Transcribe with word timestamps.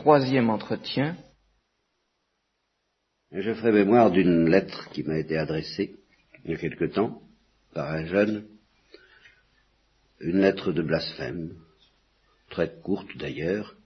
troisième 0.00 0.48
entretien. 0.48 1.14
Je 3.32 3.52
ferai 3.52 3.70
mémoire 3.70 4.10
d'une 4.10 4.48
lettre 4.48 4.88
qui 4.92 5.02
m'a 5.02 5.18
été 5.18 5.36
adressée 5.36 5.94
il 6.42 6.52
y 6.52 6.54
a 6.54 6.56
quelque 6.56 6.86
temps 6.86 7.20
par 7.74 7.90
un 7.90 8.06
jeune, 8.06 8.46
une 10.20 10.40
lettre 10.40 10.72
de 10.72 10.80
blasphème, 10.80 11.54
très 12.48 12.72
courte 12.80 13.14
d'ailleurs, 13.18 13.76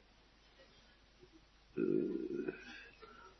euh, 1.79 2.55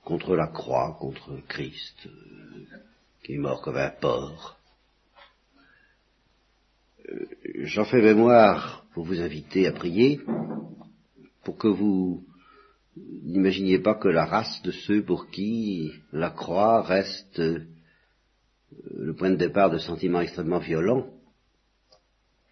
contre 0.03 0.35
la 0.35 0.49
croix, 0.49 0.97
contre 0.99 1.39
Christ, 1.47 2.07
euh, 2.07 2.67
qui 3.23 3.35
est 3.35 3.39
mort 3.39 3.63
comme 3.63 3.77
un 3.77 3.91
porc. 3.91 4.59
Euh, 7.09 7.25
j'en 7.61 7.85
fais 7.85 8.03
mémoire 8.03 8.85
pour 8.95 9.05
vous 9.05 9.21
inviter 9.21 9.69
à 9.69 9.73
prier, 9.73 10.21
pour 11.45 11.57
que 11.57 11.69
vous 11.69 12.27
n'imaginiez 12.97 13.79
pas 13.79 13.95
que 13.95 14.09
la 14.09 14.25
race 14.25 14.63
de 14.63 14.71
ceux 14.71 15.05
pour 15.05 15.31
qui 15.31 15.93
la 16.13 16.31
croix 16.31 16.83
reste 16.83 17.41
le 18.91 19.15
point 19.15 19.31
de 19.31 19.37
départ 19.37 19.71
de 19.71 19.79
sentiments 19.79 20.21
extrêmement 20.21 20.59
violents, 20.59 21.07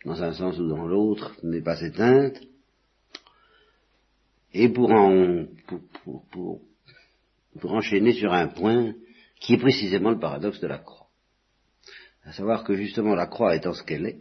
dans 0.05 0.23
un 0.23 0.33
sens 0.33 0.59
ou 0.59 0.69
dans 0.69 0.87
l'autre, 0.87 1.37
n'est 1.43 1.63
pas 1.63 1.81
éteinte, 1.81 2.41
et 4.55 4.69
pour, 4.69 4.91
en, 4.91 5.47
pour, 5.67 6.25
pour, 6.31 6.61
pour, 7.61 7.73
enchaîner 7.73 8.13
sur 8.13 8.33
un 8.33 8.49
point 8.49 8.95
qui 9.41 9.55
est 9.55 9.59
précisément 9.59 10.11
le 10.11 10.19
paradoxe 10.19 10.61
de 10.61 10.67
la 10.67 10.79
croix. 10.79 11.09
À 12.25 12.33
savoir 12.33 12.63
que 12.65 12.75
justement 12.75 13.15
la 13.15 13.27
croix 13.27 13.57
étant 13.57 13.73
ce 13.73 13.83
qu'elle 13.83 14.07
est, 14.07 14.21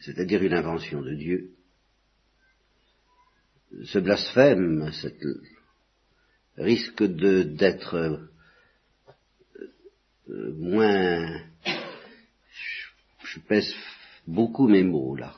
c'est-à-dire 0.00 0.42
une 0.42 0.52
invention 0.52 1.02
de 1.02 1.14
Dieu, 1.14 1.57
ce 3.84 3.98
blasphème 3.98 4.90
cette, 4.92 5.22
risque 6.58 7.04
d'être 7.04 7.94
euh, 10.28 10.52
moins, 10.56 11.40
je 13.24 13.40
pèse 13.46 13.72
beaucoup 14.26 14.68
mes 14.68 14.82
mots 14.82 15.14
là, 15.14 15.34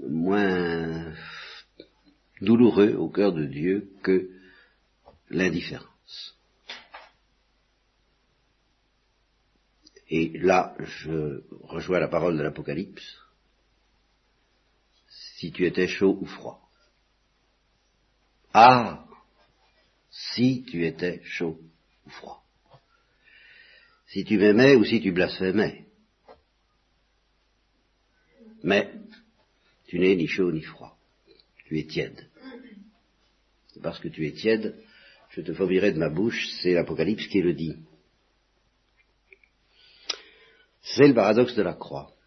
moins 0.00 1.14
douloureux 2.40 2.94
au 2.94 3.08
cœur 3.08 3.32
de 3.32 3.44
Dieu 3.44 3.90
que 4.02 4.30
l'indifférence. 5.28 6.36
Et 10.10 10.38
là, 10.38 10.74
je 10.78 11.42
rejoins 11.64 12.00
la 12.00 12.08
parole 12.08 12.38
de 12.38 12.42
l'Apocalypse. 12.42 13.18
Si 15.38 15.52
tu 15.52 15.64
étais 15.66 15.86
chaud 15.86 16.18
ou 16.20 16.26
froid. 16.26 16.60
Ah, 18.52 19.06
si 20.10 20.64
tu 20.68 20.84
étais 20.84 21.22
chaud 21.22 21.60
ou 22.04 22.10
froid. 22.10 22.42
Si 24.08 24.24
tu 24.24 24.36
m'aimais 24.36 24.74
ou 24.74 24.84
si 24.84 25.00
tu 25.00 25.12
blasphémais. 25.12 25.86
Mais 28.64 28.92
tu 29.86 30.00
n'es 30.00 30.16
ni 30.16 30.26
chaud 30.26 30.50
ni 30.50 30.62
froid. 30.62 30.98
Tu 31.66 31.78
es 31.78 31.86
tiède. 31.86 32.28
parce 33.80 34.00
que 34.00 34.08
tu 34.08 34.26
es 34.26 34.32
tiède, 34.32 34.74
je 35.30 35.40
te 35.40 35.52
fourbirai 35.52 35.92
de 35.92 35.98
ma 35.98 36.08
bouche, 36.08 36.48
c'est 36.60 36.72
l'Apocalypse 36.72 37.28
qui 37.28 37.40
le 37.42 37.54
dit. 37.54 37.76
C'est 40.82 41.06
le 41.06 41.14
paradoxe 41.14 41.54
de 41.54 41.62
la 41.62 41.74
croix. 41.74 42.17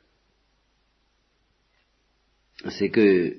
C'est 2.69 2.89
que 2.89 3.37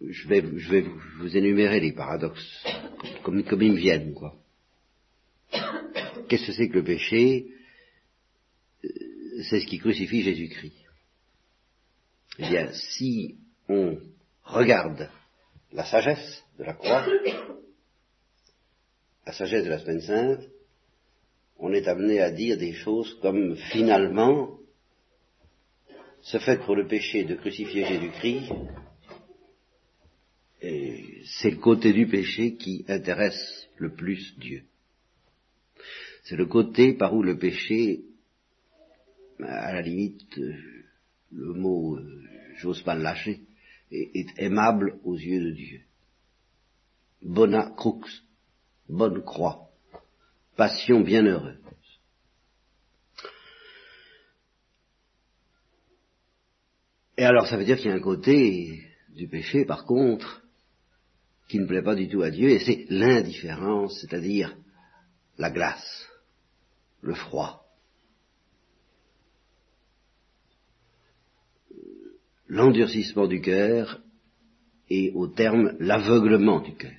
je 0.00 0.28
vais, 0.28 0.42
je 0.56 0.70
vais 0.70 0.84
vous 1.18 1.36
énumérer 1.36 1.80
les 1.80 1.92
paradoxes 1.92 2.64
comme, 3.22 3.42
comme 3.44 3.62
ils 3.62 3.72
me 3.72 3.78
viennent, 3.78 4.14
quoi. 4.14 4.34
Qu'est-ce 6.28 6.46
que 6.46 6.52
c'est 6.52 6.68
que 6.68 6.74
le 6.74 6.84
péché? 6.84 7.46
C'est 9.50 9.60
ce 9.60 9.66
qui 9.66 9.78
crucifie 9.78 10.22
Jésus-Christ. 10.22 10.74
Eh 12.38 12.48
bien, 12.48 12.72
si 12.72 13.36
on 13.68 13.98
regarde 14.44 15.08
la 15.72 15.84
sagesse 15.84 16.42
de 16.58 16.64
la 16.64 16.74
croix, 16.74 17.06
la 19.26 19.32
sagesse 19.32 19.64
de 19.64 19.70
la 19.70 19.78
semaine 19.78 20.00
sainte, 20.00 20.48
on 21.58 21.72
est 21.72 21.86
amené 21.88 22.20
à 22.20 22.30
dire 22.30 22.58
des 22.58 22.72
choses 22.72 23.18
comme 23.22 23.56
finalement, 23.56 24.58
ce 26.24 26.38
fait 26.38 26.64
pour 26.64 26.74
le 26.74 26.86
péché 26.86 27.24
de 27.24 27.34
crucifier 27.34 27.84
Jésus-Christ, 27.84 28.50
c'est 30.60 31.50
le 31.50 31.58
côté 31.58 31.92
du 31.92 32.06
péché 32.06 32.54
qui 32.54 32.84
intéresse 32.88 33.68
le 33.76 33.92
plus 33.92 34.34
Dieu. 34.38 34.64
C'est 36.22 36.36
le 36.36 36.46
côté 36.46 36.94
par 36.94 37.14
où 37.14 37.22
le 37.22 37.38
péché, 37.38 38.04
à 39.38 39.74
la 39.74 39.82
limite, 39.82 40.40
le 41.30 41.52
mot, 41.52 41.96
euh, 41.96 42.22
j'ose 42.56 42.80
pas 42.82 42.94
le 42.94 43.02
lâcher, 43.02 43.42
est, 43.90 44.38
aimable 44.38 44.98
aux 45.04 45.16
yeux 45.16 45.44
de 45.44 45.50
Dieu. 45.50 45.80
Bona 47.20 47.70
crux, 47.76 48.22
bonne 48.88 49.22
croix, 49.22 49.68
passion 50.56 51.00
bienheureuse. 51.00 51.58
Et 57.24 57.26
alors 57.26 57.46
ça 57.46 57.56
veut 57.56 57.64
dire 57.64 57.78
qu'il 57.78 57.86
y 57.86 57.90
a 57.90 57.96
un 57.96 58.00
côté 58.00 58.82
du 59.16 59.28
péché, 59.28 59.64
par 59.64 59.86
contre, 59.86 60.42
qui 61.48 61.58
ne 61.58 61.64
plaît 61.64 61.80
pas 61.80 61.94
du 61.94 62.06
tout 62.06 62.20
à 62.20 62.30
Dieu, 62.30 62.50
et 62.50 62.58
c'est 62.58 62.84
l'indifférence, 62.90 63.98
c'est-à-dire 63.98 64.54
la 65.38 65.50
glace, 65.50 66.06
le 67.00 67.14
froid, 67.14 67.64
l'endurcissement 72.46 73.26
du 73.26 73.40
cœur 73.40 74.02
et 74.90 75.10
au 75.14 75.26
terme 75.26 75.78
l'aveuglement 75.80 76.60
du 76.60 76.74
cœur. 76.74 76.92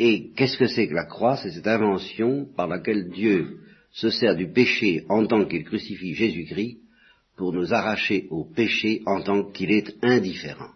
Et 0.00 0.32
qu'est-ce 0.32 0.58
que 0.58 0.66
c'est 0.66 0.88
que 0.88 0.94
la 0.94 1.06
croix? 1.06 1.36
C'est 1.36 1.52
cette 1.52 1.68
invention 1.68 2.44
par 2.56 2.66
laquelle 2.66 3.10
Dieu 3.10 3.60
se 3.92 4.10
sert 4.10 4.34
du 4.34 4.50
péché 4.50 5.06
en 5.08 5.24
tant 5.28 5.44
qu'il 5.44 5.62
crucifie 5.62 6.14
Jésus-Christ 6.14 6.80
pour 7.38 7.52
nous 7.52 7.72
arracher 7.72 8.26
au 8.30 8.44
péché 8.44 9.00
en 9.06 9.22
tant 9.22 9.44
qu'il 9.44 9.70
est 9.70 9.94
indifférent. 10.02 10.72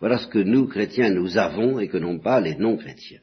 Voilà 0.00 0.18
ce 0.18 0.26
que 0.26 0.40
nous, 0.40 0.66
chrétiens, 0.66 1.10
nous 1.10 1.38
avons 1.38 1.78
et 1.78 1.86
que 1.88 1.96
n'ont 1.96 2.18
pas 2.18 2.40
les 2.40 2.56
non-chrétiens, 2.56 3.20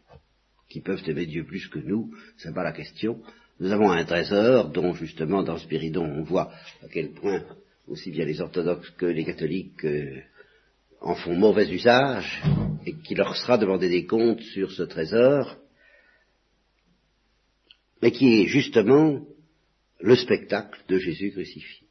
qui 0.70 0.80
peuvent 0.80 1.04
aimer 1.06 1.26
Dieu 1.26 1.44
plus 1.44 1.68
que 1.68 1.80
nous, 1.80 2.12
c'est 2.38 2.56
pas 2.56 2.64
la 2.64 2.72
question, 2.72 3.22
nous 3.60 3.72
avons 3.74 3.92
un 3.92 4.06
trésor 4.06 4.70
dont 4.70 4.94
justement 4.94 5.44
dans 5.44 5.58
Spiridon 5.58 6.06
on 6.06 6.24
voit 6.24 6.52
à 6.82 6.88
quel 6.92 7.12
point 7.12 7.44
aussi 7.88 8.10
bien 8.10 8.26
les 8.26 8.40
orthodoxes 8.40 8.90
que 8.92 9.06
les 9.06 9.26
catholiques 9.26 9.84
euh, 9.84 10.22
en 11.02 11.16
font 11.16 11.36
mauvais 11.36 11.70
usage 11.70 12.42
et 12.86 12.94
qu'il 12.94 13.18
leur 13.18 13.36
sera 13.36 13.58
demandé 13.58 13.90
des 13.90 14.06
comptes 14.06 14.42
sur 14.42 14.72
ce 14.72 14.84
trésor, 14.84 15.58
mais 18.02 18.12
qui 18.12 18.42
est 18.42 18.48
justement 18.48 19.22
le 20.02 20.16
spectacle 20.16 20.80
de 20.88 20.98
Jésus 20.98 21.32
crucifié. 21.32 21.88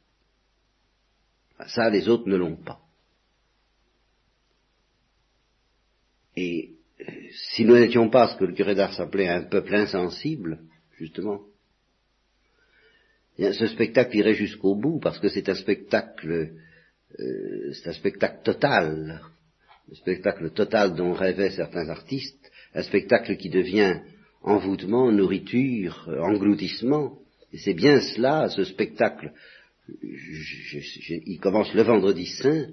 Ça, 1.67 1.89
les 1.89 2.09
autres 2.09 2.27
ne 2.27 2.35
l'ont 2.35 2.55
pas. 2.55 2.81
Et 6.35 6.71
euh, 7.01 7.03
si 7.53 7.65
nous 7.65 7.75
n'étions 7.75 8.09
pas 8.09 8.29
ce 8.29 8.37
que 8.37 8.45
le 8.45 8.53
curé 8.53 8.75
d'Ars 8.75 8.99
appelait 8.99 9.27
un 9.27 9.43
peuple 9.43 9.75
insensible, 9.75 10.59
justement, 10.97 11.41
ce 13.37 13.67
spectacle 13.67 14.17
irait 14.17 14.35
jusqu'au 14.35 14.75
bout 14.75 14.99
parce 14.99 15.19
que 15.19 15.29
c'est 15.29 15.49
un 15.49 15.55
spectacle, 15.55 16.51
euh, 17.19 17.73
c'est 17.73 17.89
un 17.89 17.93
spectacle 17.93 18.43
total, 18.43 19.21
le 19.89 19.95
spectacle 19.95 20.51
total 20.51 20.95
dont 20.95 21.13
rêvaient 21.13 21.51
certains 21.51 21.89
artistes, 21.89 22.51
un 22.73 22.83
spectacle 22.83 23.35
qui 23.37 23.49
devient 23.49 23.99
envoûtement, 24.41 25.11
nourriture, 25.11 26.09
engloutissement. 26.21 27.20
Et 27.53 27.57
c'est 27.57 27.73
bien 27.73 27.99
cela, 27.99 28.49
ce 28.49 28.63
spectacle. 28.63 29.31
il 30.01 31.39
commence 31.41 31.73
le 31.73 31.83
vendredi 31.83 32.25
saint. 32.25 32.67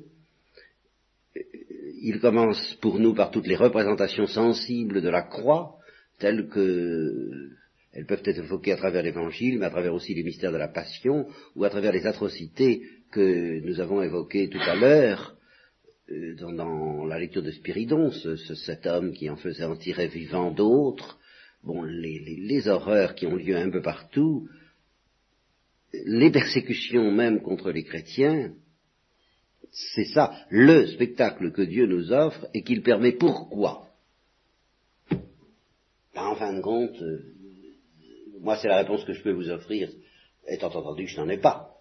Il 2.00 2.20
commence 2.20 2.74
pour 2.80 2.98
nous 2.98 3.14
par 3.14 3.30
toutes 3.30 3.46
les 3.46 3.56
représentations 3.56 4.26
sensibles 4.26 5.02
de 5.02 5.08
la 5.08 5.22
croix, 5.22 5.78
telles 6.18 6.48
que 6.48 7.50
elles 7.92 8.06
peuvent 8.06 8.22
être 8.24 8.38
évoquées 8.38 8.72
à 8.72 8.76
travers 8.76 9.02
l'Évangile, 9.02 9.58
mais 9.58 9.66
à 9.66 9.70
travers 9.70 9.94
aussi 9.94 10.14
les 10.14 10.22
mystères 10.22 10.52
de 10.52 10.56
la 10.56 10.68
Passion, 10.68 11.26
ou 11.56 11.64
à 11.64 11.70
travers 11.70 11.90
les 11.90 12.06
atrocités 12.06 12.82
que 13.10 13.60
nous 13.60 13.80
avons 13.80 14.02
évoquées 14.02 14.48
tout 14.48 14.60
à 14.60 14.76
l'heure 14.76 15.34
euh, 16.10 16.34
dans, 16.36 17.06
la 17.06 17.18
lecture 17.18 17.42
de 17.42 17.50
Spiridon, 17.50 18.10
cet 18.10 18.86
homme 18.86 19.12
qui 19.12 19.28
en 19.30 19.36
faisait 19.36 19.64
en 19.64 19.76
tirer 19.76 20.08
vivant 20.08 20.50
d'autres, 20.50 21.18
bon, 21.64 21.82
les, 21.82 22.68
horreurs 22.68 23.14
qui 23.14 23.26
ont 23.26 23.36
lieu 23.36 23.56
un 23.56 23.70
peu 23.70 23.82
partout, 23.82 24.48
les 25.92 26.30
persécutions 26.30 27.10
même 27.10 27.40
contre 27.40 27.70
les 27.70 27.84
chrétiens, 27.84 28.52
C'est 29.70 30.06
ça, 30.06 30.34
le 30.48 30.86
spectacle 30.86 31.52
que 31.52 31.62
Dieu 31.62 31.86
nous 31.86 32.12
offre 32.12 32.46
et 32.54 32.62
qu'il 32.62 32.82
permet 32.82 33.12
pourquoi 33.12 33.88
ben, 35.10 36.26
En 36.26 36.36
fin 36.36 36.54
de 36.54 36.60
compte, 36.60 37.00
euh, 37.02 37.34
moi 38.40 38.56
c'est 38.56 38.68
la 38.68 38.78
réponse 38.78 39.04
que 39.04 39.12
je 39.12 39.22
peux 39.22 39.32
vous 39.32 39.50
offrir, 39.50 39.90
étant 40.46 40.74
entendu 40.74 41.04
que 41.04 41.10
je 41.10 41.20
n'en 41.20 41.28
ai 41.28 41.38
pas, 41.38 41.78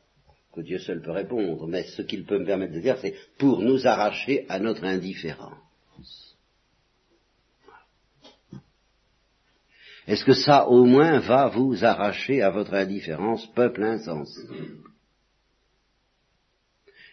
que 0.54 0.62
Dieu 0.62 0.80
seul 0.80 1.02
peut 1.02 1.12
répondre, 1.12 1.66
mais 1.68 1.84
ce 1.84 2.02
qu'il 2.02 2.26
peut 2.26 2.40
me 2.40 2.46
permettre 2.46 2.74
de 2.74 2.82
dire, 2.82 2.98
c'est 3.00 3.16
pour 3.38 3.62
nous 3.62 3.88
arracher 3.88 4.46
à 4.50 4.60
notre 4.60 4.84
indifférence. 4.84 6.27
Est-ce 10.08 10.24
que 10.24 10.34
ça 10.34 10.68
au 10.70 10.86
moins 10.86 11.20
va 11.20 11.50
vous 11.50 11.84
arracher 11.84 12.42
à 12.42 12.50
votre 12.50 12.74
indifférence, 12.74 13.46
peuple 13.54 13.84
insensé? 13.84 14.42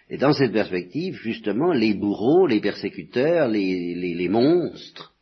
Et 0.08 0.16
dans 0.16 0.32
cette 0.32 0.52
perspective, 0.52 1.16
justement, 1.16 1.72
les 1.72 1.94
bourreaux, 1.94 2.46
les 2.46 2.60
persécuteurs, 2.60 3.48
les, 3.48 4.28
monstres, 4.28 5.12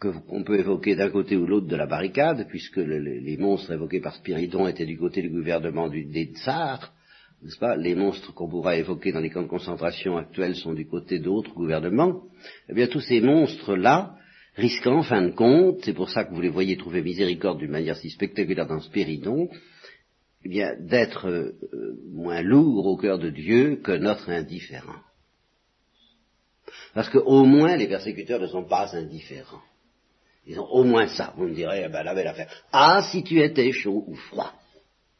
qu'on 0.00 0.44
peut 0.44 0.58
évoquer 0.58 0.94
d'un 0.94 1.10
côté 1.10 1.36
ou 1.36 1.46
l'autre 1.46 1.66
de 1.66 1.76
la 1.76 1.86
barricade, 1.86 2.46
puisque 2.48 2.78
les 2.78 3.36
monstres 3.36 3.72
évoqués 3.72 4.00
par 4.00 4.14
Spiridon 4.14 4.66
étaient 4.66 4.86
du 4.86 4.96
côté 4.96 5.20
du 5.20 5.30
gouvernement 5.30 5.88
du, 5.88 6.04
des 6.06 6.26
tsars, 6.26 6.92
n'est-ce 7.42 7.58
pas? 7.58 7.76
Les 7.76 7.94
monstres 7.94 8.32
qu'on 8.32 8.48
pourra 8.48 8.76
évoquer 8.76 9.12
dans 9.12 9.20
les 9.20 9.30
camps 9.30 9.42
de 9.42 9.48
concentration 9.48 10.16
actuels 10.16 10.56
sont 10.56 10.72
du 10.72 10.86
côté 10.86 11.18
d'autres 11.18 11.52
gouvernements. 11.52 12.22
Eh 12.70 12.74
bien, 12.74 12.86
tous 12.86 13.00
ces 13.00 13.20
monstres-là, 13.20 14.16
risquant 14.56 14.98
en 14.98 15.02
fin 15.02 15.22
de 15.22 15.32
compte, 15.32 15.84
c'est 15.84 15.92
pour 15.92 16.10
ça 16.10 16.24
que 16.24 16.34
vous 16.34 16.40
les 16.40 16.48
voyez 16.48 16.76
trouver 16.76 17.02
miséricorde 17.02 17.58
d'une 17.58 17.70
manière 17.70 17.96
si 17.96 18.10
spectaculaire 18.10 18.66
dans 18.66 18.80
Spiridon, 18.80 19.48
eh 20.44 20.48
bien, 20.48 20.74
d'être 20.80 21.28
euh, 21.28 21.52
moins 22.12 22.42
lourds 22.42 22.86
au 22.86 22.96
cœur 22.96 23.18
de 23.18 23.30
Dieu 23.30 23.80
que 23.82 23.92
notre 23.92 24.30
indifférent. 24.30 25.00
Parce 26.94 27.10
qu'au 27.10 27.44
moins, 27.44 27.76
les 27.76 27.88
persécuteurs 27.88 28.40
ne 28.40 28.46
sont 28.46 28.64
pas 28.64 28.96
indifférents. 28.96 29.62
Ils 30.46 30.58
ont 30.60 30.68
au 30.68 30.84
moins 30.84 31.08
ça. 31.08 31.34
Vous 31.36 31.48
me 31.48 31.54
direz, 31.54 31.84
eh 31.84 31.88
ben, 31.88 32.02
la 32.02 32.14
belle 32.14 32.28
affaire. 32.28 32.50
Ah, 32.72 33.06
si 33.10 33.22
tu 33.24 33.42
étais 33.42 33.72
chaud 33.72 34.04
ou 34.06 34.14
froid. 34.14 34.54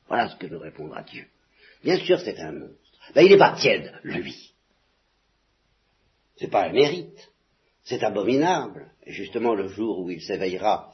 Voilà 0.09 0.29
ce 0.29 0.37
que 0.37 0.47
nous 0.47 0.61
répondra 0.61 1.03
Dieu. 1.03 1.27
Bien 1.83 1.99
sûr, 1.99 2.21
c'est 2.21 2.39
un 2.39 2.53
monstre. 2.53 2.77
Ben, 3.15 3.23
il 3.23 3.31
n'est 3.31 3.39
pas 3.39 3.57
tiède, 3.57 3.93
lui. 4.05 4.53
C'est 6.37 6.51
pas 6.51 6.69
un 6.69 6.73
mérite. 6.73 7.31
C'est 7.87 8.03
abominable. 8.03 8.91
Et 9.05 9.13
justement, 9.13 9.55
le 9.55 9.69
jour 9.69 10.01
où 10.01 10.11
il 10.11 10.21
s'éveillera 10.21 10.93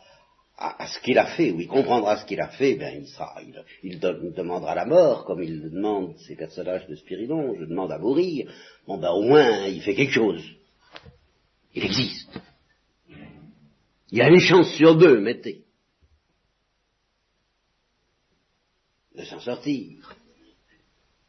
à, 0.58 0.86
ce 0.86 1.00
qu'il 1.00 1.18
a 1.18 1.26
fait, 1.34 1.50
où 1.50 1.60
il 1.60 1.66
comprendra 1.66 2.18
ce 2.18 2.26
qu'il 2.26 2.40
a 2.40 2.48
fait, 2.48 2.74
ben 2.74 3.02
il 3.02 3.08
sera, 3.08 3.34
il, 3.82 3.98
demandera 3.98 4.74
la 4.74 4.84
mort, 4.84 5.24
comme 5.24 5.42
il 5.42 5.70
demande 5.70 6.16
ces 6.18 6.36
personnages 6.36 6.86
de 6.86 6.94
Spiridon, 6.94 7.56
je 7.58 7.64
demande 7.64 7.90
à 7.90 7.98
mourir. 7.98 8.52
Bon 8.86 8.98
ben 8.98 9.10
au 9.10 9.22
moins, 9.22 9.66
il 9.66 9.80
fait 9.80 9.94
quelque 9.94 10.12
chose. 10.12 10.44
Il 11.74 11.84
existe. 11.84 12.38
Il 14.10 14.18
y 14.18 14.22
a 14.22 14.28
une 14.28 14.40
chance 14.40 14.74
sur 14.74 14.94
deux, 14.94 15.18
mettez, 15.18 15.64
de 19.16 19.24
s'en 19.24 19.40
sortir. 19.40 20.14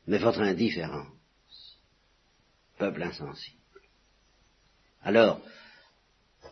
Mais 0.06 0.18
votre 0.18 0.42
indifférence, 0.42 1.08
peuple 2.78 3.04
insensible. 3.04 3.63
Alors, 5.04 5.42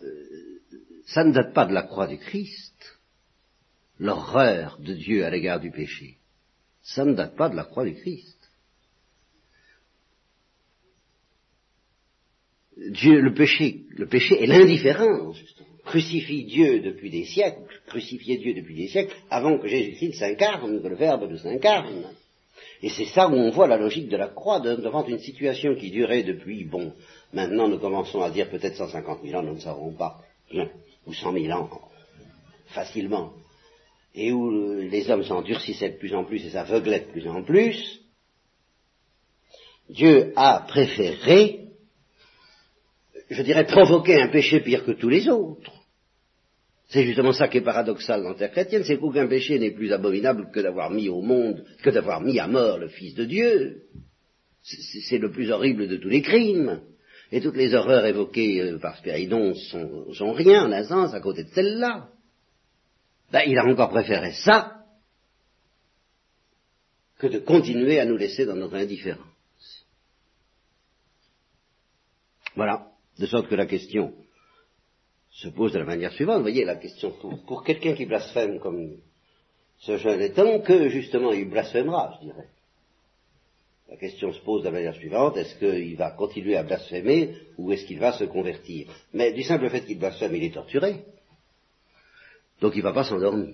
euh, 0.02 0.60
ça 1.08 1.24
ne 1.24 1.34
date 1.34 1.54
pas 1.54 1.66
de 1.66 1.74
la 1.74 1.84
croix 1.84 2.08
du 2.08 2.18
Christ, 2.18 3.00
l'horreur 4.00 4.78
de 4.80 4.94
Dieu 4.94 5.26
à 5.26 5.30
l'égard 5.30 5.60
du 5.60 5.72
péché. 5.72 6.18
Ça 6.82 7.06
ne 7.06 7.14
date 7.14 7.36
pas 7.36 7.50
de 7.50 7.56
la 7.56 7.64
croix 7.64 7.86
du 7.86 7.96
Christ. 7.96 8.38
Dieu, 12.78 13.22
le 13.22 13.34
péché, 13.34 13.86
le 13.92 14.08
péché 14.08 14.42
est 14.42 14.48
l'indifférence, 14.48 15.38
Crucifie 15.86 16.46
Dieu 16.46 16.80
depuis 16.80 17.10
des 17.10 17.26
siècles, 17.26 17.82
crucifier 17.88 18.38
Dieu 18.38 18.54
depuis 18.54 18.76
des 18.76 18.88
siècles, 18.88 19.16
avant 19.30 19.58
que 19.58 19.68
Jésus-Christ 19.68 20.14
s'incarne, 20.14 20.82
que 20.82 20.88
le 20.88 20.96
Verbe 20.96 21.30
ne 21.30 21.38
s'incarne. 21.38 22.06
Et 22.84 22.90
c'est 22.90 23.06
ça 23.06 23.28
où 23.28 23.34
on 23.34 23.52
voit 23.52 23.68
la 23.68 23.78
logique 23.78 24.10
de 24.10 24.18
la 24.18 24.28
croix 24.28 24.60
devant 24.60 25.06
une 25.06 25.20
situation 25.20 25.76
qui 25.76 25.92
durait 25.92 26.24
depuis, 26.24 26.66
bon, 26.66 26.94
maintenant 27.34 27.68
nous 27.68 27.80
commençons 27.80 28.22
à 28.22 28.30
dire 28.30 28.50
peut-être 28.50 28.76
150 28.76 29.20
000 29.24 29.40
ans, 29.40 29.44
nous 29.44 29.56
ne 29.56 29.60
savons 29.60 29.94
pas, 29.94 30.22
ou 31.06 31.14
100 31.14 31.34
000 31.34 31.52
ans, 31.52 31.70
facilement, 32.68 33.34
et 34.14 34.32
où 34.32 34.50
les 34.80 35.10
hommes 35.10 35.24
s'endurcissaient 35.24 35.92
de 35.92 35.98
plus 35.98 36.14
en 36.14 36.26
plus 36.26 36.46
et 36.46 36.50
s'aveuglaient 36.50 37.06
de 37.08 37.12
plus 37.12 37.28
en 37.28 37.44
plus, 37.44 38.02
Dieu 39.90 40.32
a 40.36 40.66
préféré, 40.68 41.68
je 43.30 43.42
dirais, 43.42 43.66
provoquer 43.66 44.22
un 44.22 44.30
péché 44.30 44.62
pire 44.62 44.86
que 44.86 44.92
tous 44.92 45.10
les 45.10 45.28
autres, 45.28 45.72
c'est 46.92 47.06
justement 47.06 47.32
ça 47.32 47.48
qui 47.48 47.58
est 47.58 47.62
paradoxal 47.62 48.22
dans 48.22 48.34
terre 48.34 48.52
chrétienne, 48.52 48.84
c'est 48.84 48.98
qu'aucun 48.98 49.28
péché 49.28 49.58
n'est 49.58 49.72
plus 49.72 49.94
abominable 49.94 50.50
que 50.54 50.60
d'avoir 50.60 50.92
mis 50.92 51.08
au 51.08 51.22
monde, 51.22 51.66
que 51.82 51.90
d'avoir 51.90 52.20
mis 52.20 52.38
à 52.38 52.48
mort 52.48 52.80
le 52.80 52.90
Fils 52.90 53.16
de 53.16 53.24
Dieu. 53.24 53.84
C'est 54.62 55.18
le 55.18 55.32
plus 55.32 55.52
horrible 55.52 55.88
de 55.88 55.96
tous 55.96 56.10
les 56.10 56.22
crimes. 56.22 56.82
Et 57.32 57.42
toutes 57.42 57.56
les 57.56 57.74
horreurs 57.74 58.06
évoquées 58.06 58.62
euh, 58.62 58.78
par 58.78 58.98
Spiridon 58.98 59.56
sont, 59.56 60.14
sont 60.14 60.34
rien 60.34 60.66
en 60.66 60.72
un 60.72 60.84
sens 60.84 61.14
à 61.14 61.22
côté 61.22 61.44
de 61.46 61.50
celle-là. 61.50 62.10
Ben, 63.32 63.44
il 63.48 63.58
a 63.58 63.66
encore 63.66 63.90
préféré 63.90 64.34
ça 64.34 64.86
que 67.18 67.28
de 67.28 67.40
continuer 67.40 68.00
à 68.00 68.06
nous 68.06 68.18
laisser 68.18 68.46
dans 68.46 68.56
notre 68.56 68.76
indifférence. 68.76 69.26
Voilà. 72.56 72.88
De 73.20 73.26
sorte 73.28 73.48
que 73.48 73.56
la 73.56 73.68
question 73.68 74.14
se 75.30 75.48
pose 75.50 75.72
de 75.72 75.80
la 75.80 75.86
manière 75.86 76.12
suivante. 76.12 76.38
Vous 76.38 76.44
voyez 76.44 76.66
la 76.66 76.76
question 76.76 77.12
pour, 77.46 77.64
quelqu'un 77.64 77.94
qui 77.94 78.06
blasphème 78.06 78.60
comme 78.60 78.98
ce 79.80 79.98
jeune 79.98 80.22
étant, 80.22 80.60
que 80.60 80.90
justement 80.90 81.32
il 81.32 81.50
blasphémera, 81.50 82.18
je 82.20 82.26
dirais? 82.26 82.50
La 83.92 83.98
question 83.98 84.32
se 84.32 84.40
pose 84.40 84.62
de 84.62 84.68
la 84.68 84.72
manière 84.72 84.96
suivante, 84.96 85.36
est-ce 85.36 85.56
qu'il 85.58 85.98
va 85.98 86.12
continuer 86.12 86.56
à 86.56 86.64
blasphémer 86.64 87.36
ou 87.58 87.74
est-ce 87.74 87.86
qu'il 87.86 88.00
va 88.00 88.14
se 88.14 88.24
convertir? 88.24 88.88
Mais 89.14 89.34
du 89.34 89.44
simple 89.44 89.70
fait 89.70 89.86
qu'il 89.86 90.00
blasphème, 90.00 90.34
il 90.34 90.46
est 90.46 90.54
torturé. 90.54 91.04
Donc 92.62 92.74
il 92.76 92.78
ne 92.78 92.84
va 92.84 92.94
pas 92.94 93.04
s'endormir. 93.04 93.54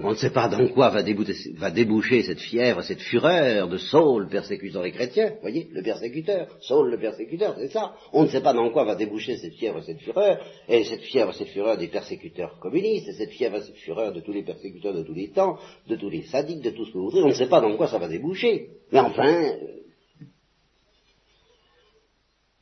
On 0.00 0.10
ne 0.10 0.14
sait 0.14 0.30
pas 0.30 0.48
dans 0.48 0.68
quoi 0.68 0.90
va, 0.90 1.02
déboucher 1.02 2.22
cette 2.22 2.40
fièvre, 2.40 2.82
cette 2.82 3.00
fureur 3.00 3.68
de 3.68 3.78
Saul 3.78 4.28
persécutant 4.28 4.82
les 4.82 4.92
chrétiens. 4.92 5.34
Voyez, 5.40 5.68
le 5.72 5.82
persécuteur, 5.82 6.46
Saul 6.60 6.90
le 6.90 6.98
persécuteur, 6.98 7.56
c'est 7.58 7.72
ça. 7.72 7.94
On 8.12 8.22
ne 8.22 8.28
sait 8.28 8.40
pas 8.40 8.52
dans 8.52 8.70
quoi 8.70 8.84
va 8.84 8.94
déboucher 8.94 9.36
cette 9.36 9.54
fièvre, 9.54 9.82
cette 9.82 10.00
fureur, 10.00 10.38
et 10.68 10.84
cette 10.84 11.02
fièvre, 11.02 11.34
cette 11.34 11.48
fureur 11.48 11.76
des 11.76 11.88
persécuteurs 11.88 12.58
communistes, 12.60 13.08
et 13.08 13.12
cette 13.14 13.30
fièvre, 13.30 13.60
cette 13.60 13.76
fureur 13.76 14.12
de 14.12 14.20
tous 14.20 14.32
les 14.32 14.44
persécuteurs 14.44 14.94
de 14.94 15.02
tous 15.02 15.14
les 15.14 15.30
temps, 15.30 15.58
de 15.88 15.96
tous 15.96 16.10
les 16.10 16.22
sadiques, 16.22 16.62
de 16.62 16.70
tout 16.70 16.84
ce 16.84 16.92
que 16.92 16.98
vous 16.98 17.10
voudrez. 17.10 17.22
On 17.22 17.28
ne 17.28 17.34
sait 17.34 17.48
pas 17.48 17.60
dans 17.60 17.76
quoi 17.76 17.88
ça 17.88 17.98
va 17.98 18.08
déboucher. 18.08 18.68
Mais 18.92 19.00
enfin, 19.00 19.56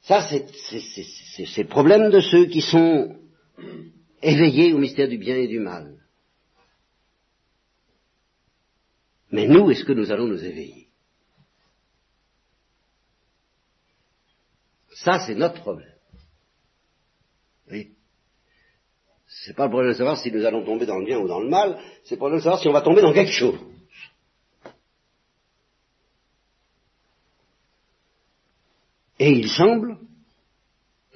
ça 0.02 0.22
c'est 0.22 1.62
le 1.62 1.68
problème 1.68 2.10
de 2.10 2.20
ceux 2.20 2.46
qui 2.46 2.62
sont 2.62 3.14
éveillés 4.22 4.72
au 4.72 4.78
mystère 4.78 5.08
du 5.08 5.18
bien 5.18 5.36
et 5.36 5.48
du 5.48 5.60
mal. 5.60 5.95
Mais 9.36 9.46
nous, 9.46 9.70
est-ce 9.70 9.84
que 9.84 9.92
nous 9.92 10.10
allons 10.10 10.28
nous 10.28 10.42
éveiller? 10.42 10.88
Ça, 14.94 15.20
c'est 15.26 15.34
notre 15.34 15.60
problème. 15.60 15.92
Oui. 17.70 17.90
C'est 19.26 19.54
pas 19.54 19.64
le 19.64 19.70
problème 19.72 19.92
de 19.92 19.98
savoir 19.98 20.16
si 20.16 20.32
nous 20.32 20.46
allons 20.46 20.64
tomber 20.64 20.86
dans 20.86 20.98
le 20.98 21.04
bien 21.04 21.18
ou 21.18 21.28
dans 21.28 21.40
le 21.40 21.50
mal, 21.50 21.78
c'est 22.04 22.14
le 22.14 22.16
problème 22.16 22.38
de 22.38 22.44
savoir 22.44 22.62
si 22.62 22.68
on 22.68 22.72
va 22.72 22.80
tomber 22.80 23.02
dans 23.02 23.12
quelque 23.12 23.30
chose. 23.30 23.58
Et 29.18 29.32
il 29.32 29.50
semble 29.50 29.98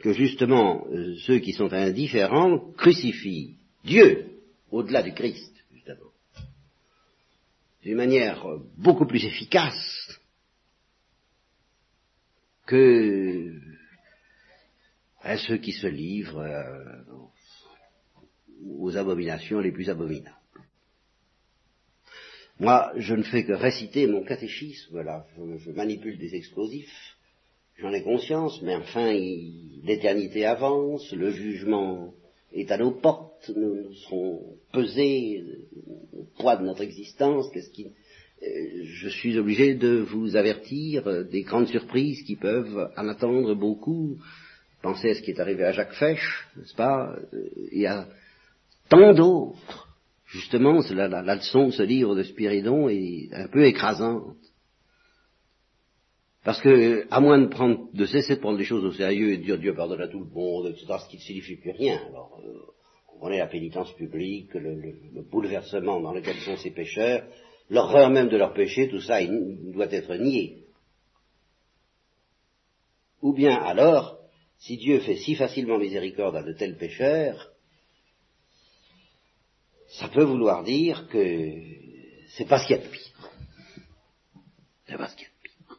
que 0.03 0.13
justement 0.13 0.87
euh, 0.89 1.17
ceux 1.21 1.39
qui 1.39 1.55
sont 1.55 1.73
indifférents 1.73 2.71
crucifient 2.77 3.57
Dieu 3.83 4.43
au-delà 4.71 5.03
du 5.03 5.15
Christ 5.15 5.50
d'une 7.83 7.97
manière 7.97 8.45
beaucoup 8.77 9.07
plus 9.07 9.25
efficace 9.25 10.21
que 12.67 13.53
à 15.23 15.37
ceux 15.37 15.59
qui 15.59 15.73
se 15.73 15.87
livrent 15.87 16.41
euh, 16.41 17.03
aux 18.79 18.97
abominations 18.97 19.61
les 19.61 19.73
plus 19.73 19.91
abominables. 19.91 20.37
Moi, 22.59 22.93
je 22.97 23.15
ne 23.15 23.23
fais 23.23 23.45
que 23.45 23.53
réciter 23.53 24.07
mon 24.07 24.23
catéchisme, 24.23 25.01
là, 25.01 25.27
je, 25.59 25.71
manipule 25.71 26.19
des 26.19 26.35
explosifs, 26.35 27.17
j'en 27.79 27.93
ai 27.93 28.03
conscience, 28.03 28.61
mais 28.63 28.77
enfin, 28.77 29.13
l'éternité 29.83 30.45
avance, 30.45 31.11
le 31.13 31.31
jugement 31.31 32.13
est 32.53 32.71
à 32.71 32.79
nos 32.79 32.93
portes, 32.93 33.51
nous, 33.55 33.93
serons 33.95 34.57
pesés 34.73 35.45
au 36.13 36.25
poids 36.39 36.57
de 36.57 36.65
notre 36.65 36.83
existence, 36.83 37.47
qui, 37.73 37.87
je 38.43 39.09
suis 39.09 39.39
obligé 39.39 39.75
de 39.75 39.99
vous 39.99 40.37
avertir 40.37 41.25
des 41.27 41.43
grandes 41.43 41.69
surprises 41.69 42.23
qui 42.23 42.37
peuvent 42.37 42.91
en 42.97 43.09
attendre 43.09 43.55
beaucoup. 43.55 44.19
Pensez 44.83 45.11
à 45.11 45.15
ce 45.15 45.23
qui 45.23 45.33
est 45.33 45.41
arrivé 45.41 45.65
à 45.65 45.73
Jacques 45.73 45.93
Fesch, 45.93 46.49
n'est-ce 46.57 46.75
pas 46.75 47.15
y 47.73 47.87
a 47.87 48.07
tant 48.89 49.13
d'autres. 49.13 49.89
Justement, 50.27 50.81
la, 50.91 51.35
leçon 51.35 51.67
de 51.67 51.73
ce 51.73 51.83
livre 51.83 52.15
de 52.15 52.23
Spiridon 52.23 52.89
est 52.89 53.29
un 53.33 53.49
peu 53.49 53.65
écrasante. 53.65 54.37
Parce 56.45 56.61
que, 56.61 57.07
à 57.11 57.21
moins 57.21 57.39
de, 57.39 57.49
prendre, 57.49 57.93
de 57.93 58.07
cesser 58.07 58.37
de 58.37 58.41
prendre 58.41 58.59
les 58.59 58.65
choses 58.65 58.85
au 58.85 58.93
sérieux 58.93 59.33
et 59.33 59.39
de 59.39 59.43
dire 59.43 59.59
Dieu 59.59 59.75
pardonne 59.75 60.01
à 60.01 60.09
tout 60.09 60.21
le 60.21 60.31
monde, 60.31 60.69
etc., 60.69 60.87
ce 61.05 61.09
qui 61.11 61.17
ne 61.17 61.23
signifie 61.23 61.57
plus 61.57 61.73
rien. 61.73 62.01
Alors, 62.09 62.41
euh, 62.43 62.73
on 63.21 63.31
est 63.31 63.39
la 63.39 63.47
pénitence 63.47 63.93
publique, 63.95 64.55
le, 64.55 64.75
le, 64.75 65.23
bouleversement 65.23 66.01
dans 66.01 66.15
lequel 66.15 66.37
sont 66.37 66.57
ces 66.57 66.71
pécheurs, 66.71 67.25
l'horreur 67.69 68.09
même 68.09 68.29
de 68.29 68.39
leurs 68.39 68.55
péchés, 68.55 68.89
tout 68.89 69.03
ça 69.03 69.21
il 69.21 69.73
doit 69.73 69.93
être 69.93 70.15
nié. 70.15 70.65
Ou 73.21 73.35
bien 73.35 73.57
alors, 73.57 74.19
si 74.59 74.79
Dieu 74.79 75.01
fait 75.01 75.17
si 75.17 75.35
facilement 75.35 75.79
miséricorde 75.79 76.37
à 76.37 76.43
de 76.43 76.55
tels 76.55 76.79
pécheurs, 76.79 77.51
ça 79.89 80.09
peut 80.09 80.25
vouloir 80.25 80.65
dire 80.65 81.07
que 81.09 81.53
c'est 82.29 82.49
pas 82.49 82.59
ce 82.59 82.67
qu'il 82.67 82.77
y 82.77 82.79
a 82.79 82.83
de 82.83 82.89
pire. 82.89 83.31
C'est 84.87 84.97
pas 84.97 85.09
ce 85.09 85.17
qu'il 85.17 85.25
y 85.25 85.27
a 85.27 85.29
de 85.29 85.35
pire. 85.35 85.79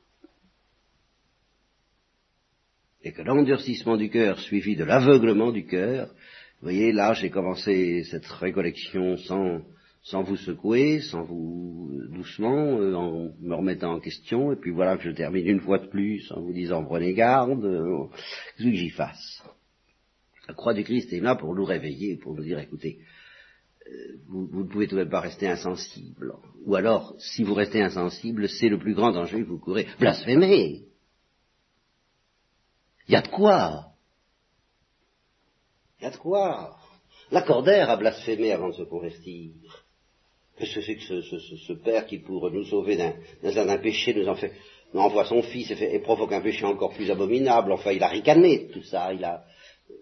Et 3.03 3.11
que 3.11 3.21
l'endurcissement 3.21 3.97
du 3.97 4.09
cœur 4.09 4.39
suivi 4.39 4.75
de 4.75 4.83
l'aveuglement 4.83 5.51
du 5.51 5.65
cœur, 5.65 6.07
vous 6.07 6.67
voyez, 6.67 6.91
là 6.91 7.13
j'ai 7.13 7.29
commencé 7.29 8.03
cette 8.03 8.25
récollection 8.25 9.17
sans, 9.17 9.61
sans 10.03 10.21
vous 10.23 10.37
secouer, 10.37 10.99
sans 11.01 11.23
vous 11.23 11.89
doucement, 12.09 12.79
euh, 12.79 12.93
en 12.93 13.31
me 13.41 13.55
remettant 13.55 13.93
en 13.93 13.99
question, 13.99 14.51
et 14.51 14.55
puis 14.55 14.71
voilà 14.71 14.97
que 14.97 15.03
je 15.03 15.11
termine 15.11 15.47
une 15.47 15.61
fois 15.61 15.79
de 15.79 15.87
plus 15.87 16.31
en 16.31 16.41
vous 16.41 16.53
disant 16.53 16.83
prenez 16.83 17.13
garde, 17.13 17.65
euh, 17.65 18.05
qu'est-ce 18.57 18.69
que 18.69 18.75
j'y 18.75 18.89
fasse? 18.89 19.43
La 20.47 20.53
croix 20.53 20.73
du 20.73 20.83
Christ 20.83 21.11
est 21.13 21.21
là 21.21 21.35
pour 21.35 21.55
nous 21.55 21.65
réveiller, 21.65 22.17
pour 22.17 22.35
nous 22.35 22.43
dire 22.43 22.59
écoutez, 22.59 22.99
vous, 24.27 24.63
ne 24.63 24.67
pouvez 24.67 24.87
tout 24.87 24.95
de 24.95 25.01
même 25.01 25.09
pas 25.09 25.19
rester 25.19 25.47
insensible. 25.47 26.33
Ou 26.65 26.75
alors, 26.75 27.15
si 27.17 27.43
vous 27.43 27.53
restez 27.53 27.81
insensible, 27.81 28.47
c'est 28.47 28.69
le 28.69 28.77
plus 28.77 28.93
grand 28.93 29.11
danger 29.11 29.39
que 29.39 29.47
vous 29.47 29.59
courez. 29.59 29.87
Blasphémer. 29.99 30.83
Il 33.11 33.15
y 33.15 33.17
a 33.17 33.21
de 33.23 33.27
quoi. 33.27 33.87
Il 35.99 36.03
y 36.05 36.07
a 36.07 36.11
de 36.11 36.15
quoi. 36.15 36.77
L'accordaire 37.29 37.89
a 37.89 37.97
blasphémé 37.97 38.53
avant 38.53 38.69
de 38.69 38.75
se 38.75 38.83
convertir. 38.83 39.51
Qu'est-ce 40.57 40.75
que 40.75 40.81
c'est 40.81 40.95
que 40.95 41.21
ce, 41.21 41.73
père 41.73 42.05
qui, 42.05 42.19
pour 42.19 42.49
nous 42.49 42.63
sauver 42.63 42.95
d'un 42.95 43.77
péché, 43.79 44.13
nous 44.13 44.29
en 44.29 44.35
fait, 44.35 44.53
nous 44.93 45.01
envoie 45.01 45.25
son 45.25 45.43
fils 45.43 45.71
et, 45.71 45.99
provoque 45.99 46.31
un 46.31 46.39
péché 46.39 46.63
encore 46.63 46.93
plus 46.93 47.11
abominable. 47.11 47.73
Enfin, 47.73 47.91
il 47.91 48.01
a 48.01 48.07
ricané 48.07 48.69
tout 48.69 48.83
ça. 48.83 49.13
Il 49.13 49.25
a, 49.25 49.43
euh, 49.89 49.93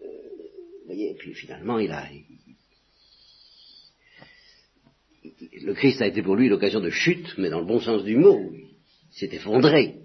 voyez, 0.86 1.10
et 1.10 1.16
puis 1.16 1.34
finalement, 1.34 1.80
il 1.80 1.92
a, 1.92 2.06
le 5.63 5.74
Christ 5.74 6.00
a 6.04 6.06
été 6.06 6.22
pour 6.22 6.36
lui 6.36 6.48
l'occasion 6.48 6.80
de 6.80 6.92
chute, 6.92 7.39
mais 7.39 7.50
dans 7.50 7.62
le 7.62 7.66
bon 7.66 7.80
sens 7.80 8.04
du 8.04 8.18
mot. 8.18 8.51
Il 8.54 8.70
s'est 9.10 9.36
effondré. 9.36 9.96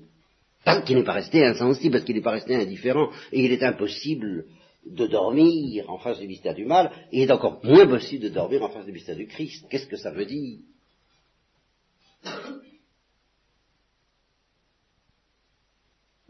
Qu'il 0.86 0.96
n'est 0.96 1.04
pas 1.04 1.12
resté 1.12 1.44
insensible, 1.44 1.92
parce 1.92 2.04
qu'il 2.04 2.16
n'est 2.16 2.22
pas 2.22 2.32
resté 2.32 2.54
indifférent, 2.54 3.10
et 3.32 3.44
il 3.44 3.52
est 3.52 3.62
impossible 3.62 4.46
de 4.86 5.06
dormir 5.06 5.88
en 5.90 5.98
face 5.98 6.18
du 6.18 6.26
mystère 6.26 6.54
du 6.54 6.64
mal, 6.64 6.90
et 7.12 7.22
il 7.22 7.28
est 7.28 7.32
encore 7.32 7.64
moins 7.64 7.86
possible 7.86 8.24
de 8.24 8.28
dormir 8.28 8.62
en 8.62 8.68
face 8.68 8.86
du 8.86 8.92
mystère 8.92 9.16
du 9.16 9.26
Christ. 9.26 9.66
Qu'est-ce 9.70 9.86
que 9.86 9.96
ça 9.96 10.10
veut 10.10 10.26
dire? 10.26 10.60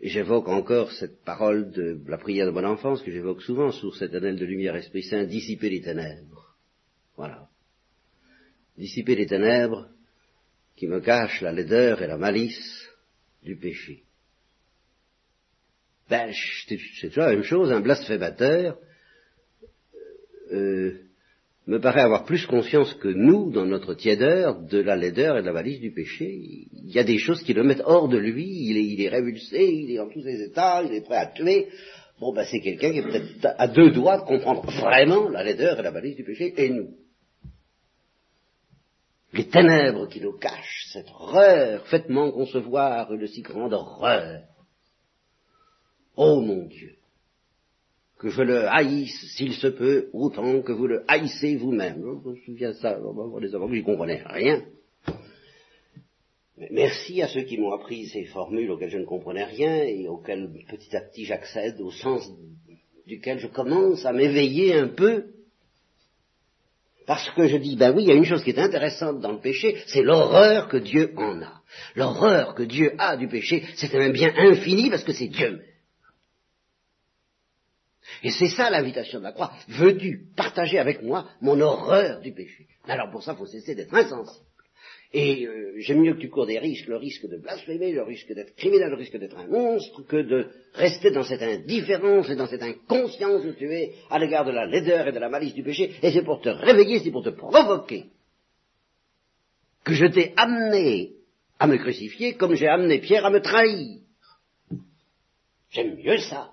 J'évoque 0.02 0.48
encore 0.48 0.92
cette 0.92 1.24
parole 1.24 1.70
de 1.70 1.98
la 2.06 2.18
prière 2.18 2.46
de 2.46 2.50
bonne 2.50 2.66
enfance 2.66 3.02
que 3.02 3.10
j'évoque 3.10 3.40
souvent 3.42 3.70
sur 3.70 3.96
cette 3.96 4.14
année 4.14 4.34
de 4.34 4.44
lumière 4.44 4.76
Esprit 4.76 5.02
Saint, 5.02 5.24
dissiper 5.24 5.70
les 5.70 5.80
ténèbres. 5.80 6.54
Voilà 7.16 7.48
dissiper 8.76 9.14
les 9.14 9.26
ténèbres 9.26 9.88
qui 10.76 10.86
me 10.86 11.00
cachent 11.00 11.40
la 11.40 11.52
laideur 11.52 12.02
et 12.02 12.06
la 12.06 12.16
malice 12.16 12.88
du 13.42 13.56
péché. 13.56 14.02
C'est 16.68 17.08
toujours 17.08 17.24
la 17.24 17.34
même 17.34 17.42
chose, 17.42 17.72
un 17.72 17.80
blasphémateur 17.80 18.76
euh, 20.52 21.00
me 21.66 21.78
paraît 21.80 22.02
avoir 22.02 22.24
plus 22.24 22.44
conscience 22.46 22.92
que 22.94 23.08
nous, 23.08 23.50
dans 23.50 23.64
notre 23.64 23.94
tiédeur, 23.94 24.60
de 24.60 24.78
la 24.78 24.96
laideur 24.96 25.38
et 25.38 25.40
de 25.40 25.46
la 25.46 25.52
malice 25.52 25.80
du 25.80 25.92
péché. 25.92 26.26
Il 26.72 26.90
y 26.90 26.98
a 26.98 27.04
des 27.04 27.18
choses 27.18 27.42
qui 27.42 27.54
le 27.54 27.64
mettent 27.64 27.82
hors 27.84 28.08
de 28.08 28.18
lui, 28.18 28.46
il 28.46 29.02
est, 29.02 29.08
révulsé, 29.08 29.64
il 29.64 29.90
est 29.90 29.98
en 29.98 30.08
tous 30.08 30.22
ses 30.22 30.42
états, 30.42 30.82
il 30.82 30.94
est 30.94 31.00
prêt 31.00 31.16
à 31.16 31.26
tuer. 31.26 31.68
Bon, 32.20 32.34
ben 32.34 32.44
c'est 32.44 32.60
quelqu'un 32.60 32.92
qui 32.92 32.98
est 32.98 33.02
peut-être 33.02 33.54
à 33.58 33.66
deux 33.66 33.90
doigts 33.90 34.18
de 34.18 34.24
comprendre 34.24 34.62
vraiment 34.70 35.28
la 35.30 35.42
laideur 35.42 35.80
et 35.80 35.82
la 35.82 35.90
malice 35.90 36.16
du 36.16 36.24
péché, 36.24 36.52
et 36.56 36.68
nous 36.68 36.90
les 39.34 39.48
ténèbres 39.48 40.06
qui 40.08 40.20
nous 40.20 40.38
cachent, 40.38 40.86
cette 40.92 41.10
horreur, 41.10 41.84
faites-moi 41.88 42.30
concevoir 42.30 43.12
une 43.12 43.26
si 43.26 43.42
grande 43.42 43.72
horreur. 43.72 44.42
Ô 46.16 46.40
mon 46.40 46.66
Dieu, 46.66 46.94
que 48.18 48.30
je 48.30 48.42
le 48.42 48.68
haïsse, 48.68 49.34
s'il 49.36 49.54
se 49.54 49.66
peut, 49.66 50.08
autant 50.12 50.62
que 50.62 50.72
vous 50.72 50.86
le 50.86 51.04
haïssez 51.08 51.56
vous-même. 51.56 52.02
Je 52.24 52.30
me 52.30 52.36
souviens 52.36 52.70
de 52.70 52.74
ça, 52.74 52.98
les 53.40 53.54
avant 53.54 53.68
que 53.68 53.74
j'y 53.74 53.82
comprenais 53.82 54.22
rien. 54.24 54.62
Mais 56.56 56.68
merci 56.70 57.20
à 57.20 57.28
ceux 57.28 57.42
qui 57.42 57.58
m'ont 57.58 57.72
appris 57.72 58.06
ces 58.06 58.24
formules 58.26 58.70
auxquelles 58.70 58.90
je 58.90 58.98
ne 58.98 59.04
comprenais 59.04 59.44
rien 59.44 59.82
et 59.82 60.06
auxquelles 60.08 60.48
petit 60.68 60.96
à 60.96 61.00
petit 61.00 61.24
j'accède, 61.24 61.80
au 61.80 61.90
sens 61.90 62.30
duquel 63.06 63.38
je 63.40 63.48
commence 63.48 64.06
à 64.06 64.12
m'éveiller 64.12 64.74
un 64.74 64.88
peu 64.88 65.26
parce 67.06 67.28
que 67.30 67.46
je 67.48 67.58
dis, 67.58 67.76
ben 67.76 67.94
oui, 67.94 68.04
il 68.04 68.08
y 68.08 68.12
a 68.12 68.14
une 68.14 68.24
chose 68.24 68.42
qui 68.42 68.50
est 68.50 68.58
intéressante 68.58 69.20
dans 69.20 69.32
le 69.32 69.40
péché, 69.40 69.76
c'est 69.88 70.02
l'horreur 70.02 70.68
que 70.68 70.78
Dieu 70.78 71.12
en 71.16 71.42
a. 71.42 71.60
L'horreur 71.96 72.54
que 72.54 72.62
Dieu 72.62 72.94
a 72.98 73.16
du 73.16 73.28
péché, 73.28 73.64
c'est 73.74 73.94
un 73.94 74.10
bien 74.10 74.32
infini 74.34 74.88
parce 74.88 75.04
que 75.04 75.12
c'est 75.12 75.28
Dieu 75.28 75.50
même. 75.50 75.73
Et 78.24 78.30
c'est 78.30 78.48
ça 78.48 78.70
l'invitation 78.70 79.18
de 79.18 79.24
la 79.24 79.32
croix. 79.32 79.52
Veux-tu 79.68 80.22
partager 80.34 80.78
avec 80.78 81.02
moi 81.02 81.28
mon 81.42 81.60
horreur 81.60 82.20
du 82.22 82.32
péché? 82.32 82.66
Alors 82.88 83.10
pour 83.10 83.22
ça, 83.22 83.32
il 83.32 83.38
faut 83.38 83.46
cesser 83.46 83.74
d'être 83.74 83.94
insensible. 83.94 84.46
Et 85.12 85.46
euh, 85.46 85.74
j'aime 85.76 86.00
mieux 86.00 86.14
que 86.14 86.20
tu 86.20 86.30
cours 86.30 86.46
des 86.46 86.58
risques, 86.58 86.88
le 86.88 86.96
risque 86.96 87.28
de 87.28 87.36
blasphémer, 87.36 87.92
le 87.92 88.02
risque 88.02 88.32
d'être 88.32 88.56
criminel, 88.56 88.88
le 88.88 88.96
risque 88.96 89.16
d'être 89.16 89.38
un 89.38 89.46
monstre, 89.46 90.02
que 90.06 90.16
de 90.16 90.48
rester 90.72 91.12
dans 91.12 91.22
cette 91.22 91.42
indifférence 91.42 92.28
et 92.30 92.34
dans 92.34 92.48
cette 92.48 92.62
inconscience 92.62 93.44
où 93.44 93.52
tu 93.52 93.72
es 93.72 93.92
à 94.10 94.18
l'égard 94.18 94.44
de 94.44 94.50
la 94.50 94.66
laideur 94.66 95.06
et 95.06 95.12
de 95.12 95.18
la 95.20 95.28
malice 95.28 95.54
du 95.54 95.62
péché, 95.62 95.94
et 96.02 96.10
c'est 96.10 96.24
pour 96.24 96.40
te 96.40 96.48
réveiller, 96.48 96.98
c'est 96.98 97.12
pour 97.12 97.22
te 97.22 97.28
provoquer 97.28 98.06
que 99.84 99.92
je 99.92 100.06
t'ai 100.06 100.32
amené 100.36 101.12
à 101.60 101.68
me 101.68 101.76
crucifier 101.76 102.34
comme 102.34 102.54
j'ai 102.54 102.66
amené 102.66 102.98
Pierre 102.98 103.26
à 103.26 103.30
me 103.30 103.40
trahir. 103.40 104.00
J'aime 105.70 105.96
mieux 105.96 106.18
ça. 106.18 106.50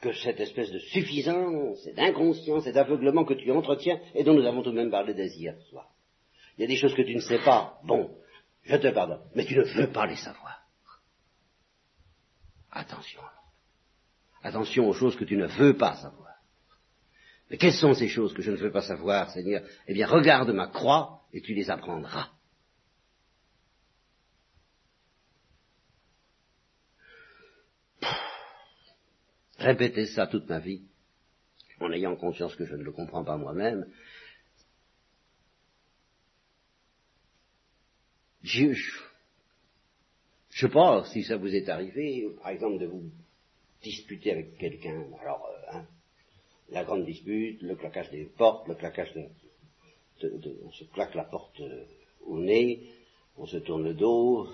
Que 0.00 0.12
cette 0.12 0.40
espèce 0.40 0.70
de 0.70 0.78
suffisance 0.78 1.86
d'inconscience 1.94 2.66
et 2.66 2.72
d'aveuglement 2.72 3.24
que 3.24 3.34
tu 3.34 3.50
entretiens 3.52 4.00
et 4.14 4.24
dont 4.24 4.34
nous 4.34 4.46
avons 4.46 4.62
tout 4.62 4.70
de 4.70 4.76
même 4.76 4.90
parlé 4.90 5.14
dès 5.14 5.28
hier 5.28 5.60
soir. 5.68 5.90
Il 6.56 6.62
y 6.62 6.64
a 6.64 6.68
des 6.68 6.76
choses 6.76 6.94
que 6.94 7.02
tu 7.02 7.14
ne 7.14 7.20
sais 7.20 7.38
pas, 7.38 7.80
bon, 7.84 8.16
je 8.62 8.76
te 8.76 8.88
pardonne, 8.88 9.22
mais 9.34 9.44
tu 9.44 9.56
ne 9.56 9.62
veux 9.62 9.92
pas 9.92 10.06
les 10.06 10.16
savoir. 10.16 10.60
Attention. 12.70 13.20
Attention 14.42 14.88
aux 14.88 14.94
choses 14.94 15.16
que 15.16 15.24
tu 15.24 15.36
ne 15.36 15.46
veux 15.46 15.76
pas 15.76 15.96
savoir. 15.96 16.36
Mais 17.50 17.56
quelles 17.56 17.74
sont 17.74 17.94
ces 17.94 18.08
choses 18.08 18.32
que 18.32 18.42
je 18.42 18.52
ne 18.52 18.56
veux 18.56 18.70
pas 18.70 18.82
savoir, 18.82 19.30
Seigneur? 19.30 19.62
Eh 19.86 19.92
bien, 19.92 20.06
regarde 20.06 20.50
ma 20.50 20.68
croix 20.68 21.22
et 21.32 21.40
tu 21.40 21.52
les 21.52 21.68
apprendras. 21.68 22.28
Répéter 29.60 30.06
ça 30.06 30.26
toute 30.26 30.48
ma 30.48 30.58
vie, 30.58 30.82
en 31.80 31.92
ayant 31.92 32.16
conscience 32.16 32.56
que 32.56 32.64
je 32.64 32.74
ne 32.74 32.82
le 32.82 32.92
comprends 32.92 33.24
pas 33.24 33.36
moi-même, 33.36 33.86
je, 38.42 38.72
je, 40.48 40.66
pense, 40.66 41.12
si 41.12 41.22
ça 41.22 41.36
vous 41.36 41.54
est 41.54 41.68
arrivé, 41.68 42.26
par 42.42 42.48
exemple, 42.48 42.78
de 42.78 42.86
vous 42.86 43.10
disputer 43.82 44.32
avec 44.32 44.56
quelqu'un, 44.56 45.04
alors, 45.20 45.46
euh, 45.46 45.76
hein, 45.76 45.86
la 46.70 46.84
grande 46.84 47.04
dispute, 47.04 47.60
le 47.60 47.76
claquage 47.76 48.10
des 48.10 48.24
portes, 48.24 48.66
le 48.66 48.74
claquage 48.74 49.12
de, 49.14 49.26
on 50.64 50.70
se 50.72 50.84
claque 50.84 51.14
la 51.14 51.24
porte 51.24 51.60
euh, 51.60 51.84
au 52.26 52.38
nez, 52.38 52.86
on 53.36 53.46
se 53.46 53.58
tourne 53.58 53.84
le 53.84 53.94
dos, 53.94 54.48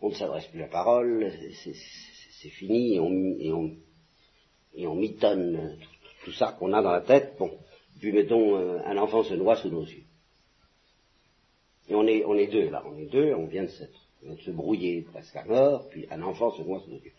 on 0.00 0.10
ne 0.10 0.14
s'adresse 0.14 0.46
plus 0.46 0.60
la 0.60 0.68
parole, 0.68 1.32
c'est 1.64 2.48
fini, 2.50 2.94
et 2.94 3.00
on, 3.00 3.36
et 3.38 3.52
on 3.52 3.76
mitonne 4.76 5.78
tout, 6.24 6.32
ça 6.32 6.56
qu'on 6.58 6.72
a 6.72 6.82
dans 6.82 6.92
la 6.92 7.00
tête, 7.00 7.36
bon, 7.38 7.50
puis 8.00 8.12
mettons 8.12 8.56
euh, 8.56 8.78
un 8.84 8.96
enfant 8.98 9.22
se 9.22 9.34
noie 9.34 9.56
sous 9.56 9.70
nos 9.70 9.84
yeux. 9.84 10.04
Et 11.88 11.94
on 11.94 12.06
est, 12.06 12.24
on 12.24 12.34
est 12.34 12.48
deux, 12.48 12.68
là, 12.68 12.82
on 12.86 12.98
est 12.98 13.06
deux, 13.06 13.32
on 13.34 13.46
vient 13.46 13.64
de, 13.64 14.36
se 14.38 14.50
brouiller 14.50 15.02
presque 15.02 15.36
à 15.36 15.44
mort, 15.44 15.88
puis 15.88 16.06
un 16.10 16.20
enfant 16.22 16.50
se 16.50 16.62
voit 16.62 16.80
sous 16.80 16.90
nos 16.90 17.00
yeux. 17.00 17.12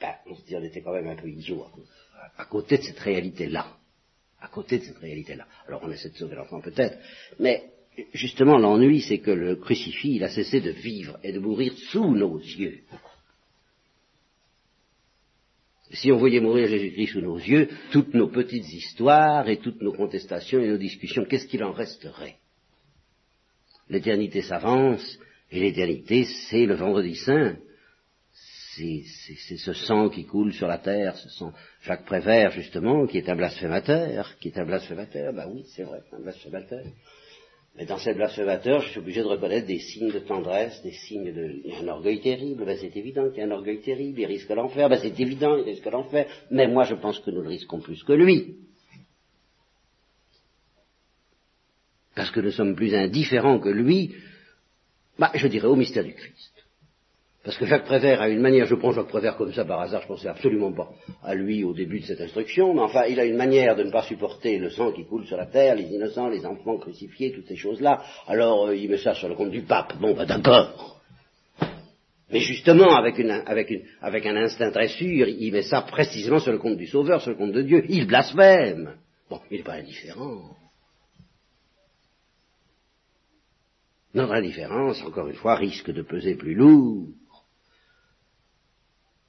Ben, 0.00 0.14
on 0.26 0.34
se 0.34 0.42
dit, 0.44 0.56
on 0.56 0.62
était 0.62 0.80
quand 0.80 0.92
même 0.92 1.08
un 1.08 1.16
peu 1.16 1.28
idiot 1.28 1.64
à, 2.36 2.44
côté 2.46 2.78
de 2.78 2.82
cette 2.82 2.98
réalité-là. 2.98 3.66
À 4.40 4.48
côté 4.48 4.78
de 4.78 4.84
cette 4.84 4.98
réalité-là. 4.98 5.46
Alors 5.66 5.80
on 5.82 5.90
essaie 5.90 6.10
de 6.10 6.16
sauver 6.16 6.36
l'enfant 6.36 6.60
peut-être, 6.60 6.98
mais 7.38 7.70
justement 8.12 8.58
l'ennui, 8.58 9.00
c'est 9.00 9.18
que 9.18 9.30
le 9.30 9.56
crucifix, 9.56 10.16
il 10.16 10.24
a 10.24 10.28
cessé 10.28 10.60
de 10.60 10.70
vivre 10.70 11.18
et 11.22 11.32
de 11.32 11.38
mourir 11.38 11.72
sous 11.90 12.14
nos 12.14 12.38
yeux. 12.38 12.82
Si 15.94 16.12
on 16.12 16.18
voyait 16.18 16.40
mourir 16.40 16.68
Jésus-Christ 16.68 17.12
sous 17.12 17.20
nos 17.20 17.38
yeux, 17.38 17.68
toutes 17.90 18.14
nos 18.14 18.28
petites 18.28 18.72
histoires 18.72 19.48
et 19.48 19.58
toutes 19.58 19.80
nos 19.80 19.92
contestations 19.92 20.60
et 20.60 20.68
nos 20.68 20.76
discussions, 20.76 21.24
qu'est-ce 21.24 21.46
qu'il 21.46 21.64
en 21.64 21.72
resterait? 21.72 22.36
L'éternité 23.88 24.42
s'avance, 24.42 25.18
et 25.50 25.60
l'éternité, 25.60 26.24
c'est 26.48 26.66
le 26.66 26.74
vendredi 26.74 27.14
saint. 27.14 27.56
C'est 28.76 29.04
ce 29.56 29.72
sang 29.72 30.08
qui 30.08 30.24
coule 30.24 30.52
sur 30.52 30.66
la 30.66 30.78
terre, 30.78 31.16
ce 31.16 31.28
sang 31.28 31.52
Jacques 31.82 32.04
Prévert, 32.04 32.50
justement, 32.50 33.06
qui 33.06 33.18
est 33.18 33.28
un 33.28 33.36
blasphémateur, 33.36 34.36
qui 34.40 34.48
est 34.48 34.58
un 34.58 34.64
blasphémateur, 34.64 35.32
bah 35.32 35.46
oui, 35.48 35.64
c'est 35.76 35.84
vrai, 35.84 36.00
un 36.12 36.20
blasphémateur. 36.20 36.84
Mais 37.76 37.86
dans 37.86 37.98
ces 37.98 38.14
blasphémateurs, 38.14 38.82
je 38.82 38.90
suis 38.90 39.00
obligé 39.00 39.20
de 39.20 39.26
reconnaître 39.26 39.66
des 39.66 39.80
signes 39.80 40.12
de 40.12 40.20
tendresse, 40.20 40.80
des 40.82 40.92
signes 40.92 41.32
de... 41.32 41.60
Il 41.64 41.70
y 41.70 41.74
a 41.74 41.80
un 41.80 41.88
orgueil 41.88 42.20
terrible, 42.20 42.64
ben 42.64 42.78
c'est 42.80 42.96
évident 42.96 43.28
qu'il 43.30 43.38
y 43.38 43.42
a 43.42 43.46
un 43.46 43.50
orgueil 43.50 43.80
terrible, 43.80 44.20
il 44.20 44.26
risque 44.26 44.50
l'enfer, 44.50 44.88
ben 44.88 44.98
c'est 45.02 45.18
évident, 45.18 45.56
il 45.56 45.64
risque 45.64 45.86
l'enfer, 45.86 46.26
mais 46.52 46.68
moi 46.68 46.84
je 46.84 46.94
pense 46.94 47.18
que 47.18 47.32
nous 47.32 47.42
le 47.42 47.48
risquons 47.48 47.80
plus 47.80 48.02
que 48.04 48.12
lui. 48.12 48.58
Parce 52.14 52.30
que 52.30 52.38
nous 52.38 52.52
sommes 52.52 52.76
plus 52.76 52.94
indifférents 52.94 53.58
que 53.58 53.70
lui, 53.70 54.14
bah, 55.18 55.32
je 55.34 55.48
dirais 55.48 55.66
au 55.66 55.74
mystère 55.74 56.04
du 56.04 56.14
Christ. 56.14 56.53
Parce 57.44 57.58
que 57.58 57.66
Jacques 57.66 57.84
Prévert 57.84 58.22
a 58.22 58.30
une 58.30 58.40
manière, 58.40 58.64
je 58.64 58.74
prends 58.74 58.92
Jacques 58.92 59.08
Prévert 59.08 59.36
comme 59.36 59.52
ça 59.52 59.66
par 59.66 59.78
hasard, 59.82 60.00
je 60.00 60.06
pensais 60.06 60.28
absolument 60.28 60.72
pas 60.72 60.88
à 61.22 61.34
lui 61.34 61.62
au 61.62 61.74
début 61.74 62.00
de 62.00 62.06
cette 62.06 62.22
instruction, 62.22 62.72
mais 62.72 62.80
enfin, 62.80 63.04
il 63.04 63.20
a 63.20 63.26
une 63.26 63.36
manière 63.36 63.76
de 63.76 63.82
ne 63.82 63.90
pas 63.90 64.02
supporter 64.02 64.58
le 64.58 64.70
sang 64.70 64.92
qui 64.92 65.04
coule 65.04 65.26
sur 65.26 65.36
la 65.36 65.44
terre, 65.44 65.74
les 65.74 65.84
innocents, 65.84 66.30
les 66.30 66.46
enfants 66.46 66.78
crucifiés, 66.78 67.32
toutes 67.32 67.46
ces 67.46 67.56
choses-là. 67.56 68.02
Alors, 68.26 68.68
euh, 68.68 68.76
il 68.76 68.88
met 68.88 68.96
ça 68.96 69.12
sur 69.14 69.28
le 69.28 69.34
compte 69.34 69.50
du 69.50 69.60
pape. 69.60 69.98
Bon, 70.00 70.14
bah 70.14 70.24
d'accord. 70.24 71.02
Mais 72.30 72.40
justement, 72.40 72.96
avec, 72.96 73.18
une, 73.18 73.30
avec, 73.30 73.70
une, 73.70 73.82
avec 74.00 74.24
un 74.24 74.36
instinct 74.36 74.70
très 74.70 74.88
sûr, 74.88 75.28
il 75.28 75.52
met 75.52 75.62
ça 75.62 75.82
précisément 75.82 76.38
sur 76.38 76.50
le 76.50 76.58
compte 76.58 76.78
du 76.78 76.86
Sauveur, 76.86 77.20
sur 77.20 77.30
le 77.30 77.36
compte 77.36 77.52
de 77.52 77.60
Dieu. 77.60 77.84
Il 77.90 78.06
blasphème. 78.06 78.96
Bon, 79.28 79.38
il 79.50 79.58
n'est 79.58 79.64
pas 79.64 79.74
indifférent. 79.74 80.56
Notre 84.14 84.32
indifférence, 84.32 85.02
encore 85.04 85.28
une 85.28 85.34
fois, 85.34 85.56
risque 85.56 85.90
de 85.90 86.02
peser 86.02 86.36
plus 86.36 86.54
lourd 86.54 87.08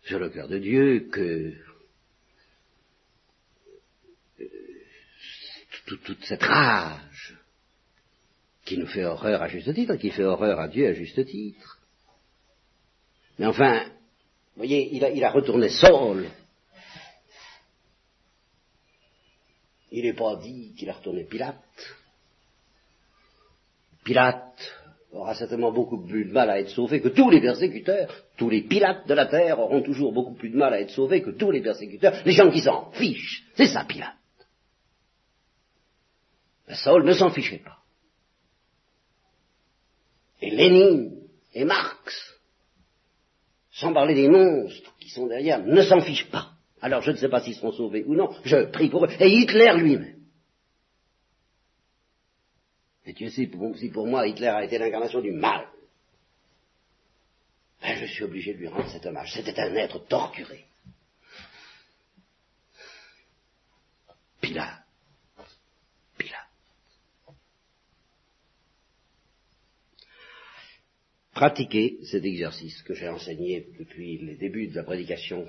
sur 0.06 0.20
le 0.20 0.30
cœur 0.30 0.48
de 0.48 0.60
Dieu 0.60 1.10
que 1.12 1.54
euh, 4.40 4.48
toute, 5.86 6.24
cette 6.26 6.44
rage 6.44 7.36
qui 8.64 8.78
nous 8.78 8.88
fait 8.88 9.06
horreur 9.06 9.42
à 9.42 9.48
juste 9.48 9.74
titre, 9.74 9.96
qui 9.96 10.12
fait 10.12 10.24
horreur 10.24 10.60
à 10.60 10.68
Dieu 10.68 10.88
à 10.88 10.94
juste 10.94 11.26
titre. 11.26 11.80
Mais 13.38 13.48
enfin, 13.48 13.84
vous 13.84 14.58
voyez, 14.58 14.96
il 14.96 15.24
a 15.24 15.32
retourné 15.32 15.70
Saul. 15.70 16.30
Il 19.92 20.04
n'est 20.04 20.14
pas 20.14 20.36
dit 20.38 20.74
qu'il 20.78 20.90
a 20.90 20.94
retourné 20.94 21.24
Pilate. 21.24 21.96
Pilate 24.04 24.85
aura 25.16 25.34
certainement 25.34 25.72
beaucoup 25.72 26.06
plus 26.06 26.26
de 26.26 26.34
mal 26.34 26.50
à 26.50 26.60
être 26.60 26.70
sauvé 26.70 27.02
que 27.02 27.08
tous 27.08 27.30
les 27.30 27.42
persécuteurs. 27.42 28.14
Tous 28.38 28.50
les 28.50 28.62
pilates 28.62 29.08
de 29.08 29.14
la 29.14 29.26
terre 29.26 29.60
auront 29.60 29.82
toujours 29.82 30.12
beaucoup 30.12 30.34
plus 30.34 30.50
de 30.50 30.58
mal 30.58 30.74
à 30.74 30.82
être 30.82 30.92
sauvés 30.92 31.22
que 31.22 31.32
tous 31.32 31.52
les 31.52 31.62
persécuteurs. 31.62 32.14
Les 32.26 32.34
gens 32.34 32.52
qui 32.52 32.60
s'en 32.60 32.92
fichent. 32.92 33.46
C'est 33.56 33.68
ça, 33.68 33.86
Pilate. 33.86 34.14
Mais 36.68 36.76
Saul 36.76 37.06
ne 37.06 37.14
s'en 37.14 37.30
fichait 37.30 37.62
pas. 37.64 37.78
Et 40.42 40.52
Lénine 40.52 41.22
et 41.54 41.64
Marx, 41.64 42.36
sans 43.72 43.94
parler 43.94 44.16
des 44.16 44.28
monstres 44.28 44.94
qui 45.00 45.10
sont 45.10 45.28
derrière, 45.28 45.64
ne 45.64 45.82
s'en 45.82 46.02
fichent 46.02 46.30
pas. 46.30 46.52
Alors 46.82 47.02
je 47.02 47.12
ne 47.12 47.16
sais 47.16 47.30
pas 47.30 47.42
s'ils 47.42 47.56
seront 47.56 47.72
sauvés 47.72 48.04
ou 48.06 48.16
non, 48.16 48.30
je 48.44 48.66
prie 48.66 48.90
pour 48.90 49.06
eux. 49.06 49.10
Et 49.20 49.30
Hitler 49.30 49.74
lui-même. 49.78 50.25
Et 53.06 53.14
tu 53.14 53.30
sais, 53.30 53.50
si 53.78 53.90
pour 53.90 54.08
moi 54.08 54.28
Hitler 54.28 54.48
a 54.48 54.64
été 54.64 54.78
l'incarnation 54.78 55.22
du 55.22 55.32
mal, 55.32 55.68
ben, 57.82 57.98
je 57.98 58.06
suis 58.06 58.24
obligé 58.24 58.54
de 58.54 58.60
lui 58.60 58.68
rendre 58.68 58.90
cet 58.90 59.06
hommage. 59.06 59.32
C'était 59.34 59.60
un 59.60 59.76
être 59.76 60.00
torturé. 60.08 60.66
Pilate. 64.42 64.84
Pilate. 66.18 66.48
Pratiquez 71.34 72.00
cet 72.06 72.26
exercice 72.26 72.82
que 72.82 72.96
j'ai 72.96 73.10
enseigné 73.10 73.68
depuis 73.78 74.18
les 74.18 74.36
débuts 74.36 74.68
de 74.68 74.76
la 74.76 74.84
prédication, 74.84 75.48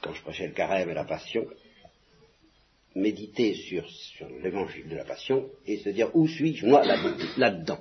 quand 0.00 0.14
je 0.14 0.22
prêchais 0.22 0.48
le 0.48 0.54
carême 0.54 0.90
et 0.90 0.94
la 0.94 1.04
passion, 1.04 1.46
méditer 2.94 3.54
sur, 3.54 3.84
l'évangile 4.42 4.88
de 4.88 4.96
la 4.96 5.04
passion 5.04 5.50
et 5.66 5.78
se 5.78 5.88
dire 5.90 6.14
où 6.14 6.28
suis-je 6.28 6.66
moi 6.66 6.84
là-dedans? 6.84 7.80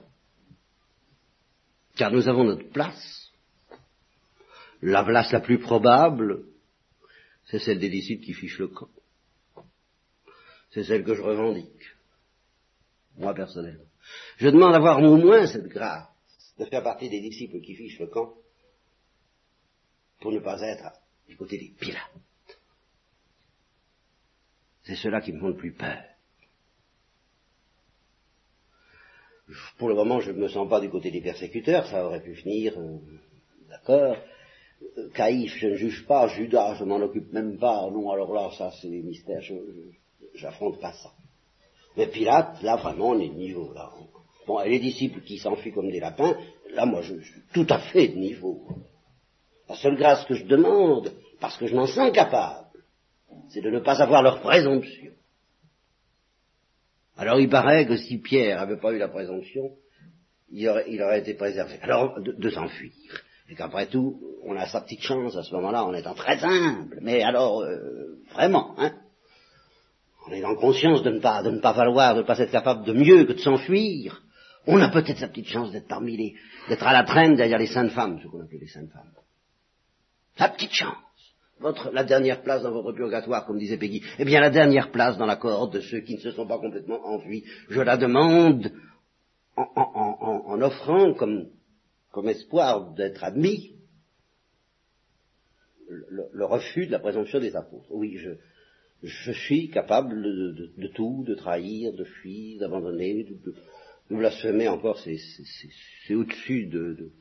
Car 1.95 2.11
nous 2.11 2.27
avons 2.27 2.43
notre 2.43 2.69
place. 2.69 3.31
La 4.81 5.03
place 5.03 5.31
la 5.31 5.41
plus 5.41 5.59
probable, 5.59 6.45
c'est 7.45 7.59
celle 7.59 7.79
des 7.79 7.89
disciples 7.89 8.23
qui 8.23 8.33
fichent 8.33 8.59
le 8.59 8.69
camp. 8.69 8.89
C'est 10.71 10.83
celle 10.83 11.03
que 11.03 11.13
je 11.13 11.21
revendique, 11.21 11.95
moi 13.17 13.33
personnellement. 13.33 13.83
Je 14.37 14.47
demande 14.47 14.71
d'avoir 14.71 15.03
au 15.03 15.17
moins 15.17 15.45
cette 15.45 15.67
grâce 15.67 16.07
de 16.57 16.65
faire 16.65 16.83
partie 16.83 17.09
des 17.09 17.21
disciples 17.21 17.61
qui 17.61 17.75
fichent 17.75 17.99
le 17.99 18.07
camp 18.07 18.33
pour 20.21 20.31
ne 20.31 20.39
pas 20.39 20.61
être 20.61 20.91
du 21.27 21.35
côté 21.35 21.57
des 21.57 21.73
pirates. 21.79 22.11
C'est 24.83 24.95
cela 24.95 25.21
qui 25.21 25.31
me 25.31 25.39
font 25.39 25.49
le 25.49 25.55
plus 25.55 25.73
peur. 25.73 25.97
Pour 29.77 29.89
le 29.89 29.95
moment, 29.95 30.19
je 30.21 30.31
ne 30.31 30.37
me 30.37 30.47
sens 30.47 30.69
pas 30.69 30.79
du 30.79 30.89
côté 30.89 31.11
des 31.11 31.21
persécuteurs, 31.21 31.85
ça 31.87 32.05
aurait 32.05 32.21
pu 32.21 32.35
finir, 32.35 32.73
euh, 32.77 32.97
d'accord. 33.69 34.15
Euh, 34.97 35.09
Caïphe, 35.13 35.55
je 35.57 35.67
ne 35.67 35.75
juge 35.75 36.05
pas, 36.05 36.27
Judas, 36.29 36.75
je 36.75 36.85
m'en 36.85 36.97
occupe 36.97 37.31
même 37.33 37.57
pas, 37.57 37.89
non, 37.91 38.11
alors 38.11 38.33
là, 38.33 38.49
ça 38.57 38.71
c'est 38.81 38.89
des 38.89 39.01
mystères, 39.01 39.41
j'affronte 40.35 40.79
pas 40.79 40.93
ça. 40.93 41.11
Mais 41.97 42.07
Pilate, 42.07 42.61
là 42.61 42.77
vraiment, 42.77 43.09
on 43.09 43.19
est 43.19 43.27
de 43.27 43.33
niveau. 43.33 43.73
Bon, 44.47 44.61
et 44.61 44.69
les 44.69 44.79
disciples 44.79 45.21
qui 45.21 45.37
s'enfuient 45.37 45.73
comme 45.73 45.91
des 45.91 45.99
lapins, 45.99 46.37
là, 46.73 46.85
moi, 46.85 47.01
je 47.01 47.19
suis 47.19 47.41
tout 47.53 47.67
à 47.69 47.79
fait 47.79 48.07
de 48.07 48.17
niveau. 48.17 48.65
La 49.67 49.75
seule 49.75 49.97
grâce 49.97 50.25
que 50.25 50.33
je 50.33 50.45
demande, 50.45 51.11
parce 51.39 51.57
que 51.57 51.67
je 51.67 51.75
m'en 51.75 51.87
sens 51.87 52.11
capable, 52.11 52.60
c'est 53.49 53.61
de 53.61 53.69
ne 53.69 53.79
pas 53.79 54.01
avoir 54.01 54.23
leur 54.23 54.41
présomption. 54.41 55.11
Alors 57.17 57.39
il 57.39 57.49
paraît 57.49 57.85
que 57.85 57.97
si 57.97 58.17
Pierre 58.17 58.57
n'avait 58.57 58.79
pas 58.79 58.93
eu 58.93 58.97
la 58.97 59.09
présomption, 59.09 59.71
il 60.49 60.67
aurait, 60.67 61.19
été 61.19 61.33
préservé. 61.33 61.79
Alors 61.81 62.19
de, 62.19 62.49
s'enfuir. 62.49 62.91
Et 63.49 63.55
qu'après 63.55 63.87
tout, 63.87 64.19
on 64.43 64.55
a 64.55 64.65
sa 64.67 64.81
petite 64.81 65.01
chance 65.01 65.35
à 65.35 65.43
ce 65.43 65.53
moment-là 65.55 65.83
en 65.83 65.93
étant 65.93 66.13
très 66.13 66.43
humble. 66.43 66.99
Mais 67.01 67.21
alors, 67.21 67.61
euh, 67.61 68.17
vraiment, 68.33 68.75
hein, 68.77 68.93
en 70.25 70.31
ayant 70.31 70.55
conscience 70.55 71.03
de 71.03 71.11
ne 71.11 71.19
pas, 71.19 71.43
de 71.43 71.51
ne 71.51 71.59
pas 71.59 71.73
valoir, 71.73 72.15
de 72.15 72.21
ne 72.21 72.25
pas 72.25 72.39
être 72.39 72.51
capable 72.51 72.85
de 72.85 72.93
mieux 72.93 73.25
que 73.25 73.33
de 73.33 73.39
s'enfuir, 73.39 74.21
on 74.67 74.79
a 74.79 74.89
peut-être 74.89 75.17
sa 75.17 75.27
petite 75.27 75.47
chance 75.47 75.71
d'être 75.71 75.87
parmi 75.87 76.15
les, 76.15 76.35
d'être 76.69 76.85
à 76.85 76.93
la 76.93 77.03
traîne 77.03 77.35
derrière 77.35 77.57
les 77.57 77.67
saintes 77.67 77.91
femmes, 77.91 78.19
ce 78.21 78.27
qu'on 78.27 78.41
appelle 78.41 78.59
les 78.59 78.67
saintes 78.67 78.91
femmes. 78.91 79.11
Sa 80.37 80.49
petite 80.49 80.73
chance 80.73 80.95
la 81.93 82.03
dernière 82.03 82.41
place 82.41 82.63
dans 82.63 82.71
votre 82.71 82.91
purgatoire, 82.93 83.45
comme 83.45 83.57
disait 83.57 83.77
Peggy, 83.77 84.01
eh 84.19 84.25
bien 84.25 84.41
la 84.41 84.49
dernière 84.49 84.91
place 84.91 85.17
dans 85.17 85.25
la 85.25 85.35
cohorte 85.35 85.73
de 85.73 85.81
ceux 85.81 86.01
qui 86.01 86.15
ne 86.15 86.19
se 86.19 86.31
sont 86.31 86.47
pas 86.47 86.59
complètement 86.59 87.05
enfuis, 87.05 87.43
je 87.69 87.81
la 87.81 87.97
demande 87.97 88.71
en, 89.55 90.61
offrant 90.61 91.13
comme, 91.13 91.49
espoir 92.27 92.93
d'être 92.93 93.23
admis 93.23 93.75
le, 95.89 96.45
refus 96.45 96.87
de 96.87 96.91
la 96.91 96.99
présomption 96.99 97.39
des 97.39 97.55
apôtres. 97.55 97.87
Oui, 97.89 98.17
je, 99.03 99.31
suis 99.31 99.69
capable 99.69 100.21
de, 100.21 100.87
tout, 100.87 101.23
de 101.27 101.35
trahir, 101.35 101.93
de 101.93 102.03
fuir, 102.03 102.59
d'abandonner, 102.59 103.23
de, 103.23 103.53
blasphémer 104.09 104.67
encore, 104.67 104.99
c'est 104.99 106.15
au-dessus 106.15 106.65
de, 106.67 107.11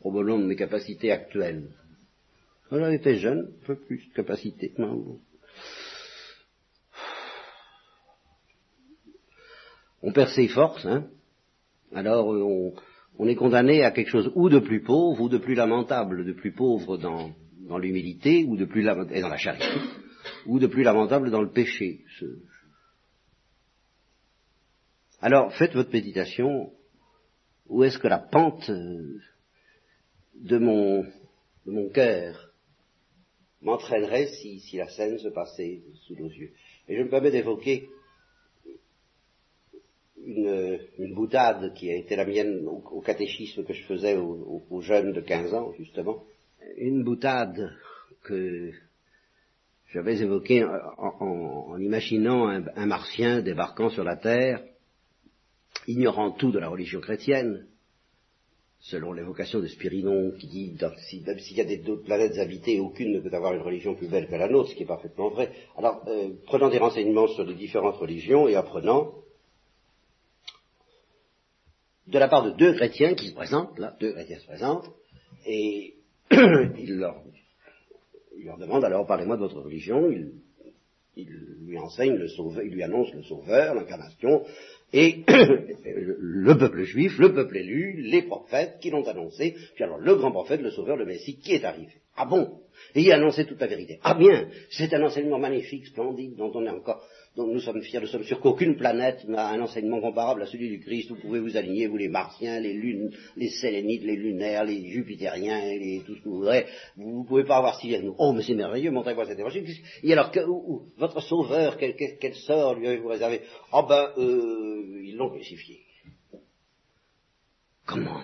probablement 0.00 0.38
de 0.38 0.46
mes 0.46 0.56
capacités 0.56 1.10
actuelles. 1.10 1.70
Quand 2.74 2.90
j'étais 2.90 3.18
jeune, 3.18 3.52
un 3.62 3.66
peu 3.66 3.76
plus 3.76 4.04
de 4.08 4.14
capacité. 4.14 4.74
On 10.02 10.12
perd 10.12 10.30
ses 10.30 10.48
forces, 10.48 10.84
hein. 10.84 11.06
alors 11.94 12.26
on, 12.26 12.74
on 13.16 13.28
est 13.28 13.36
condamné 13.36 13.84
à 13.84 13.92
quelque 13.92 14.10
chose 14.10 14.32
ou 14.34 14.48
de 14.48 14.58
plus 14.58 14.82
pauvre, 14.82 15.20
ou 15.20 15.28
de 15.28 15.38
plus 15.38 15.54
lamentable, 15.54 16.24
de 16.24 16.32
plus 16.32 16.50
pauvre 16.50 16.96
dans, 16.96 17.32
l'humilité, 17.78 18.44
ou 18.44 18.56
de 18.56 18.64
plus 18.64 18.80
et 18.80 19.20
dans 19.20 19.28
la 19.28 19.36
charité, 19.36 19.80
ou 20.46 20.58
de 20.58 20.66
plus 20.66 20.82
lamentable 20.82 21.30
dans 21.30 21.42
le 21.42 21.52
péché. 21.52 22.00
Alors 25.20 25.54
faites 25.54 25.74
votre 25.74 25.92
méditation, 25.92 26.72
où 27.68 27.84
est-ce 27.84 28.00
que 28.00 28.08
la 28.08 28.18
pente 28.18 28.68
euh, 28.68 29.20
de 30.34 30.58
mon, 30.58 31.04
de 31.66 31.70
mon 31.70 31.88
cœur 31.88 32.50
m'entraînerait 33.64 34.26
si, 34.26 34.60
si 34.60 34.76
la 34.76 34.88
scène 34.88 35.18
se 35.18 35.28
passait 35.28 35.80
sous 36.06 36.14
nos 36.14 36.28
yeux. 36.28 36.52
Et 36.88 36.96
je 36.96 37.02
me 37.02 37.08
permets 37.08 37.30
d'évoquer 37.30 37.88
une, 40.24 40.78
une, 40.98 41.14
boutade 41.14 41.74
qui 41.74 41.90
a 41.90 41.96
été 41.96 42.16
la 42.16 42.24
mienne 42.24 42.66
au, 42.66 43.00
catéchisme 43.00 43.64
que 43.64 43.72
je 43.72 43.82
faisais 43.84 44.16
aux, 44.16 44.80
jeunes 44.80 45.12
de 45.12 45.20
15 45.20 45.54
ans, 45.54 45.72
justement. 45.78 46.24
Une 46.76 47.04
boutade 47.04 47.72
que 48.22 48.70
j'avais 49.92 50.20
évoquée 50.20 50.64
en, 50.64 51.78
imaginant 51.78 52.48
un, 52.48 52.86
martien 52.86 53.42
débarquant 53.42 53.90
sur 53.90 54.04
la 54.04 54.16
Terre, 54.16 54.62
ignorant 55.86 56.32
tout 56.32 56.52
de 56.52 56.58
la 56.58 56.68
religion 56.68 57.00
chrétienne, 57.00 57.66
selon 58.84 59.14
l'évocation 59.14 59.60
de 59.60 59.66
Spirinon, 59.66 60.32
qui 60.38 60.46
dit, 60.46 60.76
même 61.26 61.38
s'il 61.38 61.56
y 61.56 61.60
a 61.60 61.76
d'autres 61.78 62.04
planètes 62.04 62.38
habitées, 62.38 62.80
aucune 62.80 63.12
ne 63.12 63.20
peut 63.20 63.34
avoir 63.34 63.54
une 63.54 63.62
religion 63.62 63.94
plus 63.94 64.08
belle 64.08 64.28
que 64.28 64.34
la 64.34 64.48
nôtre, 64.48 64.70
ce 64.70 64.74
qui 64.74 64.82
est 64.82 64.86
parfaitement 64.86 65.30
vrai. 65.30 65.52
Alors, 65.78 66.02
euh, 66.06 66.34
prenant 66.44 66.68
des 66.68 66.76
renseignements 66.76 67.28
sur 67.28 67.44
les 67.44 67.54
différentes 67.54 67.96
religions 67.96 68.46
et 68.46 68.56
apprenant, 68.56 69.14
de 72.06 72.18
la 72.18 72.28
part 72.28 72.44
de 72.44 72.50
deux 72.50 72.74
chrétiens 72.74 73.14
qui 73.14 73.28
se 73.30 73.34
présentent, 73.34 73.78
là, 73.78 73.96
deux 74.00 74.12
chrétiens 74.12 74.38
se 74.38 74.46
présentent, 74.46 74.90
et 75.46 75.94
il 76.30 76.98
leur, 76.98 77.22
demande 78.58 78.84
alors 78.84 79.06
parlez-moi 79.06 79.36
de 79.36 79.42
votre 79.42 79.62
religion, 79.62 80.10
il, 80.10 80.32
lui 81.16 81.78
enseigne 81.78 82.16
le 82.16 82.28
sauveur, 82.28 82.62
il 82.62 82.74
lui 82.74 82.82
annonce 82.82 83.14
le 83.14 83.22
sauveur, 83.22 83.74
l'incarnation, 83.74 84.44
et 84.96 85.24
le 85.26 86.56
peuple 86.56 86.84
juif, 86.84 87.18
le 87.18 87.34
peuple 87.34 87.56
élu, 87.56 88.00
les 88.00 88.22
prophètes 88.22 88.78
qui 88.80 88.90
l'ont 88.90 89.06
annoncé, 89.08 89.56
puis 89.74 89.82
alors 89.82 89.98
le 89.98 90.14
grand 90.14 90.30
prophète, 90.30 90.62
le 90.62 90.70
sauveur, 90.70 90.96
le 90.96 91.04
Messie, 91.04 91.40
qui 91.40 91.52
est 91.52 91.64
arrivé? 91.64 91.92
Ah 92.16 92.26
bon? 92.26 92.60
Et 92.94 93.02
il 93.02 93.10
a 93.10 93.16
annoncé 93.16 93.44
toute 93.44 93.60
la 93.60 93.66
vérité. 93.66 93.98
Ah 94.04 94.14
bien, 94.14 94.48
c'est 94.70 94.94
un 94.94 95.02
enseignement 95.02 95.40
magnifique, 95.40 95.86
splendide, 95.86 96.36
dont 96.36 96.52
on 96.54 96.64
est 96.64 96.70
encore 96.70 97.04
donc 97.36 97.50
nous 97.50 97.60
sommes 97.60 97.82
fiers, 97.82 98.00
nous 98.00 98.06
sommes 98.06 98.22
sûrs 98.22 98.40
qu'aucune 98.40 98.76
planète 98.76 99.24
n'a 99.26 99.48
un 99.48 99.60
enseignement 99.60 100.00
comparable 100.00 100.42
à 100.42 100.46
celui 100.46 100.68
du 100.68 100.78
Christ. 100.78 101.10
Vous 101.10 101.16
pouvez 101.16 101.40
vous 101.40 101.56
aligner, 101.56 101.88
vous 101.88 101.96
les 101.96 102.08
Martiens, 102.08 102.60
les 102.60 102.74
lunes, 102.74 103.10
les 103.36 103.50
Sélénites, 103.50 104.04
les 104.04 104.14
lunaires, 104.14 104.64
les 104.64 104.88
Jupitériens, 104.88 105.60
les, 105.60 106.02
tout 106.06 106.14
ce 106.14 106.20
que 106.20 106.28
vous 106.28 106.36
voudrez. 106.36 106.66
Vous 106.96 107.22
ne 107.22 107.26
pouvez 107.26 107.42
pas 107.42 107.56
avoir 107.56 107.80
si 107.80 107.98
nous. 107.98 108.14
Oh, 108.18 108.32
mais 108.32 108.44
c'est 108.44 108.54
merveilleux, 108.54 108.92
montrez-moi 108.92 109.26
cet 109.26 109.38
évangile. 109.38 109.66
Et 110.04 110.12
alors, 110.12 110.30
que, 110.30 110.40
votre 110.96 111.20
sauveur, 111.22 111.76
quel, 111.76 112.34
sort 112.34 112.74
lui 112.74 112.86
avez-vous 112.86 113.08
réservé? 113.08 113.40
Oh 113.72 113.82
ben, 113.88 114.12
euh, 114.16 115.02
ils 115.02 115.16
l'ont 115.16 115.30
crucifié. 115.30 115.80
Comment? 117.84 118.22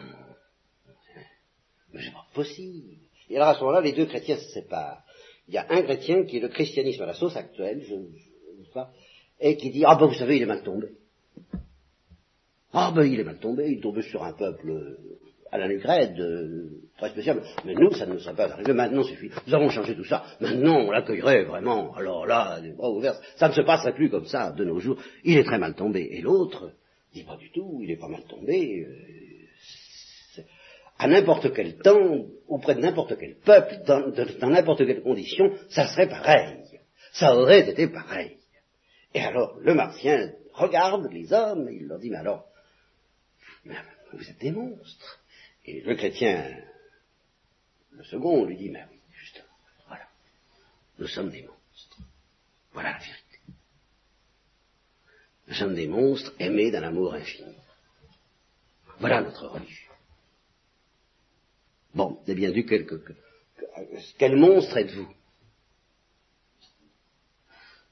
Mais 1.93 2.01
c'est 2.05 2.13
pas 2.13 2.27
possible. 2.33 2.95
Et 3.29 3.37
alors 3.37 3.49
à 3.49 3.55
ce 3.55 3.61
moment-là, 3.61 3.81
les 3.81 3.93
deux 3.93 4.07
chrétiens 4.07 4.37
se 4.37 4.51
séparent. 4.51 5.03
Il 5.49 5.55
y 5.55 5.59
a 5.59 5.67
un 5.69 5.83
chrétien 5.83 6.25
qui 6.27 6.37
est 6.37 6.41
le 6.41 6.49
christianisme 6.49 7.03
à 7.03 7.07
la 7.07 7.15
sauce 7.15 7.35
actuelle, 7.35 7.83
je, 7.83 7.97
et 9.41 9.57
qui 9.57 9.71
dit, 9.71 9.85
ah 9.87 9.97
ben 9.97 10.07
vous 10.07 10.15
savez, 10.15 10.37
il 10.37 10.43
est 10.43 10.47
mal 10.47 10.63
tombé. 10.63 10.89
Ah 12.73 12.93
ben 12.95 13.05
il 13.05 13.19
est 13.19 13.25
mal 13.25 13.39
tombé, 13.39 13.67
il 13.69 13.79
est 13.79 13.83
tombé 13.83 14.03
sur 14.03 14.23
un 14.23 14.33
peuple 14.33 14.71
euh, 14.71 14.99
à 15.51 15.59
la 15.59 15.69
nucrède, 15.69 16.19
euh, 16.21 16.83
très 16.99 17.11
spécial. 17.11 17.43
Mais 17.65 17.75
nous, 17.75 17.93
ça 17.93 18.07
ne 18.07 18.13
nous 18.13 18.21
serait 18.21 18.35
pas 18.35 18.51
arrivé. 18.53 18.73
Maintenant, 18.73 19.03
suffit. 19.03 19.31
Nous 19.47 19.55
avons 19.55 19.71
changé 19.71 19.97
tout 19.97 20.05
ça. 20.05 20.25
Maintenant, 20.41 20.79
on 20.87 20.91
l'accueillerait 20.91 21.45
vraiment. 21.45 21.93
Alors 21.95 22.27
là, 22.27 22.61
les 22.61 22.73
bras 22.73 22.91
ouverts. 22.91 23.21
Ça 23.37 23.49
ne 23.49 23.55
se 23.55 23.63
passerait 23.63 23.95
plus 23.95 24.11
comme 24.11 24.27
ça 24.27 24.53
de 24.53 24.65
nos 24.65 24.79
jours. 24.79 24.99
Il 25.25 25.37
est 25.37 25.45
très 25.45 25.59
mal 25.59 25.75
tombé. 25.75 26.09
Et 26.13 26.21
l'autre 26.21 26.71
dit 27.13 27.25
pas 27.25 27.37
du 27.37 27.51
tout. 27.51 27.81
Il 27.83 27.91
est 27.91 27.97
pas 27.97 28.09
mal 28.09 28.23
tombé. 28.29 28.87
Euh, 28.87 30.43
à 30.99 31.09
n'importe 31.09 31.55
quel 31.55 31.79
temps, 31.79 32.27
auprès 32.47 32.75
de 32.75 32.81
n'importe 32.81 33.17
quel 33.19 33.37
peuple, 33.37 33.79
dans 33.87 34.51
n'importe 34.51 34.85
quelle 34.87 35.01
condition, 35.01 35.51
ça 35.71 35.89
serait 35.89 36.09
pareil. 36.09 36.59
Ça 37.13 37.35
aurait 37.35 37.71
été 37.71 37.89
pareil. 37.89 38.37
Et 39.15 39.21
alors, 39.21 39.59
le 39.61 39.75
martien 39.75 40.33
regarde 40.53 41.11
les 41.11 41.33
hommes, 41.33 41.69
et 41.69 41.77
il 41.77 41.87
leur 41.87 41.99
dit, 41.99 42.11
mais 42.11 42.19
alors, 42.19 42.47
vous 44.13 44.29
êtes 44.29 44.39
des 44.39 44.53
monstres. 44.53 45.21
Et 45.65 45.81
le 45.81 45.95
chrétien, 45.95 46.57
le 47.93 48.05
second, 48.05 48.45
lui 48.45 48.57
dit, 48.57 48.71
mais 48.71 48.85
oui, 48.91 48.99
justement, 49.13 49.47
voilà, 49.89 50.07
nous 50.99 51.07
sommes 51.07 51.31
des 51.31 51.43
monstres. 51.43 51.99
Voilà 52.73 52.93
la 52.93 52.99
vérité. 52.99 53.41
Nous 55.49 55.55
sommes 55.55 55.75
des 55.75 55.89
monstres 55.89 56.33
aimés 56.39 56.71
d'un 56.71 56.85
amour 56.85 57.15
infini. 57.15 57.57
Voilà 59.01 59.23
notre 59.23 59.49
religion. 59.49 59.91
Bon, 61.95 62.23
c'est 62.25 62.35
bien 62.35 62.53
du 62.53 62.65
quelque... 62.65 63.03
Quel 64.19 64.37
monstre 64.37 64.77
êtes-vous? 64.77 65.13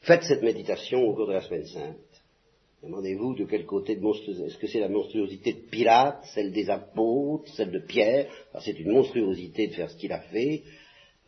Faites 0.01 0.23
cette 0.23 0.43
méditation 0.43 1.03
au 1.03 1.15
cours 1.15 1.27
de 1.27 1.33
la 1.33 1.43
semaine 1.43 1.67
sainte. 1.67 1.97
Demandez-vous 2.83 3.35
de 3.35 3.45
quel 3.45 3.67
côté 3.67 3.97
de 3.97 4.01
monstruosité. 4.01 4.47
Est-ce 4.47 4.59
que 4.59 4.69
c'est 4.69 4.79
la 4.79 4.89
monstruosité 4.89 5.53
de 5.53 5.69
Pilate, 5.69 6.25
celle 6.33 6.53
des 6.53 6.71
apôtres, 6.71 7.53
celle 7.55 7.73
de 7.73 7.81
Pierre? 7.81 8.31
C'est 8.61 8.79
une 8.79 8.93
monstruosité 8.93 9.67
de 9.67 9.75
faire 9.75 9.91
ce 9.91 9.97
qu'il 9.97 10.13
a 10.13 10.21
fait. 10.21 10.63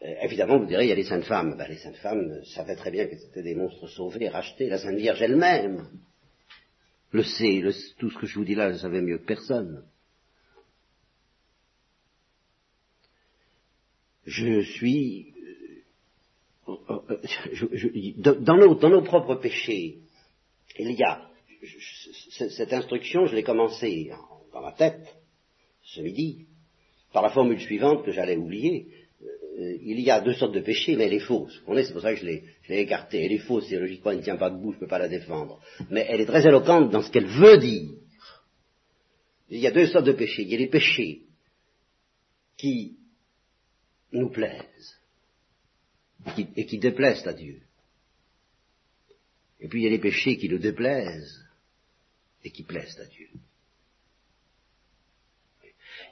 Euh, 0.02 0.14
évidemment, 0.22 0.58
vous 0.58 0.66
direz, 0.66 0.86
il 0.86 0.88
y 0.88 0.92
a 0.92 0.96
les 0.96 1.04
saintes 1.04 1.24
femmes. 1.24 1.56
Ben, 1.58 1.68
les 1.68 1.76
saintes 1.76 1.96
femmes 1.96 2.42
savaient 2.44 2.76
très 2.76 2.92
bien 2.92 3.06
que 3.06 3.16
c'était 3.16 3.42
des 3.42 3.56
monstres 3.56 3.88
sauvés, 3.88 4.28
rachetés. 4.28 4.68
La 4.68 4.78
Sainte 4.78 4.96
Vierge 4.96 5.20
elle-même 5.20 5.88
le 7.10 7.24
sait. 7.24 7.62
tout 7.98 8.10
ce 8.10 8.18
que 8.18 8.26
je 8.26 8.38
vous 8.38 8.44
dis 8.44 8.54
là, 8.54 8.68
elle 8.68 8.78
savait 8.78 9.02
mieux 9.02 9.18
que 9.18 9.26
personne. 9.26 9.84
Je 14.24 14.60
suis 14.62 15.34
dans, 18.16 18.56
nos, 18.56 19.02
propres 19.02 19.36
péchés, 19.36 19.98
il 20.78 20.92
y 20.92 21.02
a 21.02 21.28
cette 22.28 22.72
instruction, 22.72 23.26
je 23.26 23.34
l'ai 23.34 23.42
commencée 23.42 24.10
dans 24.52 24.62
ma 24.62 24.72
tête 24.72 25.14
ce 25.82 26.00
midi, 26.00 26.46
par 27.12 27.22
la 27.22 27.30
formule 27.30 27.60
suivante 27.60 28.04
que 28.04 28.12
j'allais 28.12 28.36
oublier. 28.36 28.86
Euh, 29.58 29.78
il 29.82 30.00
y 30.00 30.10
a 30.10 30.20
deux 30.20 30.34
sortes 30.34 30.54
de 30.54 30.60
péchés, 30.60 30.96
mais 30.96 31.06
elle 31.06 31.14
est 31.14 31.20
fausse. 31.20 31.60
C'est 31.66 31.92
pour 31.92 32.02
ça 32.02 32.14
que 32.14 32.20
je 32.20 32.26
l'ai 32.26 32.44
écartée. 32.68 33.24
Elle 33.24 33.32
est 33.32 33.38
fausse, 33.38 33.68
théologiquement, 33.68 34.12
elle 34.12 34.18
ne 34.18 34.22
tient 34.22 34.36
pas 34.36 34.50
debout, 34.50 34.70
je 34.72 34.76
ne 34.76 34.80
peux 34.80 34.86
pas 34.86 34.98
la 34.98 35.08
défendre. 35.08 35.60
Mais 35.90 36.06
elle 36.08 36.20
est 36.20 36.26
très 36.26 36.46
éloquente 36.46 36.90
dans 36.90 37.02
ce 37.02 37.10
qu'elle 37.10 37.26
veut 37.26 37.58
dire. 37.58 37.90
Il 39.50 39.58
y 39.58 39.66
a 39.66 39.72
deux 39.72 39.86
sortes 39.86 40.06
de 40.06 40.12
péchés. 40.12 40.42
Il 40.42 40.48
y 40.48 40.54
a 40.54 40.58
les 40.58 40.68
péchés 40.68 41.22
qui 42.56 42.96
nous 44.12 44.30
plaisent 44.30 44.99
et 46.56 46.66
qui 46.66 46.78
déplaisent 46.78 47.26
à 47.26 47.32
Dieu. 47.32 47.60
Et 49.60 49.68
puis 49.68 49.80
il 49.80 49.84
y 49.84 49.86
a 49.86 49.90
les 49.90 49.98
péchés 49.98 50.36
qui 50.36 50.48
le 50.48 50.58
déplaisent 50.58 51.44
et 52.44 52.50
qui 52.50 52.62
plaisent 52.62 52.98
à 53.00 53.06
Dieu. 53.06 53.28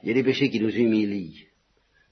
Il 0.03 0.09
y 0.09 0.12
a 0.12 0.14
les 0.14 0.23
péchés 0.23 0.51
qui 0.51 0.61
nous 0.61 0.71
humilient, 0.71 1.47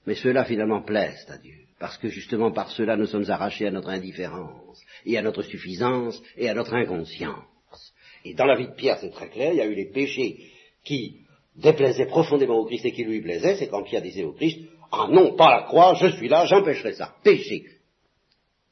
mais 0.05 0.15
ceux-là 0.15 0.45
finalement 0.45 0.81
plaisent 0.81 1.25
à 1.29 1.37
Dieu, 1.37 1.57
parce 1.79 1.97
que 1.97 2.09
justement 2.09 2.51
par 2.51 2.71
cela 2.71 2.97
nous 2.97 3.05
sommes 3.05 3.29
arrachés 3.29 3.67
à 3.67 3.71
notre 3.71 3.89
indifférence, 3.89 4.81
et 5.05 5.17
à 5.17 5.21
notre 5.21 5.43
suffisance, 5.43 6.21
et 6.35 6.49
à 6.49 6.53
notre 6.53 6.73
inconscience. 6.73 7.93
Et 8.25 8.33
dans 8.33 8.45
la 8.45 8.57
vie 8.57 8.67
de 8.67 8.73
Pierre, 8.73 8.97
c'est 8.99 9.11
très 9.11 9.29
clair, 9.29 9.53
il 9.53 9.57
y 9.57 9.61
a 9.61 9.67
eu 9.67 9.75
les 9.75 9.91
péchés 9.91 10.51
qui 10.83 11.21
déplaisaient 11.55 12.07
profondément 12.07 12.57
au 12.57 12.65
Christ 12.65 12.85
et 12.85 12.91
qui 12.91 13.03
lui 13.03 13.21
plaisaient, 13.21 13.55
c'est 13.55 13.67
quand 13.67 13.83
Pierre 13.83 14.01
disait 14.01 14.23
au 14.23 14.33
Christ, 14.33 14.59
ah 14.91 15.07
non, 15.09 15.35
pas 15.35 15.59
la 15.59 15.63
croix, 15.63 15.93
je 15.93 16.07
suis 16.17 16.27
là, 16.27 16.45
j'empêcherai 16.45 16.93
ça. 16.93 17.15
Péché 17.23 17.76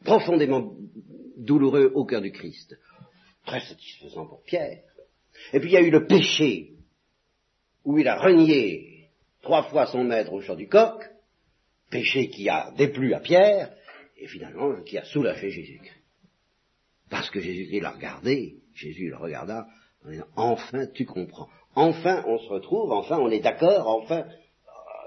profondément 0.05 0.73
douloureux 1.37 1.91
au 1.93 2.05
cœur 2.05 2.21
du 2.21 2.31
Christ. 2.31 2.77
Très 3.45 3.59
satisfaisant 3.59 4.25
pour 4.25 4.43
Pierre. 4.43 4.83
Et 5.51 5.59
puis 5.59 5.69
il 5.69 5.73
y 5.73 5.77
a 5.77 5.81
eu 5.81 5.91
le 5.91 6.07
péché, 6.07 6.71
où 7.83 7.97
il 7.97 8.07
a 8.07 8.17
renié 8.17 9.09
trois 9.41 9.63
fois 9.63 9.87
son 9.87 10.03
maître 10.03 10.31
au 10.31 10.41
champ 10.41 10.55
du 10.55 10.67
coq, 10.67 11.03
péché 11.89 12.29
qui 12.29 12.49
a 12.49 12.71
déplu 12.77 13.13
à 13.13 13.19
Pierre, 13.19 13.73
et 14.17 14.27
finalement 14.27 14.81
qui 14.83 14.97
a 14.97 15.03
soulagé 15.03 15.49
Jésus-Christ. 15.49 16.01
Parce 17.09 17.29
que 17.29 17.39
Jésus-Christ 17.39 17.81
l'a 17.81 17.91
regardé, 17.91 18.55
Jésus 18.73 19.09
le 19.09 19.17
regarda, 19.17 19.67
en 20.03 20.09
disant, 20.09 20.27
enfin 20.35 20.87
tu 20.87 21.05
comprends, 21.05 21.49
enfin 21.75 22.23
on 22.25 22.39
se 22.39 22.47
retrouve, 22.47 22.91
enfin 22.91 23.19
on 23.19 23.29
est 23.29 23.41
d'accord, 23.41 23.87
enfin 23.87 24.25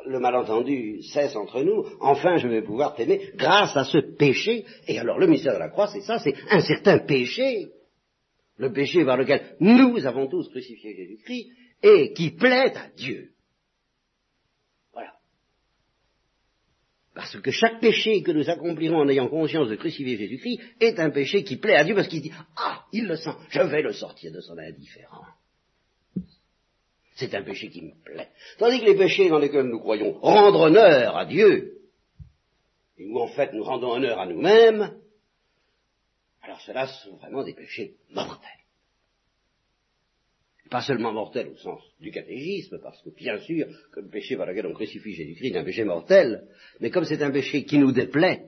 le 0.09 0.19
malentendu 0.19 1.03
cesse 1.03 1.37
entre 1.37 1.63
nous, 1.63 1.85
enfin 2.01 2.37
je 2.37 2.49
vais 2.49 2.63
pouvoir 2.63 2.95
t'aimer 2.95 3.31
grâce 3.37 3.77
à 3.77 3.85
ce 3.85 3.99
péché. 3.99 4.65
Et 4.87 4.99
alors 4.99 5.19
le 5.19 5.27
mystère 5.27 5.55
de 5.55 5.59
la 5.59 5.69
croix, 5.69 5.89
c'est 5.89 6.01
ça, 6.01 6.19
c'est 6.19 6.35
un 6.51 6.61
certain 6.61 6.99
péché. 6.99 7.69
le 8.57 8.73
péché 8.73 9.05
par 9.05 9.17
lequel 9.17 9.57
nous 9.61 10.05
avons 10.05 10.27
tous 10.27 10.49
crucifié 10.49 10.95
Jésus-Christ, 10.97 11.49
et 11.83 12.13
qui 12.13 12.31
plaît 12.31 12.77
à 12.77 12.89
Dieu. 12.97 13.31
Voilà. 14.93 15.13
Parce 17.15 17.39
que 17.41 17.51
chaque 17.51 17.81
péché 17.81 18.23
que 18.23 18.33
nous 18.33 18.51
accomplirons 18.51 18.99
en 18.99 19.09
ayant 19.09 19.29
conscience 19.29 19.69
de 19.69 19.77
crucifier 19.77 20.17
Jésus-Christ 20.17 20.61
est 20.81 20.99
un 20.99 21.11
péché 21.11 21.45
qui 21.45 21.57
plaît 21.57 21.77
à 21.77 21.85
Dieu 21.85 21.95
parce 21.95 22.09
qu'il 22.09 22.23
dit, 22.23 22.33
ah, 22.57 22.85
il 22.93 23.07
le 23.07 23.17
sent, 23.17 23.35
je 23.51 23.61
vais 23.61 23.83
le 23.83 23.93
sortir 23.93 24.33
de 24.33 24.41
son 24.41 24.59
indifférent. 24.59 25.25
C'est 27.19 27.35
un 27.35 27.43
péché 27.43 27.69
qui 27.69 27.83
me 27.83 27.95
plaît. 28.05 28.29
Tandis 28.59 28.79
que 28.79 28.87
les 28.87 28.97
péchés 28.97 29.29
dans 29.29 29.41
lesquels 29.41 29.67
nous 29.67 29.81
croyons 29.81 30.13
rendre 30.21 30.61
honneur 30.61 31.17
à 31.17 31.27
Dieu, 31.27 31.81
et 32.97 33.07
où 33.07 33.19
en 33.19 33.27
fait 33.27 33.53
nous 33.53 33.65
rendons 33.65 33.91
honneur 33.91 34.21
à 34.21 34.27
nous-mêmes, 34.27 34.95
alors 36.43 36.61
cela 36.61 36.87
sont 36.87 37.17
vraiment 37.17 37.43
des 37.43 37.55
péchés 37.55 37.97
mortels. 38.11 38.49
Pas 40.71 40.83
seulement 40.83 41.13
mortels 41.13 41.49
au 41.49 41.57
sens 41.57 41.83
du 41.99 42.13
catégisme, 42.13 42.79
parce 42.81 43.03
que 43.03 43.11
bien 43.11 43.39
sûr 43.39 43.67
que 43.93 43.99
le 43.99 44.09
péché 44.09 44.37
par 44.37 44.47
lequel 44.47 44.67
on 44.67 44.75
crucifie 44.75 45.15
Jésus-Christ 45.15 45.55
est 45.55 45.59
un 45.59 45.65
péché 45.65 45.83
mortel, 45.83 46.47
mais 46.79 46.91
comme 46.91 47.05
c'est 47.05 47.23
un 47.23 47.33
péché 47.33 47.65
qui 47.65 47.79
nous 47.79 47.91
déplaît, 47.91 48.45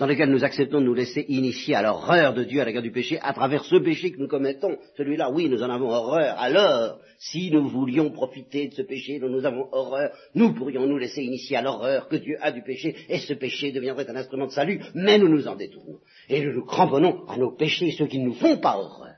dans 0.00 0.06
lequel 0.06 0.30
nous 0.30 0.44
acceptons 0.44 0.80
de 0.80 0.86
nous 0.86 0.94
laisser 0.94 1.26
initier 1.28 1.74
à 1.74 1.82
l'horreur 1.82 2.32
de 2.32 2.42
Dieu 2.42 2.62
à 2.62 2.64
l'égard 2.64 2.82
du 2.82 2.90
péché, 2.90 3.18
à 3.20 3.34
travers 3.34 3.66
ce 3.66 3.76
péché 3.76 4.10
que 4.10 4.18
nous 4.18 4.28
commettons, 4.28 4.78
celui-là, 4.96 5.30
oui, 5.30 5.50
nous 5.50 5.62
en 5.62 5.68
avons 5.68 5.90
horreur, 5.90 6.38
alors, 6.38 7.00
si 7.18 7.50
nous 7.50 7.68
voulions 7.68 8.10
profiter 8.10 8.68
de 8.68 8.72
ce 8.72 8.80
péché 8.80 9.18
dont 9.18 9.28
nous 9.28 9.44
avons 9.44 9.68
horreur, 9.72 10.10
nous 10.34 10.54
pourrions 10.54 10.86
nous 10.86 10.96
laisser 10.96 11.22
initier 11.22 11.58
à 11.58 11.62
l'horreur 11.62 12.08
que 12.08 12.16
Dieu 12.16 12.38
a 12.40 12.50
du 12.50 12.62
péché, 12.62 12.96
et 13.10 13.18
ce 13.18 13.34
péché 13.34 13.72
deviendrait 13.72 14.08
un 14.08 14.16
instrument 14.16 14.46
de 14.46 14.52
salut, 14.52 14.80
mais 14.94 15.18
nous 15.18 15.28
nous 15.28 15.46
en 15.46 15.54
détournons, 15.54 15.98
et 16.30 16.42
nous 16.46 16.54
nous 16.54 16.64
cramponnons 16.64 17.26
à 17.28 17.36
nos 17.36 17.54
péchés, 17.54 17.92
ceux 17.92 18.06
qui 18.06 18.20
ne 18.20 18.28
nous 18.28 18.34
font 18.34 18.56
pas 18.56 18.78
horreur, 18.78 19.16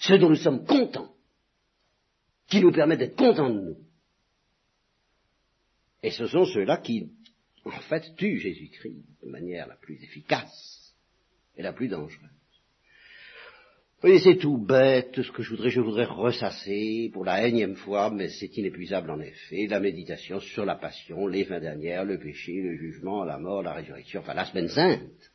ceux 0.00 0.18
dont 0.18 0.28
nous 0.28 0.36
sommes 0.36 0.66
contents, 0.66 1.14
qui 2.50 2.60
nous 2.60 2.72
permettent 2.72 2.98
d'être 2.98 3.16
contents 3.16 3.48
de 3.48 3.60
nous. 3.60 3.76
Et 6.02 6.10
ce 6.10 6.26
sont 6.26 6.44
ceux-là 6.44 6.76
qui 6.76 7.08
en 7.64 7.80
fait, 7.80 8.14
tue 8.16 8.38
Jésus-Christ 8.38 9.04
de 9.22 9.30
manière 9.30 9.66
la 9.66 9.76
plus 9.76 10.02
efficace 10.02 10.94
et 11.56 11.62
la 11.62 11.72
plus 11.72 11.88
dangereuse. 11.88 12.30
Vous 14.04 14.10
voyez, 14.10 14.22
c'est 14.22 14.36
tout 14.36 14.58
bête, 14.58 15.22
ce 15.22 15.32
que 15.32 15.42
je 15.42 15.48
voudrais, 15.48 15.70
je 15.70 15.80
voudrais 15.80 16.04
ressasser 16.04 17.08
pour 17.14 17.24
la 17.24 17.46
énième 17.46 17.76
fois, 17.76 18.10
mais 18.10 18.28
c'est 18.28 18.54
inépuisable 18.58 19.10
en 19.10 19.18
effet, 19.20 19.66
la 19.66 19.80
méditation 19.80 20.40
sur 20.40 20.66
la 20.66 20.74
passion, 20.74 21.26
les 21.26 21.44
fins 21.44 21.60
dernières, 21.60 22.04
le 22.04 22.18
péché, 22.18 22.52
le 22.60 22.76
jugement, 22.76 23.24
la 23.24 23.38
mort, 23.38 23.62
la 23.62 23.72
résurrection, 23.72 24.20
enfin 24.20 24.34
la 24.34 24.44
semaine 24.44 24.68
sainte. 24.68 25.32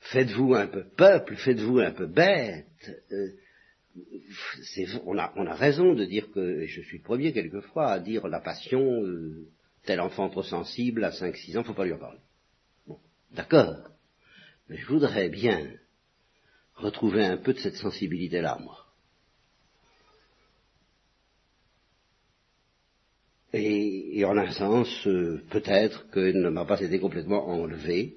Faites-vous 0.00 0.54
un 0.54 0.68
peu 0.68 0.84
peuple, 0.96 1.36
faites-vous 1.36 1.80
un 1.80 1.92
peu 1.92 2.06
bête. 2.06 2.66
Euh, 3.12 3.32
on 5.04 5.18
a, 5.18 5.32
on 5.36 5.46
a, 5.46 5.54
raison 5.54 5.94
de 5.94 6.04
dire 6.04 6.30
que, 6.32 6.64
je 6.66 6.80
suis 6.82 6.98
le 6.98 7.04
premier 7.04 7.32
quelquefois 7.32 7.90
à 7.90 7.98
dire 7.98 8.26
la 8.28 8.40
passion, 8.40 8.80
euh, 9.02 9.46
tel 9.84 10.00
enfant 10.00 10.28
trop 10.30 10.42
sensible 10.42 11.04
à 11.04 11.10
5-6 11.10 11.58
ans, 11.58 11.64
faut 11.64 11.74
pas 11.74 11.84
lui 11.84 11.92
en 11.92 11.98
parler. 11.98 12.20
D'accord. 13.32 13.88
Mais 14.68 14.76
je 14.76 14.86
voudrais 14.86 15.28
bien 15.28 15.70
retrouver 16.74 17.24
un 17.24 17.36
peu 17.36 17.52
de 17.52 17.58
cette 17.58 17.76
sensibilité-là, 17.76 18.58
moi. 18.60 18.78
Et, 23.54 24.24
en 24.24 24.38
un 24.38 24.50
sens, 24.52 24.88
euh, 25.06 25.42
peut-être 25.50 26.10
qu'elle 26.10 26.40
ne 26.40 26.48
m'a 26.48 26.64
pas 26.64 26.80
été 26.80 26.98
complètement 26.98 27.48
enlevée. 27.48 28.16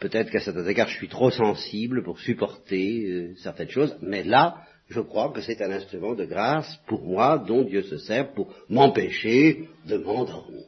Peut-être 0.00 0.30
qu'à 0.30 0.40
cet 0.40 0.56
égard, 0.66 0.88
je 0.88 0.96
suis 0.96 1.08
trop 1.08 1.30
sensible 1.30 2.02
pour 2.02 2.18
supporter 2.18 3.04
euh, 3.06 3.34
certaines 3.36 3.68
choses. 3.68 3.96
Mais 4.00 4.24
là, 4.24 4.64
je 4.88 5.00
crois 5.00 5.30
que 5.32 5.40
c'est 5.40 5.62
un 5.62 5.70
instrument 5.70 6.14
de 6.14 6.24
grâce 6.24 6.76
pour 6.86 7.02
moi 7.02 7.38
dont 7.38 7.62
Dieu 7.62 7.82
se 7.82 7.98
sert 7.98 8.32
pour 8.32 8.54
m'empêcher 8.68 9.68
de 9.86 9.96
m'endormir. 9.96 10.64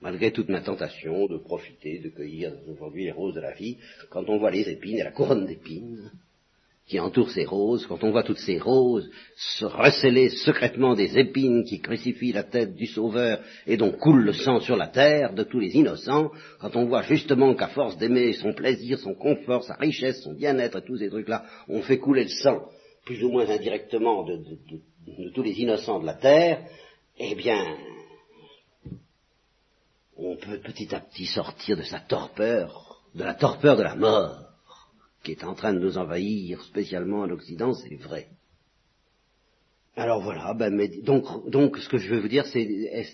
Malgré 0.00 0.32
toute 0.32 0.48
ma 0.48 0.62
tentation 0.62 1.26
de 1.26 1.36
profiter, 1.36 1.98
de 1.98 2.08
cueillir 2.08 2.54
aujourd'hui 2.68 3.04
les 3.04 3.12
roses 3.12 3.34
de 3.34 3.40
la 3.40 3.52
vie, 3.52 3.76
quand 4.08 4.28
on 4.28 4.38
voit 4.38 4.50
les 4.50 4.68
épines 4.68 4.98
et 4.98 5.04
la 5.04 5.12
couronne 5.12 5.46
d'épines, 5.46 6.10
qui 6.90 6.98
entoure 6.98 7.30
ces 7.30 7.44
roses, 7.44 7.86
quand 7.86 8.02
on 8.02 8.10
voit 8.10 8.24
toutes 8.24 8.40
ces 8.40 8.58
roses 8.58 9.08
se 9.36 9.64
receler 9.64 10.28
secrètement 10.28 10.96
des 10.96 11.16
épines 11.16 11.62
qui 11.62 11.80
crucifient 11.80 12.32
la 12.32 12.42
tête 12.42 12.74
du 12.74 12.86
Sauveur 12.86 13.38
et 13.68 13.76
dont 13.76 13.92
coule 13.92 14.24
le 14.24 14.32
sang 14.32 14.58
sur 14.58 14.76
la 14.76 14.88
terre 14.88 15.32
de 15.32 15.44
tous 15.44 15.60
les 15.60 15.76
innocents, 15.76 16.32
quand 16.58 16.74
on 16.74 16.86
voit 16.86 17.02
justement 17.02 17.54
qu'à 17.54 17.68
force 17.68 17.96
d'aimer 17.96 18.32
son 18.32 18.54
plaisir, 18.54 18.98
son 18.98 19.14
confort, 19.14 19.62
sa 19.62 19.74
richesse, 19.74 20.20
son 20.24 20.34
bien-être 20.34 20.78
et 20.78 20.84
tous 20.84 20.98
ces 20.98 21.10
trucs-là, 21.10 21.44
on 21.68 21.80
fait 21.80 21.98
couler 21.98 22.24
le 22.24 22.30
sang, 22.30 22.66
plus 23.04 23.22
ou 23.22 23.30
moins 23.30 23.48
indirectement, 23.48 24.24
de, 24.24 24.38
de 24.38 25.30
tous 25.30 25.42
les 25.44 25.60
innocents 25.60 26.00
de 26.00 26.06
la 26.06 26.14
terre, 26.14 26.64
eh 27.20 27.36
bien, 27.36 27.76
on 30.16 30.34
peut 30.34 30.58
petit 30.58 30.92
à 30.92 30.98
petit 30.98 31.26
sortir 31.26 31.76
de 31.76 31.82
sa 31.82 32.00
torpeur, 32.00 33.00
de 33.14 33.22
la 33.22 33.34
torpeur 33.34 33.76
de 33.76 33.84
la 33.84 33.94
mort 33.94 34.49
qui 35.22 35.32
est 35.32 35.44
en 35.44 35.54
train 35.54 35.72
de 35.72 35.78
nous 35.78 35.98
envahir, 35.98 36.62
spécialement 36.62 37.20
en 37.20 37.30
Occident, 37.30 37.74
c'est 37.74 37.96
vrai. 37.96 38.28
Alors 39.96 40.22
voilà, 40.22 40.54
ben, 40.54 40.80
donc, 41.02 41.50
donc 41.50 41.76
ce 41.78 41.88
que 41.88 41.98
je 41.98 42.14
veux 42.14 42.20
vous 42.20 42.28
dire, 42.28 42.46
c'est 42.46 42.66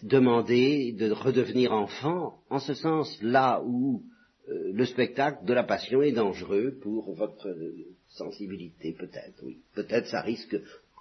demander 0.03 0.93
de 0.93 1.11
redevenir 1.11 1.73
enfant, 1.73 2.39
en 2.51 2.59
ce 2.59 2.75
sens 2.75 3.19
là 3.23 3.63
où 3.65 4.03
euh, 4.49 4.71
le 4.73 4.85
spectacle 4.85 5.45
de 5.45 5.55
la 5.55 5.65
passion 5.65 6.03
est 6.03 6.13
dangereux 6.13 6.79
pour 6.83 7.15
votre 7.15 7.53
sensibilité, 8.09 8.93
peut-être, 8.93 9.43
oui. 9.43 9.63
Peut-être 9.75 10.07
ça 10.07 10.21
risque 10.21 10.57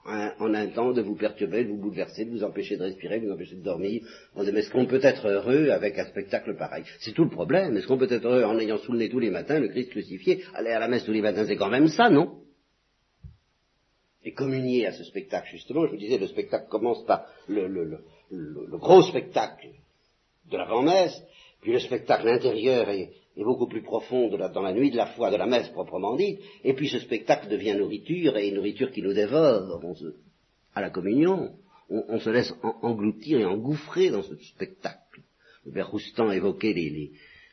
en 0.05 0.53
un 0.53 0.67
temps 0.67 0.93
de 0.93 1.01
vous 1.01 1.15
perturber, 1.15 1.63
de 1.63 1.69
vous 1.69 1.77
bouleverser, 1.77 2.25
de 2.25 2.31
vous 2.31 2.43
empêcher 2.43 2.77
de 2.77 2.83
respirer, 2.83 3.19
de 3.19 3.25
vous 3.25 3.33
empêcher 3.33 3.55
de 3.55 3.63
dormir. 3.63 4.03
On 4.35 4.43
dit, 4.43 4.51
mais 4.51 4.59
est-ce 4.59 4.69
qu'on 4.69 4.85
peut 4.85 4.99
être 5.01 5.27
heureux 5.27 5.69
avec 5.69 5.97
un 5.97 6.05
spectacle 6.05 6.55
pareil? 6.55 6.83
C'est 6.99 7.13
tout 7.13 7.23
le 7.23 7.29
problème. 7.31 7.75
Est-ce 7.75 7.87
qu'on 7.87 7.97
peut 7.97 8.11
être 8.11 8.25
heureux 8.25 8.43
en 8.43 8.59
ayant 8.59 8.77
sous 8.77 8.91
le 8.91 8.99
nez 8.99 9.09
tous 9.09 9.19
les 9.19 9.31
matins 9.31 9.59
le 9.59 9.69
Christ 9.69 9.89
crucifié? 9.89 10.43
Aller 10.53 10.69
à 10.69 10.79
la 10.79 10.87
messe 10.87 11.05
tous 11.05 11.11
les 11.11 11.21
matins, 11.21 11.45
c'est 11.47 11.55
quand 11.55 11.69
même 11.69 11.87
ça, 11.87 12.09
non? 12.09 12.39
Et 14.23 14.33
communier 14.33 14.85
à 14.87 14.91
ce 14.91 15.03
spectacle, 15.03 15.47
justement, 15.51 15.85
je 15.85 15.91
vous 15.91 15.97
disais, 15.97 16.17
le 16.17 16.27
spectacle 16.27 16.67
commence 16.69 17.03
par 17.05 17.25
le, 17.47 17.67
le, 17.67 18.77
gros 18.77 19.01
spectacle 19.03 19.69
de 20.51 20.57
l'avant-messe, 20.57 21.19
puis 21.61 21.71
le 21.73 21.79
spectacle 21.79 22.27
intérieur 22.27 22.89
est, 22.89 23.11
est 23.37 23.43
beaucoup 23.43 23.67
plus 23.67 23.81
profonde 23.81 24.37
dans 24.53 24.61
la 24.61 24.73
nuit 24.73 24.91
de 24.91 24.97
la 24.97 25.07
foi 25.07 25.31
de 25.31 25.35
la 25.35 25.45
messe 25.45 25.69
proprement 25.69 26.15
dite, 26.15 26.39
et 26.63 26.73
puis 26.73 26.89
ce 26.89 26.99
spectacle 26.99 27.49
devient 27.49 27.75
nourriture, 27.75 28.37
et 28.37 28.51
nourriture 28.51 28.91
qui 28.91 29.01
nous 29.01 29.13
dévore. 29.13 29.81
à 30.73 30.81
la 30.81 30.89
communion, 30.89 31.51
on, 31.89 32.19
se 32.19 32.29
laisse 32.29 32.53
engloutir 32.81 33.39
et 33.39 33.45
engouffrer 33.45 34.09
dans 34.09 34.23
ce 34.23 34.35
spectacle. 34.35 35.21
Le 35.65 35.71
père 35.71 35.89
Roustan 35.89 36.31
évoquait 36.31 36.73
les, 36.73 37.11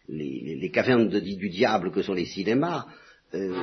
les, 0.09 0.71
cavernes 0.71 1.09
du 1.09 1.49
diable 1.49 1.90
que 1.90 2.03
sont 2.03 2.14
les 2.14 2.27
cinémas, 2.27 2.87
euh, 3.35 3.55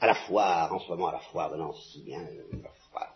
à 0.00 0.06
la 0.06 0.14
foire, 0.14 0.72
en 0.72 0.78
ce 0.78 0.88
moment 0.88 1.08
à 1.08 1.12
la 1.12 1.18
foire 1.18 1.52
de 1.52 1.58
Nancy, 1.58 2.14
hein, 2.14 2.24
la 2.62 2.70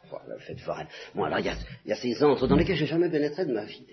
foire, 0.08 0.22
la 0.28 0.38
fête 0.38 0.60
foraine. 0.60 0.88
Bon, 1.14 1.24
alors 1.24 1.38
il 1.38 1.46
y 1.46 1.92
a, 1.92 1.96
ces 1.96 2.22
antres 2.22 2.46
dans 2.46 2.56
lesquels 2.56 2.76
j'ai 2.76 2.86
jamais 2.86 3.10
pénétré 3.10 3.46
de 3.46 3.52
ma 3.52 3.64
vie. 3.64 3.86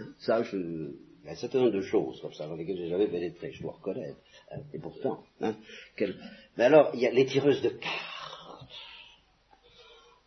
Hein, 0.00 0.06
ça, 0.18 0.42
je, 0.42 0.56
y 0.56 0.60
a 0.60 1.07
un 1.28 1.34
certain 1.34 1.58
nombre 1.58 1.72
de 1.72 1.82
choses 1.82 2.20
comme 2.20 2.32
ça 2.32 2.46
dans 2.46 2.56
lesquelles 2.56 2.78
j'ai 2.78 2.88
jamais 2.88 3.06
pénétré, 3.06 3.52
je 3.52 3.62
dois 3.62 3.72
reconnaître. 3.72 4.18
Hein, 4.50 4.60
et 4.72 4.78
pourtant, 4.78 5.24
hein, 5.40 5.56
mais 6.56 6.64
alors, 6.64 6.90
il 6.94 7.00
y 7.00 7.06
a 7.06 7.10
les 7.10 7.26
tireuses 7.26 7.62
de 7.62 7.68
cartes. 7.68 8.68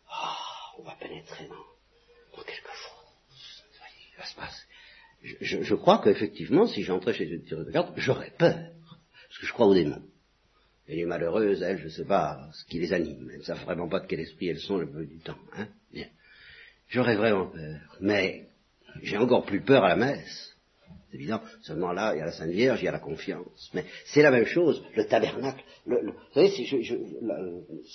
Oh, 0.08 0.78
on 0.78 0.82
va 0.82 0.96
pénétrer 1.00 1.46
dans, 1.46 2.42
quelque 2.42 2.70
chose. 2.72 3.64
Il 4.14 4.18
va 4.18 4.26
se 4.26 4.36
passer. 4.36 4.64
Je, 5.40 5.74
crois 5.74 6.00
qu'effectivement, 6.02 6.66
si 6.66 6.82
j'entrais 6.82 7.14
chez 7.14 7.28
une 7.28 7.44
tireuse 7.44 7.66
de 7.66 7.72
cartes, 7.72 7.92
j'aurais 7.96 8.32
peur. 8.38 8.70
Parce 9.28 9.38
que 9.40 9.46
je 9.46 9.52
crois 9.52 9.66
aux 9.66 9.74
démons. 9.74 10.02
Et 10.88 10.96
les 10.96 11.04
malheureuses, 11.04 11.62
elles, 11.62 11.78
je 11.78 11.84
ne 11.84 11.90
sais 11.90 12.04
pas 12.04 12.48
ce 12.52 12.64
qui 12.66 12.78
les 12.78 12.92
anime. 12.92 13.30
Elles 13.30 13.38
ne 13.38 13.44
savent 13.44 13.64
vraiment 13.64 13.88
pas 13.88 14.00
de 14.00 14.06
quel 14.06 14.20
esprit 14.20 14.48
elles 14.48 14.60
sont 14.60 14.78
le 14.78 14.90
peu 14.90 15.06
du 15.06 15.18
temps. 15.18 15.38
Hein. 15.54 15.68
J'aurais 16.88 17.16
vraiment 17.16 17.46
peur. 17.46 17.80
Mais 18.00 18.48
j'ai 19.00 19.16
encore 19.16 19.44
plus 19.46 19.62
peur 19.62 19.84
à 19.84 19.88
la 19.88 19.96
messe. 19.96 20.51
C'est 21.12 21.18
évident, 21.18 21.42
seulement 21.60 21.92
là, 21.92 22.14
il 22.14 22.20
y 22.20 22.22
a 22.22 22.24
la 22.24 22.32
Sainte 22.32 22.52
Vierge, 22.52 22.80
il 22.80 22.86
y 22.86 22.88
a 22.88 22.92
la 22.92 22.98
confiance. 22.98 23.70
Mais 23.74 23.84
c'est 24.06 24.22
la 24.22 24.30
même 24.30 24.46
chose, 24.46 24.82
le 24.96 25.06
tabernacle. 25.06 25.62
vous 25.84 26.14
savez, 26.32 26.50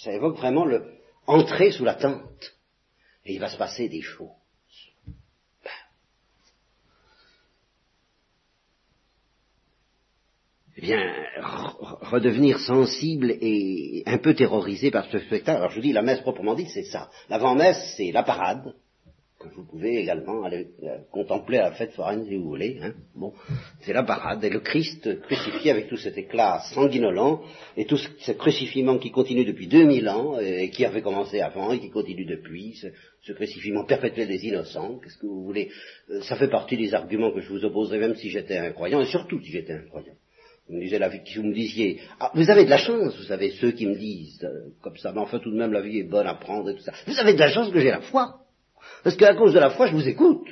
ça 0.03 0.13
évoque 0.13 0.37
vraiment 0.37 0.65
le 0.65 0.83
entrer 1.25 1.71
sous 1.71 1.83
la 1.83 1.95
tente. 1.95 2.55
Et 3.25 3.33
il 3.33 3.39
va 3.39 3.49
se 3.49 3.57
passer 3.57 3.89
des 3.89 4.01
choses. 4.01 4.29
Eh 10.77 10.81
bien, 10.81 11.01
redevenir 12.01 12.59
sensible 12.59 13.31
et 13.41 14.03
un 14.05 14.19
peu 14.19 14.35
terrorisé 14.35 14.91
par 14.91 15.09
ce 15.09 15.17
spectacle. 15.17 15.57
Alors 15.57 15.71
je 15.71 15.77
vous 15.77 15.81
dis, 15.81 15.91
la 15.91 16.03
messe 16.03 16.21
proprement 16.21 16.53
dite, 16.53 16.69
c'est 16.69 16.83
ça. 16.83 17.09
L'avant-messe, 17.29 17.95
c'est 17.97 18.11
la 18.11 18.21
parade, 18.21 18.75
que 19.39 19.47
vous 19.49 19.65
pouvez 19.65 19.97
également 19.97 20.43
aller 20.43 20.67
euh, 20.83 20.97
contempler 21.11 21.59
à 21.59 21.69
la 21.69 21.71
fête 21.71 21.91
foraine 21.91 22.25
si 22.25 22.35
vous 22.35 22.45
voulez. 22.49 22.79
Hein. 22.81 22.93
Bon, 23.15 23.33
c'est 23.81 23.93
la 23.93 24.03
parade. 24.03 24.43
Et 24.43 24.49
le 24.49 24.59
Christ 24.59 25.21
crucifié 25.21 25.71
avec 25.71 25.87
tout 25.87 25.97
cet 25.97 26.17
éclat 26.17 26.61
sanguinolent 26.73 27.43
et 27.75 27.85
tout 27.85 27.97
ce, 27.97 28.31
crucifiement 28.31 28.97
qui 28.97 29.11
continue 29.11 29.45
depuis 29.45 29.67
2000 29.67 30.09
ans 30.09 30.39
et 30.39 30.69
qui 30.71 30.85
avait 30.85 31.01
commencé 31.01 31.39
avant 31.39 31.71
et 31.71 31.79
qui 31.79 31.91
continue 31.91 32.25
depuis, 32.25 32.73
ce, 32.81 32.87
ce 33.21 33.33
crucifiement 33.33 33.85
perpétuel 33.85 34.27
des 34.27 34.43
innocents. 34.45 34.99
Qu'est-ce 35.03 35.17
que 35.17 35.27
vous 35.27 35.43
voulez? 35.43 35.69
Euh, 36.09 36.21
Ça 36.21 36.35
fait 36.35 36.49
partie 36.49 36.77
des 36.77 36.93
arguments 36.95 37.31
que 37.31 37.41
je 37.41 37.49
vous 37.49 37.63
opposerai 37.63 37.99
même 37.99 38.15
si 38.15 38.29
j'étais 38.29 38.57
un 38.57 38.71
croyant 38.71 39.01
et 39.01 39.05
surtout 39.05 39.39
si 39.41 39.51
j'étais 39.51 39.73
un 39.73 39.87
croyant. 39.87 40.15
Vous 40.67 40.75
me, 40.75 40.81
disiez, 40.81 40.99
la 40.99 41.07
vie, 41.07 41.21
vous 41.35 41.43
me 41.43 41.53
disiez, 41.53 42.01
ah, 42.19 42.31
vous 42.33 42.49
avez 42.49 42.65
de 42.65 42.69
la 42.69 42.77
chance, 42.77 43.15
vous 43.15 43.23
savez, 43.23 43.51
ceux 43.51 43.71
qui 43.71 43.85
me 43.85 43.95
disent, 43.95 44.43
euh, 44.43 44.71
comme 44.81 44.97
ça, 44.97 45.13
mais 45.13 45.19
enfin 45.19 45.39
tout 45.39 45.51
de 45.51 45.55
même 45.55 45.71
la 45.71 45.79
vie 45.81 45.99
est 45.99 46.03
bonne 46.03 46.27
à 46.27 46.33
prendre 46.33 46.69
et 46.69 46.75
tout 46.75 46.81
ça. 46.81 46.91
Vous 47.05 47.17
avez 47.19 47.33
de 47.33 47.39
la 47.39 47.49
chance 47.49 47.71
que 47.71 47.79
j'ai 47.79 47.89
la 47.89 48.01
foi. 48.01 48.41
Parce 49.03 49.15
qu'à 49.15 49.35
cause 49.35 49.53
de 49.53 49.59
la 49.59 49.71
foi, 49.71 49.87
je 49.87 49.93
vous 49.93 50.07
écoute. 50.07 50.47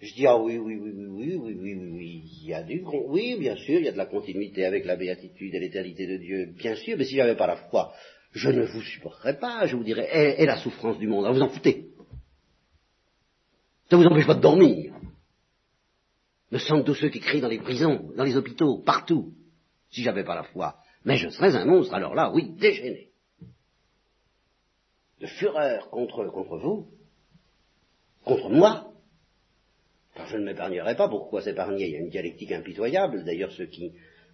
Je 0.00 0.14
dis, 0.14 0.26
ah 0.26 0.38
oui, 0.38 0.56
oui, 0.56 0.78
oui, 0.80 0.92
oui, 0.94 1.36
oui, 1.36 1.36
oui, 1.36 1.54
oui, 1.60 1.90
oui, 1.92 2.22
il 2.40 2.48
y 2.48 2.54
a 2.54 2.62
du, 2.62 2.82
oui, 3.08 3.36
bien 3.38 3.54
sûr, 3.56 3.78
il 3.78 3.84
y 3.84 3.88
a 3.88 3.92
de 3.92 3.98
la 3.98 4.06
continuité 4.06 4.64
avec 4.64 4.86
la 4.86 4.96
béatitude 4.96 5.54
et 5.54 5.60
l'éternité 5.60 6.06
de 6.06 6.16
Dieu, 6.16 6.54
bien 6.56 6.74
sûr, 6.74 6.96
mais 6.96 7.04
si 7.04 7.16
j'avais 7.16 7.36
pas 7.36 7.46
la 7.46 7.56
foi, 7.56 7.92
je 8.32 8.48
ne 8.48 8.64
vous 8.64 8.80
supporterais 8.80 9.38
pas, 9.38 9.66
je 9.66 9.76
vous 9.76 9.84
dirais, 9.84 10.08
et, 10.38 10.46
la 10.46 10.56
souffrance 10.56 10.98
du 10.98 11.06
monde, 11.06 11.30
vous 11.30 11.42
en 11.42 11.50
foutez. 11.50 11.88
Ça 13.90 13.96
vous 13.96 14.04
empêche 14.04 14.26
pas 14.26 14.36
de 14.36 14.40
dormir. 14.40 14.94
Le 16.50 16.58
sang 16.58 16.78
de 16.78 16.82
tous 16.82 16.94
ceux 16.94 17.10
qui 17.10 17.20
crient 17.20 17.42
dans 17.42 17.48
les 17.48 17.58
prisons, 17.58 18.10
dans 18.16 18.24
les 18.24 18.36
hôpitaux, 18.36 18.78
partout, 18.78 19.34
si 19.90 20.02
j'avais 20.02 20.24
pas 20.24 20.34
la 20.34 20.44
foi. 20.44 20.76
Mais 21.04 21.18
je 21.18 21.28
serais 21.28 21.54
un 21.56 21.66
monstre, 21.66 21.92
alors 21.92 22.14
là, 22.14 22.32
oui, 22.32 22.54
déchaîné 22.56 23.09
de 25.20 25.26
fureur 25.26 25.90
contre, 25.90 26.24
contre 26.26 26.56
vous, 26.56 26.88
contre 28.24 28.48
moi. 28.48 28.92
Car 30.14 30.26
je 30.26 30.36
ne 30.38 30.44
m'épargnerai 30.44 30.96
pas. 30.96 31.08
Pourquoi 31.08 31.42
s'épargner? 31.42 31.86
Il 31.86 31.92
y 31.92 31.96
a 31.96 32.00
une 32.00 32.10
dialectique 32.10 32.52
impitoyable. 32.52 33.24
D'ailleurs, 33.24 33.52
ceux 33.52 33.66
qui 33.66 33.92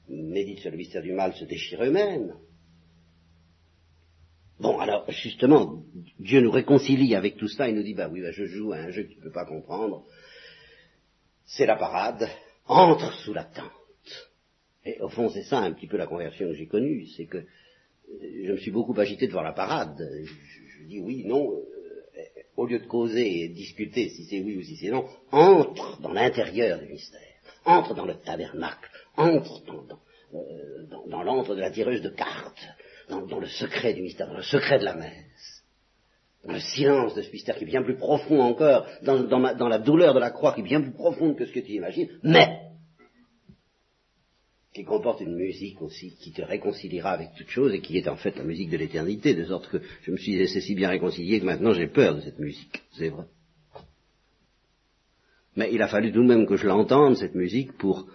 méditent 0.08 0.60
sur 0.60 0.70
le 0.70 0.76
mystère 0.76 1.02
du 1.02 1.12
mal 1.12 1.34
se 1.34 1.44
déchirent 1.44 1.84
eux-mêmes. 1.84 2.34
Bon, 4.58 4.78
alors, 4.78 5.10
justement, 5.10 5.82
Dieu 6.18 6.40
nous 6.40 6.50
réconcilie 6.50 7.14
avec 7.14 7.36
tout 7.36 7.48
cela 7.48 7.68
et 7.68 7.72
nous 7.72 7.82
dit, 7.82 7.92
bah 7.92 8.08
oui, 8.10 8.22
bah, 8.22 8.30
je 8.30 8.46
joue 8.46 8.72
à 8.72 8.78
un 8.78 8.90
jeu 8.90 9.02
que 9.02 9.12
tu 9.12 9.18
ne 9.18 9.24
peux 9.24 9.32
pas 9.32 9.44
comprendre. 9.44 10.04
C'est 11.44 11.66
la 11.66 11.76
parade. 11.76 12.28
Entre 12.68 13.12
sous 13.22 13.34
la 13.34 13.44
tente. 13.44 13.70
Et 14.84 15.00
au 15.00 15.08
fond, 15.08 15.28
c'est 15.28 15.44
ça 15.44 15.58
un 15.58 15.72
petit 15.72 15.86
peu 15.86 15.96
la 15.96 16.06
conversion 16.06 16.48
que 16.48 16.54
j'ai 16.54 16.66
connue. 16.66 17.06
C'est 17.16 17.26
que 17.26 17.44
je 18.20 18.52
me 18.52 18.56
suis 18.56 18.70
beaucoup 18.70 18.98
agité 18.98 19.26
devant 19.26 19.42
la 19.42 19.52
parade 19.52 20.00
dis 20.84 21.00
oui, 21.00 21.24
non, 21.24 21.52
euh, 21.52 22.22
au 22.56 22.66
lieu 22.66 22.78
de 22.78 22.86
causer 22.86 23.42
et 23.42 23.48
discuter 23.48 24.08
si 24.08 24.24
c'est 24.24 24.40
oui 24.40 24.56
ou 24.56 24.62
si 24.62 24.76
c'est 24.76 24.90
non, 24.90 25.06
entre 25.30 26.00
dans 26.00 26.12
l'intérieur 26.12 26.78
du 26.78 26.86
mystère, 26.86 27.20
entre 27.64 27.94
dans 27.94 28.06
le 28.06 28.14
tabernacle, 28.14 28.90
entre 29.16 29.62
dans, 29.64 29.98
euh, 30.34 31.24
l'antre 31.24 31.54
de 31.54 31.60
la 31.60 31.70
tireuse 31.70 32.02
de 32.02 32.10
cartes, 32.10 32.68
dans, 33.08 33.38
le 33.38 33.46
secret 33.46 33.94
du 33.94 34.02
mystère, 34.02 34.26
dans 34.26 34.36
le 34.36 34.42
secret 34.42 34.78
de 34.78 34.84
la 34.84 34.94
messe, 34.94 35.64
dans 36.44 36.52
le 36.52 36.60
silence 36.60 37.14
de 37.14 37.22
ce 37.22 37.30
mystère 37.30 37.56
qui 37.56 37.64
est 37.64 37.68
bien 37.68 37.82
plus 37.82 37.96
profond 37.96 38.40
encore, 38.40 38.86
dans, 39.02 39.22
dans 39.22 39.68
la 39.68 39.78
douleur 39.78 40.14
de 40.14 40.20
la 40.20 40.30
croix 40.30 40.52
qui 40.52 40.60
est 40.60 40.64
bien 40.64 40.80
plus 40.80 40.92
profonde 40.92 41.36
que 41.36 41.46
ce 41.46 41.52
que 41.52 41.60
tu 41.60 41.72
imagines, 41.72 42.08
mais 42.22 42.65
qui 44.76 44.84
comporte 44.84 45.22
une 45.22 45.36
musique 45.36 45.80
aussi 45.80 46.14
qui 46.16 46.32
te 46.32 46.42
réconciliera 46.42 47.12
avec 47.12 47.30
toute 47.34 47.48
chose 47.48 47.72
et 47.72 47.80
qui 47.80 47.96
est 47.96 48.08
en 48.08 48.16
fait 48.16 48.36
la 48.36 48.44
musique 48.44 48.68
de 48.68 48.76
l'éternité, 48.76 49.32
de 49.32 49.46
sorte 49.46 49.70
que 49.70 49.80
je 50.02 50.10
me 50.10 50.18
suis 50.18 50.36
laissé 50.36 50.60
si 50.60 50.74
bien 50.74 50.90
réconcilié 50.90 51.40
que 51.40 51.46
maintenant 51.46 51.72
j'ai 51.72 51.86
peur 51.86 52.14
de 52.14 52.20
cette 52.20 52.38
musique, 52.38 52.82
c'est 52.92 53.08
vrai. 53.08 53.24
Mais 55.56 55.72
il 55.72 55.80
a 55.80 55.88
fallu 55.88 56.12
tout 56.12 56.22
de 56.22 56.28
même 56.28 56.46
que 56.46 56.58
je 56.58 56.66
l'entende, 56.66 57.16
cette 57.16 57.34
musique, 57.34 57.72
pour 57.78 58.06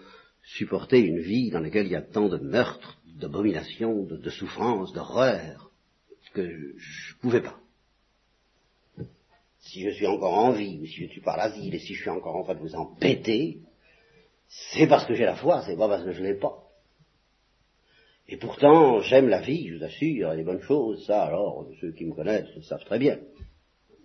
supporter 0.44 1.00
une 1.00 1.18
vie 1.18 1.50
dans 1.50 1.58
laquelle 1.58 1.86
il 1.86 1.92
y 1.92 1.96
a 1.96 2.02
tant 2.02 2.28
de 2.28 2.38
meurtres, 2.38 2.96
d'abominations, 3.18 4.04
de, 4.04 4.16
de 4.16 4.30
souffrances, 4.30 4.92
d'horreurs, 4.92 5.72
que 6.32 6.48
je 6.76 7.14
ne 7.14 7.20
pouvais 7.22 7.42
pas. 7.42 7.58
Si 9.58 9.82
je 9.82 9.90
suis 9.90 10.06
encore 10.06 10.38
en 10.38 10.52
vie, 10.52 10.78
ou 10.80 10.86
si 10.86 11.06
je 11.06 11.10
suis 11.10 11.22
par 11.22 11.36
l'asile, 11.36 11.74
et 11.74 11.80
si 11.80 11.94
je 11.94 12.02
suis 12.02 12.10
encore 12.10 12.36
en 12.36 12.44
train 12.44 12.54
de 12.54 12.60
vous 12.60 12.76
embêter, 12.76 13.58
c'est 14.52 14.86
parce 14.86 15.06
que 15.06 15.14
j'ai 15.14 15.24
la 15.24 15.36
foi, 15.36 15.62
c'est 15.64 15.76
pas 15.76 15.88
parce 15.88 16.04
que 16.04 16.12
je 16.12 16.22
l'ai 16.22 16.34
pas. 16.34 16.62
Et 18.28 18.36
pourtant, 18.36 19.00
j'aime 19.00 19.28
la 19.28 19.40
vie, 19.40 19.68
je 19.68 19.76
vous 19.76 19.84
assure, 19.84 20.06
il 20.06 20.18
y 20.18 20.24
a 20.24 20.36
des 20.36 20.44
bonnes 20.44 20.62
choses, 20.62 21.06
ça, 21.06 21.24
alors, 21.24 21.66
ceux 21.80 21.92
qui 21.92 22.04
me 22.04 22.14
connaissent 22.14 22.54
le 22.54 22.62
savent 22.62 22.84
très 22.84 22.98
bien. 22.98 23.18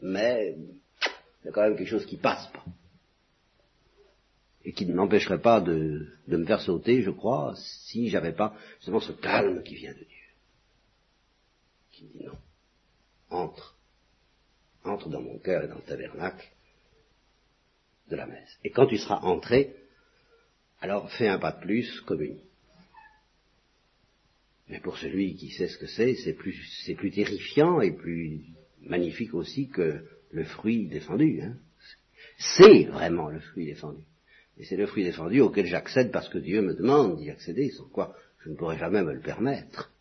Mais, 0.01 0.55
il 0.55 1.45
y 1.45 1.49
a 1.49 1.51
quand 1.51 1.62
même 1.62 1.77
quelque 1.77 1.89
chose 1.89 2.05
qui 2.05 2.17
passe 2.17 2.47
pas. 2.47 2.63
Et 4.63 4.73
qui 4.73 4.86
ne 4.86 4.93
m'empêcherait 4.93 5.41
pas 5.41 5.62
de, 5.62 6.07
me 6.27 6.45
faire 6.45 6.62
sauter, 6.62 7.01
je 7.01 7.12
crois, 7.12 7.53
si 7.55 8.10
j'avais 8.10 8.33
pas 8.33 8.55
justement 8.77 8.99
ce 8.99 9.13
calme 9.13 9.63
qui 9.63 9.75
vient 9.75 9.93
de 9.93 9.97
Dieu. 9.97 10.27
Qui 11.91 12.03
me 12.05 12.10
dit 12.12 12.25
non. 12.25 12.38
Entre. 13.29 13.77
Entre 14.83 15.10
dans 15.10 15.21
mon 15.21 15.39
cœur 15.39 15.63
et 15.63 15.67
dans 15.67 15.75
le 15.75 15.81
tabernacle 15.81 16.47
de 18.10 18.15
la 18.15 18.25
messe. 18.25 18.60
Et 18.63 18.71
quand 18.71 18.88
tu 18.88 18.97
seras 18.97 19.19
entré, 19.19 19.87
alors 20.79 21.11
fais 21.11 21.27
un 21.27 21.39
pas 21.39 21.51
de 21.51 21.61
plus, 21.61 22.01
communie. 22.01 22.43
Mais 24.69 24.79
pour 24.79 24.97
celui 24.97 25.35
qui 25.35 25.49
sait 25.51 25.69
ce 25.69 25.77
que 25.77 25.87
c'est, 25.87 26.15
c'est 26.15 26.33
plus, 26.33 26.55
c'est 26.85 26.95
plus 26.95 27.11
terrifiant 27.11 27.79
et 27.81 27.91
plus 27.91 28.41
magnifique 28.81 29.33
aussi 29.33 29.69
que 29.69 30.03
le 30.31 30.43
fruit 30.43 30.87
défendu. 30.87 31.41
Hein. 31.41 31.55
C'est 32.37 32.83
vraiment 32.83 33.29
le 33.29 33.39
fruit 33.39 33.65
défendu. 33.65 34.03
Et 34.57 34.65
c'est 34.65 34.75
le 34.75 34.87
fruit 34.87 35.03
défendu 35.03 35.39
auquel 35.39 35.67
j'accède 35.67 36.11
parce 36.11 36.29
que 36.29 36.37
Dieu 36.37 36.61
me 36.61 36.73
demande 36.73 37.17
d'y 37.17 37.29
accéder, 37.29 37.69
sans 37.69 37.87
quoi 37.87 38.15
je 38.43 38.49
ne 38.49 38.55
pourrais 38.55 38.77
jamais 38.77 39.03
me 39.03 39.13
le 39.13 39.21
permettre. 39.21 39.91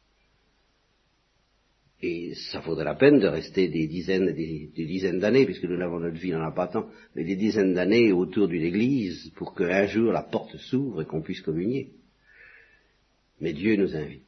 Et 2.02 2.34
ça 2.52 2.60
vaudrait 2.60 2.84
la 2.84 2.94
peine 2.94 3.18
de 3.18 3.26
rester 3.26 3.68
des 3.68 3.86
dizaines, 3.86 4.32
des, 4.32 4.70
des 4.74 4.84
dizaines 4.84 5.18
d'années, 5.18 5.46
puisque 5.46 5.64
nous 5.64 5.78
n'avons 5.78 5.98
notre 5.98 6.18
vie 6.18 6.30
n'en 6.30 6.42
a 6.42 6.52
pas 6.52 6.68
tant, 6.68 6.90
mais 7.14 7.24
des 7.24 7.36
dizaines 7.36 7.72
d'années 7.72 8.12
autour 8.12 8.48
d'une 8.48 8.62
église 8.62 9.30
pour 9.36 9.54
qu'un 9.54 9.86
jour 9.86 10.12
la 10.12 10.22
porte 10.22 10.56
s'ouvre 10.58 11.02
et 11.02 11.06
qu'on 11.06 11.22
puisse 11.22 11.40
communier. 11.40 11.92
Mais 13.40 13.54
Dieu 13.54 13.76
nous 13.76 13.96
invite. 13.96 14.22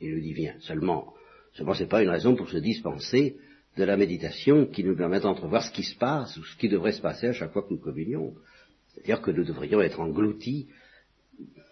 Il 0.00 0.14
nous 0.14 0.20
dit 0.20 0.32
viens. 0.32 0.54
Seulement, 0.60 1.12
seulement 1.54 1.74
c'est 1.74 1.88
pas 1.88 2.02
une 2.02 2.10
raison 2.10 2.36
pour 2.36 2.48
se 2.48 2.58
dispenser 2.58 3.36
de 3.76 3.84
la 3.84 3.96
méditation 3.96 4.66
qui 4.66 4.84
nous 4.84 4.96
permet 4.96 5.20
d'entrevoir 5.20 5.64
ce 5.64 5.72
qui 5.72 5.82
se 5.82 5.96
passe 5.96 6.36
ou 6.36 6.44
ce 6.44 6.56
qui 6.56 6.68
devrait 6.68 6.92
se 6.92 7.00
passer 7.00 7.28
à 7.28 7.32
chaque 7.32 7.52
fois 7.52 7.62
que 7.62 7.72
nous 7.72 7.80
communions. 7.80 8.34
C'est-à-dire 8.88 9.22
que 9.22 9.30
nous 9.30 9.44
devrions 9.44 9.80
être 9.80 10.00
engloutis 10.00 10.68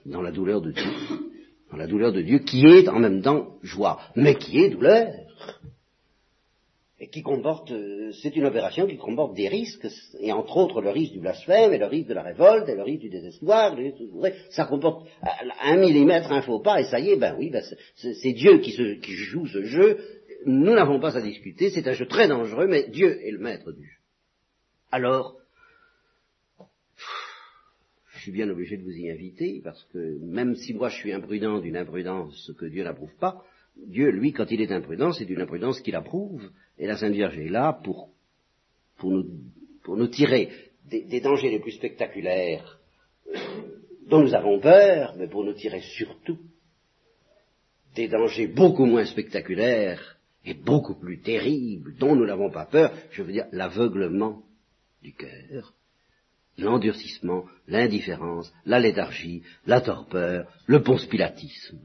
dans 0.07 0.23
la 0.23 0.33
douleur 0.33 0.61
de 0.61 0.73
Dieu 0.73 0.91
la 1.81 1.87
douleur 1.87 2.13
de 2.13 2.23
Dieu, 2.23 2.41
qui 2.41 2.67
est 2.67 2.89
en 2.89 2.99
même 2.99 3.23
temps 3.23 3.57
joie, 3.63 4.01
mais 4.15 4.37
qui 4.37 4.61
est 4.61 4.71
douleur. 4.71 5.13
Et 7.03 7.09
qui 7.09 7.23
comporte, 7.23 7.71
euh, 7.71 8.13
c'est 8.21 8.37
une 8.37 8.45
opération 8.45 8.87
qui 8.87 8.99
comporte 8.99 9.35
des 9.35 9.49
risques, 9.49 9.87
et 10.21 10.31
entre 10.33 10.59
autres 10.59 10.83
le 10.83 10.91
risque 10.91 11.13
du 11.13 11.21
blasphème, 11.21 11.73
et 11.73 11.79
le 11.79 11.87
risque 11.87 12.09
de 12.09 12.15
la 12.15 12.23
révolte, 12.23 12.69
et 12.69 12.75
le 12.75 12.83
risque 12.83 13.01
du 13.01 13.09
désespoir, 13.09 13.75
ça 14.51 14.67
comporte 14.67 15.09
un 15.63 15.77
millimètre, 15.79 16.31
un 16.31 16.43
faux 16.43 16.61
pas, 16.61 16.81
et 16.81 16.85
ça 16.85 17.01
y 17.01 17.11
est, 17.11 17.17
ben 17.17 17.35
oui, 17.39 17.49
ben 17.49 17.63
c'est 17.95 18.33
Dieu 18.33 18.59
qui, 18.59 18.73
qui 19.01 19.13
joue 19.13 19.47
ce 19.47 19.63
jeu, 19.65 19.99
nous 20.45 20.75
n'avons 20.75 21.01
pas 21.01 21.17
à 21.17 21.23
discuter, 21.23 21.71
c'est 21.71 21.89
un 21.89 21.93
jeu 21.93 22.07
très 22.07 22.29
dangereux, 22.29 22.67
mais 22.67 22.89
Dieu 22.89 23.27
est 23.27 23.31
le 23.31 23.39
maître 23.39 23.73
du 23.73 23.83
jeu. 23.83 23.99
Alors, 24.93 25.40
je 28.21 28.25
suis 28.25 28.33
bien 28.33 28.51
obligé 28.51 28.77
de 28.77 28.83
vous 28.83 28.99
y 28.99 29.11
inviter, 29.11 29.63
parce 29.65 29.83
que 29.95 30.19
même 30.21 30.55
si 30.55 30.75
moi 30.75 30.91
je 30.91 30.97
suis 30.97 31.11
imprudent 31.11 31.59
d'une 31.59 31.79
imprudence 31.79 32.53
que 32.59 32.67
Dieu 32.67 32.85
n'approuve 32.85 33.15
pas, 33.19 33.43
Dieu, 33.87 34.11
lui, 34.11 34.33
quand 34.35 34.51
il 34.51 34.61
est 34.61 34.73
imprudent, 34.73 35.15
c'est 35.15 35.25
d'une 35.25 35.41
imprudence 35.41 35.81
qu'il 35.81 35.97
approuve, 35.97 36.51
et 36.79 36.87
la 36.87 36.99
Sainte 36.99 37.15
Vierge 37.15 37.39
est 37.39 37.49
là 37.49 37.81
pour, 37.83 38.11
pour, 38.99 39.11
nous, 39.11 39.25
pour 39.83 39.97
nous 39.97 40.09
tirer 40.09 40.51
des, 40.91 41.05
des 41.05 41.23
dangers 41.23 41.49
les 41.49 41.61
plus 41.61 41.73
spectaculaires 41.73 42.79
dont 44.07 44.21
nous 44.21 44.35
avons 44.35 44.61
peur, 44.61 45.15
mais 45.17 45.27
pour 45.27 45.43
nous 45.43 45.55
tirer 45.55 45.81
surtout 45.81 46.39
des 47.95 48.09
dangers 48.09 48.49
beaucoup 48.49 48.85
moins 48.85 49.07
spectaculaires 49.07 50.19
et 50.45 50.53
beaucoup 50.53 50.95
plus 50.95 51.21
terribles 51.21 51.97
dont 51.97 52.15
nous 52.15 52.27
n'avons 52.27 52.51
pas 52.51 52.67
peur, 52.67 52.93
je 53.13 53.23
veux 53.23 53.33
dire 53.33 53.47
l'aveuglement 53.53 54.43
du 55.03 55.15
cœur, 55.15 55.73
l'endurcissement, 56.61 57.45
l'indifférence, 57.67 58.53
la 58.67 58.79
léthargie, 58.79 59.43
la 59.67 59.81
torpeur, 59.81 60.47
le 60.67 60.83
ponspilatisme. 60.83 61.81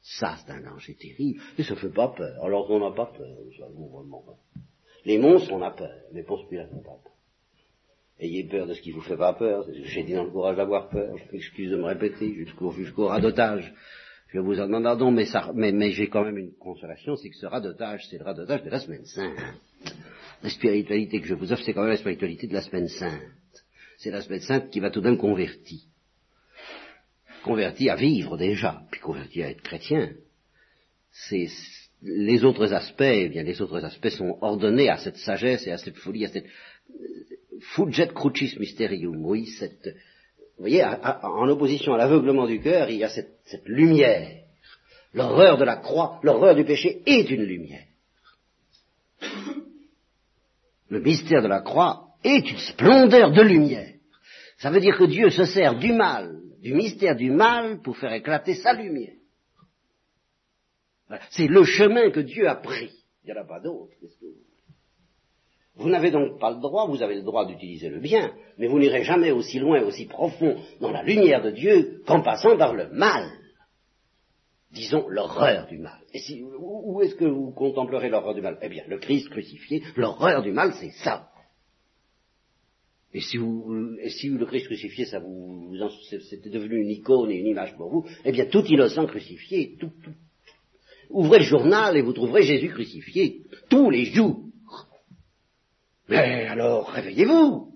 Ça, 0.00 0.36
c'est 0.38 0.52
un 0.52 0.62
danger 0.62 0.94
terrible, 0.94 1.40
et 1.58 1.62
ça 1.62 1.74
ne 1.74 1.78
fait 1.78 1.92
pas 1.92 2.08
peur. 2.08 2.42
Alors 2.42 2.70
on 2.70 2.80
n'a 2.80 2.94
pas 2.94 3.06
peur, 3.06 3.36
vraiment. 3.58 4.24
Les 5.04 5.18
monstres, 5.18 5.52
on 5.52 5.62
a 5.62 5.70
peur, 5.70 5.94
les 6.12 6.22
Pilates 6.22 6.72
n'ont 6.72 6.82
pas 6.82 6.98
peur. 7.02 7.12
Ayez 8.20 8.44
peur 8.44 8.66
de 8.66 8.74
ce 8.74 8.80
qui 8.80 8.90
vous 8.90 9.00
fait 9.00 9.16
pas 9.16 9.34
peur, 9.34 9.64
j'ai 9.84 10.02
dit 10.02 10.14
dans 10.14 10.24
le 10.24 10.30
courage 10.30 10.56
d'avoir 10.56 10.88
peur, 10.88 11.16
je 11.16 11.32
m'excuse 11.32 11.70
de 11.70 11.76
me 11.76 11.84
répéter, 11.84 12.34
jusqu'au 12.34 13.06
radotage. 13.06 13.72
Je 14.28 14.40
vous 14.40 14.60
en 14.60 14.66
demande 14.66 14.84
pardon, 14.84 15.10
mais, 15.10 15.26
mais, 15.72 15.92
j'ai 15.92 16.08
quand 16.08 16.24
même 16.24 16.36
une 16.36 16.52
consolation, 16.52 17.16
c'est 17.16 17.30
que 17.30 17.36
ce 17.36 17.46
radotage, 17.46 18.06
c'est 18.08 18.18
le 18.18 18.24
radotage 18.24 18.62
de 18.62 18.70
la 18.70 18.80
semaine 18.80 19.04
sainte. 19.04 19.38
La 20.42 20.50
spiritualité 20.50 21.20
que 21.20 21.26
je 21.26 21.34
vous 21.34 21.52
offre, 21.52 21.62
c'est 21.64 21.72
quand 21.72 21.82
même 21.82 21.90
la 21.90 21.96
spiritualité 21.96 22.46
de 22.46 22.54
la 22.54 22.62
semaine 22.62 22.88
sainte. 22.88 23.22
C'est 23.98 24.10
la 24.10 24.22
semaine 24.22 24.40
sainte 24.40 24.70
qui 24.70 24.80
va 24.80 24.90
tout 24.90 25.00
d'un 25.00 25.16
converti. 25.16 25.84
Converti 27.42 27.88
à 27.88 27.96
vivre 27.96 28.36
déjà, 28.36 28.82
puis 28.90 29.00
converti 29.00 29.42
à 29.42 29.50
être 29.50 29.62
chrétien. 29.62 30.12
C'est 31.10 31.48
les 32.02 32.44
autres 32.44 32.72
aspects, 32.72 33.00
eh 33.02 33.28
bien 33.28 33.42
les 33.42 33.60
autres 33.60 33.84
aspects 33.84 34.10
sont 34.10 34.38
ordonnés 34.40 34.88
à 34.88 34.98
cette 34.98 35.16
sagesse 35.16 35.66
et 35.66 35.72
à 35.72 35.78
cette 35.78 35.96
folie, 35.96 36.24
à 36.24 36.28
cette 36.28 36.46
euh, 36.46 37.58
fugget 37.74 38.12
crucis 38.14 38.56
mysterium, 38.58 39.24
oui, 39.24 39.46
cette 39.46 39.88
vous 40.58 40.64
voyez, 40.64 40.84
en 40.84 41.48
opposition 41.48 41.94
à 41.94 41.98
l'aveuglement 41.98 42.44
du 42.44 42.60
cœur, 42.60 42.90
il 42.90 42.98
y 42.98 43.04
a 43.04 43.08
cette, 43.08 43.38
lumière. 43.64 44.42
L'horreur 45.14 45.56
de 45.56 45.64
la 45.64 45.76
croix, 45.76 46.18
l'horreur 46.24 46.56
du 46.56 46.64
péché 46.64 47.00
est 47.06 47.30
une 47.30 47.44
lumière. 47.44 47.84
Le 50.88 51.00
mystère 51.00 51.42
de 51.42 51.48
la 51.48 51.60
croix 51.60 52.08
est 52.24 52.50
une 52.50 52.58
splendeur 52.58 53.32
de 53.32 53.42
lumière. 53.42 53.94
Ça 54.58 54.70
veut 54.70 54.80
dire 54.80 54.96
que 54.96 55.04
Dieu 55.04 55.30
se 55.30 55.44
sert 55.44 55.78
du 55.78 55.92
mal, 55.92 56.40
du 56.60 56.74
mystère 56.74 57.14
du 57.14 57.30
mal, 57.30 57.80
pour 57.82 57.96
faire 57.96 58.12
éclater 58.12 58.54
sa 58.54 58.72
lumière. 58.72 59.14
C'est 61.30 61.46
le 61.46 61.64
chemin 61.64 62.10
que 62.10 62.20
Dieu 62.20 62.48
a 62.48 62.56
pris. 62.56 62.90
Il 63.24 63.32
n'y 63.32 63.38
en 63.38 63.42
a 63.42 63.46
pas 63.46 63.60
d'autre. 63.60 63.92
Vous 65.76 65.88
n'avez 65.88 66.10
donc 66.10 66.40
pas 66.40 66.50
le 66.50 66.60
droit, 66.60 66.86
vous 66.86 67.02
avez 67.02 67.14
le 67.14 67.22
droit 67.22 67.46
d'utiliser 67.46 67.88
le 67.88 68.00
bien, 68.00 68.32
mais 68.58 68.66
vous 68.66 68.80
n'irez 68.80 69.04
jamais 69.04 69.30
aussi 69.30 69.60
loin, 69.60 69.80
aussi 69.82 70.06
profond 70.06 70.56
dans 70.80 70.90
la 70.90 71.04
lumière 71.04 71.40
de 71.40 71.52
Dieu 71.52 72.02
qu'en 72.04 72.20
passant 72.20 72.56
par 72.56 72.74
le 72.74 72.88
mal. 72.90 73.30
Disons 74.70 75.08
l'horreur 75.08 75.66
du 75.66 75.78
mal. 75.78 76.00
Et 76.12 76.18
si, 76.18 76.42
où 76.42 77.00
est-ce 77.00 77.14
que 77.14 77.24
vous 77.24 77.52
contemplerez 77.52 78.10
l'horreur 78.10 78.34
du 78.34 78.42
mal? 78.42 78.58
Eh 78.60 78.68
bien, 78.68 78.84
le 78.86 78.98
Christ 78.98 79.30
crucifié, 79.30 79.82
l'horreur 79.96 80.42
du 80.42 80.52
mal, 80.52 80.74
c'est 80.74 80.90
ça. 81.02 81.30
Et 83.14 83.20
si, 83.22 83.38
vous, 83.38 83.96
et 84.00 84.10
si 84.10 84.28
le 84.28 84.44
Christ 84.44 84.66
crucifié, 84.66 85.06
ça 85.06 85.18
vous, 85.20 85.74
c'était 86.28 86.50
devenu 86.50 86.82
une 86.82 86.90
icône 86.90 87.30
et 87.30 87.38
une 87.38 87.46
image 87.46 87.74
pour 87.76 87.88
vous, 87.90 88.06
eh 88.24 88.32
bien, 88.32 88.44
tout 88.46 88.64
innocent 88.66 89.06
crucifié, 89.06 89.76
tout, 89.80 89.92
tout, 90.04 90.12
ouvrez 91.08 91.38
le 91.38 91.44
journal 91.44 91.96
et 91.96 92.02
vous 92.02 92.12
trouverez 92.12 92.42
Jésus 92.42 92.68
crucifié 92.68 93.46
tous 93.70 93.88
les 93.88 94.04
jours. 94.04 94.44
Mais 96.10 96.46
alors, 96.46 96.90
réveillez-vous. 96.90 97.72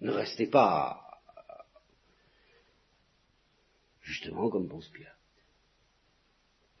Ne 0.00 0.10
restez 0.10 0.48
pas 0.48 1.05
justement 4.06 4.48
comme 4.48 4.68
Ponce 4.68 4.88
Pilate. 4.88 5.12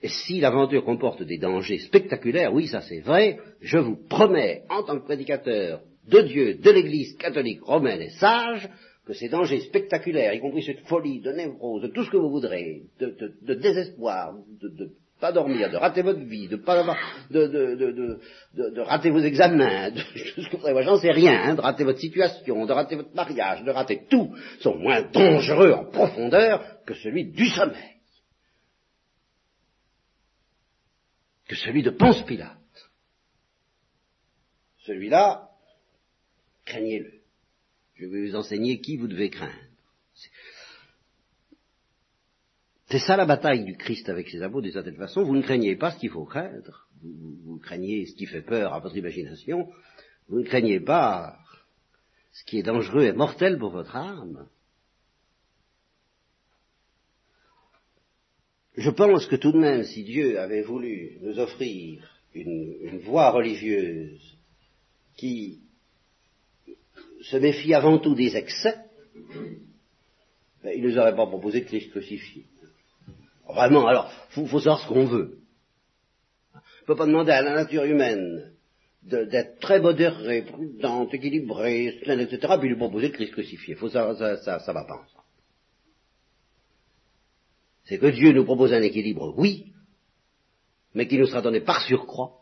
Et 0.02 0.08
si 0.08 0.40
l'aventure 0.40 0.84
comporte 0.84 1.22
des 1.22 1.38
dangers 1.38 1.78
spectaculaires, 1.78 2.52
oui, 2.52 2.68
ça 2.68 2.82
c'est 2.82 3.00
vrai, 3.00 3.38
je 3.60 3.78
vous 3.78 3.96
promets, 3.96 4.62
en 4.68 4.82
tant 4.82 4.98
que 4.98 5.04
prédicateur 5.04 5.82
de 6.06 6.20
Dieu, 6.20 6.54
de 6.54 6.70
l'Église 6.70 7.16
catholique 7.16 7.62
romaine 7.62 8.02
et 8.02 8.10
sage, 8.10 8.68
que 9.06 9.14
ces 9.14 9.28
dangers 9.28 9.60
spectaculaires, 9.60 10.34
y 10.34 10.40
compris 10.40 10.62
cette 10.62 10.86
folie 10.86 11.20
de 11.20 11.32
névrose, 11.32 11.82
de 11.82 11.88
tout 11.88 12.04
ce 12.04 12.10
que 12.10 12.16
vous 12.16 12.30
voudrez, 12.30 12.82
de, 13.00 13.54
désespoir, 13.54 14.34
de 14.60 14.92
pas 15.20 15.32
dormir, 15.32 15.70
de 15.70 15.76
rater 15.76 16.02
votre 16.02 16.20
vie, 16.20 16.46
de 16.48 16.56
pas 16.56 16.78
avoir, 16.78 16.98
de, 17.30 17.46
de, 17.46 18.20
de, 18.54 18.80
rater 18.80 19.10
vos 19.10 19.20
examens, 19.20 19.90
de 19.90 20.02
j'en 20.82 20.98
sais 20.98 21.10
rien, 21.10 21.40
hein, 21.42 21.54
de 21.54 21.60
rater 21.60 21.84
votre 21.84 22.00
situation, 22.00 22.66
de 22.66 22.72
rater 22.72 22.96
votre 22.96 23.14
mariage, 23.14 23.64
de 23.64 23.70
rater 23.70 24.06
tout, 24.10 24.34
sont 24.60 24.76
moins 24.76 25.02
dangereux 25.02 25.72
en 25.72 25.86
profondeur 25.86 26.84
que 26.84 26.94
celui 26.94 27.32
du 27.32 27.46
sommeil, 27.46 27.96
que 31.48 31.56
celui 31.56 31.82
de 31.82 31.90
Ponce 31.90 32.22
Pilate. 32.24 32.56
Celui-là, 34.80 35.48
craignez-le. 36.64 37.12
Je 37.94 38.06
vais 38.06 38.28
vous 38.28 38.36
enseigner 38.36 38.80
qui 38.80 38.96
vous 38.96 39.08
devez 39.08 39.30
craindre. 39.30 39.65
C'est 42.88 43.00
ça 43.00 43.16
la 43.16 43.26
bataille 43.26 43.64
du 43.64 43.76
Christ 43.76 44.08
avec 44.08 44.28
ses 44.28 44.42
apôtres 44.42 44.62
d'une 44.62 44.72
certaine 44.72 44.96
façon. 44.96 45.24
Vous 45.24 45.34
ne 45.34 45.42
craignez 45.42 45.74
pas 45.74 45.90
ce 45.90 45.98
qu'il 45.98 46.10
faut 46.10 46.24
craindre. 46.24 46.86
Vous, 47.02 47.58
craignez 47.58 48.06
ce 48.06 48.14
qui 48.14 48.26
fait 48.26 48.42
peur 48.42 48.72
à 48.72 48.78
votre 48.78 48.96
imagination. 48.96 49.68
Vous 50.28 50.38
ne 50.38 50.44
craignez 50.44 50.80
pas 50.80 51.36
ce 52.32 52.44
qui 52.44 52.58
est 52.58 52.62
dangereux 52.62 53.02
et 53.02 53.12
mortel 53.12 53.58
pour 53.58 53.70
votre 53.70 53.96
âme. 53.96 54.48
Je 58.76 58.90
pense 58.90 59.26
que 59.26 59.36
tout 59.36 59.52
de 59.52 59.58
même, 59.58 59.82
si 59.84 60.04
Dieu 60.04 60.38
avait 60.38 60.62
voulu 60.62 61.18
nous 61.22 61.38
offrir 61.38 62.08
une, 62.34 62.98
voie 62.98 63.30
religieuse 63.30 64.20
qui 65.16 65.60
se 67.22 67.36
méfie 67.38 67.74
avant 67.74 67.98
tout 67.98 68.14
des 68.14 68.36
excès, 68.36 68.76
ben, 70.62 70.72
il 70.76 70.82
ne 70.82 70.88
nous 70.90 70.98
aurait 70.98 71.16
pas 71.16 71.26
proposé 71.26 71.62
de 71.62 71.66
Christ 71.66 71.90
crucifié. 71.90 72.44
Vraiment, 73.48 73.86
alors, 73.86 74.10
il 74.36 74.48
faut, 74.48 74.58
savoir 74.58 74.80
ce 74.80 74.88
qu'on 74.88 75.06
veut. 75.06 75.38
On 76.54 76.58
ne 76.58 76.86
peut 76.86 76.96
pas 76.96 77.06
demander 77.06 77.32
à 77.32 77.42
la 77.42 77.54
nature 77.54 77.84
humaine 77.84 78.52
d'être 79.02 79.60
très 79.60 79.80
modérée, 79.80 80.42
prudente, 80.42 81.14
équilibrée, 81.14 82.00
etc., 82.02 82.54
puis 82.58 82.68
lui 82.68 82.76
proposer 82.76 83.08
le 83.08 83.12
Christ 83.12 83.32
crucifié. 83.32 83.76
Faut 83.76 83.88
ça, 83.88 84.14
ça, 84.16 84.36
ça, 84.38 84.58
ça 84.58 84.72
va 84.72 84.84
pas. 84.84 85.06
C'est 87.84 87.98
que 87.98 88.06
Dieu 88.06 88.32
nous 88.32 88.44
propose 88.44 88.72
un 88.72 88.82
équilibre, 88.82 89.32
oui, 89.36 89.72
mais 90.94 91.06
qui 91.06 91.18
nous 91.18 91.26
sera 91.26 91.40
donné 91.40 91.60
par 91.60 91.82
surcroît 91.82 92.32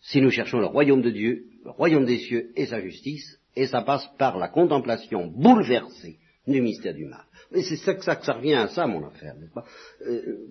si 0.00 0.20
nous 0.20 0.30
cherchons 0.30 0.58
le 0.58 0.66
royaume 0.66 1.02
de 1.02 1.10
Dieu, 1.10 1.46
le 1.64 1.70
royaume 1.70 2.04
des 2.04 2.18
cieux 2.18 2.52
et 2.56 2.66
sa 2.66 2.80
justice, 2.80 3.40
et 3.54 3.66
ça 3.66 3.82
passe 3.82 4.08
par 4.18 4.38
la 4.38 4.48
contemplation 4.48 5.26
bouleversée 5.26 6.18
du 6.46 6.60
mystère 6.60 6.94
du 6.94 7.06
mal. 7.06 7.24
Mais 7.50 7.62
c'est 7.62 7.76
ça 7.76 7.94
que 7.94 8.04
ça, 8.04 8.16
que 8.16 8.24
ça 8.24 8.34
revient 8.34 8.54
à 8.54 8.68
ça, 8.68 8.86
mon 8.86 9.04
affaire, 9.06 9.34
n'est-ce 9.36 9.52
pas? 9.52 9.64
Euh, 10.02 10.46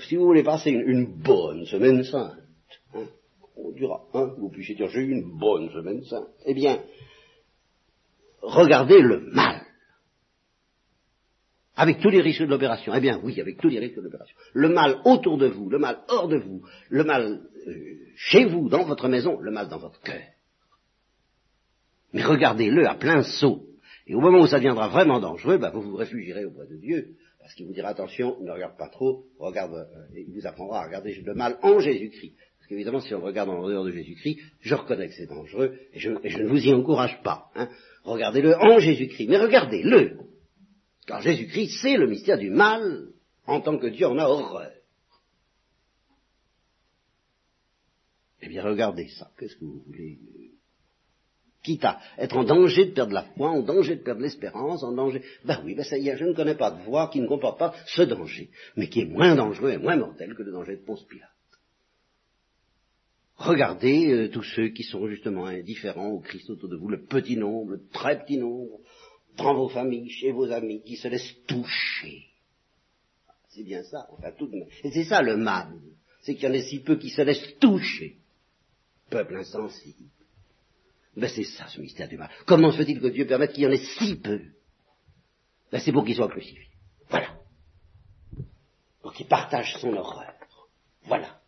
Si 0.00 0.16
vous 0.16 0.24
voulez 0.24 0.42
passer 0.42 0.70
une, 0.70 1.06
bonne 1.06 1.64
semaine 1.66 2.02
sainte, 2.04 2.36
hein, 2.94 3.04
on 3.56 3.70
dira, 3.72 4.02
hein, 4.14 4.32
vous 4.38 4.50
puissiez 4.50 4.74
dire, 4.74 4.88
j'ai 4.88 5.00
eu 5.00 5.12
une 5.12 5.38
bonne 5.38 5.70
semaine 5.70 6.02
sainte, 6.04 6.28
eh 6.46 6.54
bien, 6.54 6.80
regardez 8.42 9.00
le 9.00 9.20
mal. 9.32 9.62
Avec 11.76 12.00
tous 12.00 12.10
les 12.10 12.20
risques 12.20 12.42
de 12.42 12.46
l'opération. 12.46 12.92
Eh 12.94 13.00
bien, 13.00 13.20
oui, 13.24 13.40
avec 13.40 13.58
tous 13.58 13.68
les 13.68 13.80
risques 13.80 13.96
de 13.96 14.02
l'opération. 14.02 14.36
Le 14.52 14.68
mal 14.68 15.00
autour 15.04 15.38
de 15.38 15.48
vous, 15.48 15.68
le 15.68 15.78
mal 15.78 15.98
hors 16.08 16.28
de 16.28 16.36
vous, 16.36 16.62
le 16.88 17.02
mal 17.02 17.40
euh, 17.66 17.74
chez 18.14 18.44
vous, 18.44 18.68
dans 18.68 18.84
votre 18.84 19.08
maison, 19.08 19.40
le 19.40 19.50
mal 19.50 19.68
dans 19.68 19.78
votre 19.78 20.00
cœur. 20.00 20.22
Mais 22.12 22.22
regardez-le 22.22 22.88
à 22.88 22.94
plein 22.94 23.24
saut. 23.24 23.66
Et 24.06 24.14
au 24.14 24.20
moment 24.20 24.40
où 24.40 24.46
ça 24.46 24.58
deviendra 24.58 24.88
vraiment 24.88 25.18
dangereux, 25.18 25.58
bah, 25.58 25.70
vous 25.70 25.82
vous 25.82 25.96
réfugierez 25.96 26.44
auprès 26.44 26.66
de 26.66 26.76
Dieu, 26.76 27.16
parce 27.38 27.54
qu'il 27.54 27.66
vous 27.66 27.72
dira 27.72 27.88
attention, 27.88 28.38
ne 28.40 28.50
regarde 28.50 28.76
pas 28.76 28.88
trop, 28.88 29.24
regarde, 29.38 29.74
euh, 29.74 30.18
il 30.18 30.32
vous 30.34 30.46
apprendra 30.46 30.82
à 30.82 30.86
regarder 30.86 31.14
le 31.14 31.34
mal 31.34 31.58
en 31.62 31.78
Jésus-Christ. 31.78 32.34
Parce 32.58 32.68
qu'évidemment, 32.68 33.00
si 33.00 33.14
on 33.14 33.20
regarde 33.20 33.50
en 33.50 33.66
dehors 33.66 33.84
de 33.84 33.90
Jésus-Christ, 33.90 34.38
je 34.60 34.74
reconnais 34.74 35.08
que 35.08 35.14
c'est 35.14 35.26
dangereux, 35.26 35.78
et 35.92 35.98
je, 35.98 36.10
ne 36.10 36.48
vous 36.48 36.66
y 36.66 36.72
encourage 36.72 37.22
pas. 37.22 37.50
Hein. 37.54 37.68
Regardez-le 38.04 38.54
en 38.56 38.78
Jésus-Christ, 38.78 39.28
mais 39.28 39.38
regardez-le. 39.38 40.18
Car 41.06 41.20
Jésus-Christ, 41.20 41.78
c'est 41.82 41.96
le 41.96 42.06
mystère 42.06 42.38
du 42.38 42.50
mal, 42.50 43.08
en 43.46 43.60
tant 43.60 43.78
que 43.78 43.86
Dieu 43.86 44.06
en 44.06 44.18
a 44.18 44.26
horreur. 44.26 44.72
Eh 48.42 48.48
bien, 48.48 48.62
regardez 48.62 49.08
ça. 49.08 49.30
Qu'est-ce 49.38 49.56
que 49.56 49.64
vous 49.64 49.82
voulez 49.86 50.18
quitte 51.64 51.84
à 51.84 51.98
être 52.18 52.36
en 52.36 52.44
danger 52.44 52.84
de 52.84 52.92
perdre 52.92 53.12
la 53.12 53.22
foi, 53.22 53.50
en 53.50 53.62
danger 53.62 53.96
de 53.96 54.02
perdre 54.02 54.20
l'espérance, 54.20 54.84
en 54.84 54.92
danger. 54.92 55.22
Ben 55.44 55.60
oui, 55.64 55.74
ben 55.74 55.84
ça 55.84 55.98
y 55.98 56.08
est, 56.08 56.16
je 56.16 56.24
ne 56.24 56.34
connais 56.34 56.54
pas 56.54 56.70
de 56.70 56.82
voie 56.84 57.08
qui 57.08 57.20
ne 57.20 57.26
comporte 57.26 57.58
pas 57.58 57.74
ce 57.86 58.02
danger, 58.02 58.50
mais 58.76 58.88
qui 58.88 59.00
est 59.00 59.06
moins 59.06 59.34
dangereux 59.34 59.72
et 59.72 59.78
moins 59.78 59.96
mortel 59.96 60.34
que 60.34 60.42
le 60.42 60.52
danger 60.52 60.76
de 60.76 60.84
Ponce 60.84 61.04
Pilate. 61.04 61.30
Regardez 63.36 64.12
euh, 64.12 64.28
tous 64.28 64.44
ceux 64.44 64.68
qui 64.68 64.84
sont 64.84 65.08
justement 65.08 65.46
indifférents 65.46 66.10
au 66.10 66.20
Christ 66.20 66.48
autour 66.50 66.68
de 66.68 66.76
vous, 66.76 66.88
le 66.88 67.02
petit 67.02 67.36
nombre, 67.36 67.72
le 67.72 67.82
très 67.92 68.22
petit 68.22 68.38
nombre, 68.38 68.78
dans 69.36 69.54
vos 69.54 69.68
familles, 69.68 70.08
chez 70.08 70.30
vos 70.30 70.52
amis, 70.52 70.82
qui 70.82 70.96
se 70.96 71.08
laissent 71.08 71.34
toucher. 71.48 72.26
C'est 73.48 73.64
bien 73.64 73.82
ça, 73.82 74.06
enfin 74.12 74.30
tout 74.38 74.46
de 74.46 74.56
même. 74.56 74.68
Et 74.84 74.92
c'est 74.92 75.04
ça 75.04 75.20
le 75.22 75.36
mal, 75.36 75.72
c'est 76.22 76.34
qu'il 76.34 76.44
y 76.44 76.52
en 76.52 76.54
a 76.54 76.60
si 76.60 76.80
peu 76.80 76.96
qui 76.96 77.10
se 77.10 77.22
laissent 77.22 77.58
toucher. 77.58 78.18
Peuple 79.10 79.36
insensible. 79.36 80.08
Ben 81.16 81.28
c'est 81.28 81.44
ça 81.44 81.66
ce 81.68 81.80
mystère 81.80 82.08
du 82.08 82.16
mal. 82.16 82.30
Comment 82.46 82.72
se 82.72 82.78
fait-il 82.78 83.00
que 83.00 83.06
Dieu 83.06 83.26
permette 83.26 83.52
qu'il 83.52 83.64
y 83.64 83.66
en 83.66 83.70
ait 83.70 83.84
si 83.98 84.16
peu? 84.16 84.40
Ben 85.70 85.80
c'est 85.80 85.92
pour 85.92 86.04
qu'il 86.04 86.14
soit 86.14 86.28
crucifié. 86.28 86.68
Voilà. 87.08 87.28
Pour 89.02 89.12
qu'il 89.12 89.26
partage 89.26 89.76
son 89.80 89.92
horreur. 89.94 90.32
Voilà. 91.06 91.40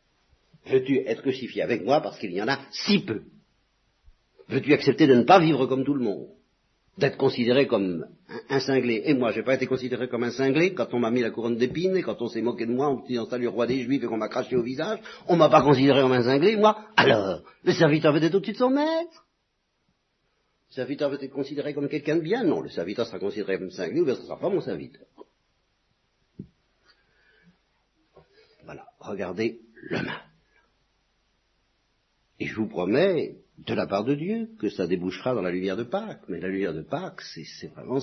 Veux-tu 0.67 0.99
être 0.99 1.23
crucifié 1.23 1.63
avec 1.63 1.85
moi 1.85 2.01
parce 2.01 2.19
qu'il 2.19 2.33
y 2.33 2.43
en 2.43 2.49
a 2.49 2.59
si 2.71 3.01
peu? 3.01 3.23
Veux-tu 4.49 4.73
accepter 4.73 5.07
de 5.07 5.15
ne 5.15 5.23
pas 5.23 5.41
vivre 5.41 5.67
comme 5.67 5.85
tout 5.85 5.95
le 5.95 6.05
monde? 6.05 6.29
D'être 6.99 7.19
considéré 7.19 7.67
comme 7.67 8.07
un, 8.49 8.61
cinglé? 8.61 9.03
Et 9.05 9.13
moi, 9.13 9.31
j'ai 9.33 9.43
pas 9.43 9.55
été 9.55 9.67
considéré 9.67 10.09
comme 10.09 10.25
un 10.25 10.31
cinglé 10.31 10.73
quand 10.73 10.95
on 10.95 10.99
m'a 10.99 11.11
mis 11.11 11.21
la 11.21 11.31
couronne 11.31 11.57
d'épines 11.57 11.97
et 11.97 12.03
quand 12.03 12.23
on 12.23 12.29
s'est 12.29 12.41
moqué 12.41 12.65
de 12.65 12.73
moi 12.73 12.87
en 12.89 13.03
me 13.03 13.07
disant 13.07 13.27
salut 13.27 13.49
roi 13.49 13.67
des 13.67 13.83
juifs 13.83 14.03
et 14.03 14.07
qu'on 14.07 14.17
m'a 14.17 14.29
craché 14.29 14.57
au 14.57 14.63
visage. 14.63 15.01
On 15.29 15.37
m'a 15.37 15.51
pas 15.51 15.63
considéré 15.63 16.01
comme 16.01 16.13
un 16.13 16.23
cinglé, 16.23 16.57
moi? 16.57 16.87
Alors, 16.97 17.43
le 17.65 17.73
serviteur 17.73 18.15
veut 18.15 18.23
être 18.23 18.35
au-dessus 18.35 18.53
de 18.53 18.59
son 18.59 18.71
maître. 18.71 19.26
Le 20.77 20.83
serviteur 20.83 21.09
veut 21.09 21.25
être 21.25 21.33
considéré 21.33 21.73
comme 21.73 21.89
quelqu'un 21.89 22.17
de 22.17 22.21
bien. 22.21 22.45
Non, 22.45 22.61
le 22.61 22.69
serviteur 22.69 23.07
sera 23.07 23.19
considéré 23.19 23.57
comme 23.57 23.71
cinglé 23.71 24.05
bien 24.05 24.15
ce 24.15 24.25
sera 24.25 24.39
pas 24.39 24.51
mon 24.51 24.61
serviteur. 24.61 25.07
Voilà, 28.63 28.87
regardez 29.01 29.63
le 29.75 30.03
mal. 30.03 30.21
Et 32.39 32.47
je 32.47 32.55
vous 32.57 32.69
promets, 32.69 33.37
de 33.57 33.73
la 33.73 33.87
part 33.87 34.05
de 34.05 34.15
Dieu, 34.17 34.51
que 34.59 34.69
ça 34.69 34.87
débouchera 34.87 35.35
dans 35.35 35.41
la 35.41 35.51
lumière 35.51 35.79
de 35.79 35.85
Pâques. 35.85 36.29
Mais 36.29 36.41
la 36.41 36.49
lumière 36.49 36.75
de 36.75 36.83
Pâques, 36.83 37.23
c'est 37.23 37.69
vraiment 37.69 38.01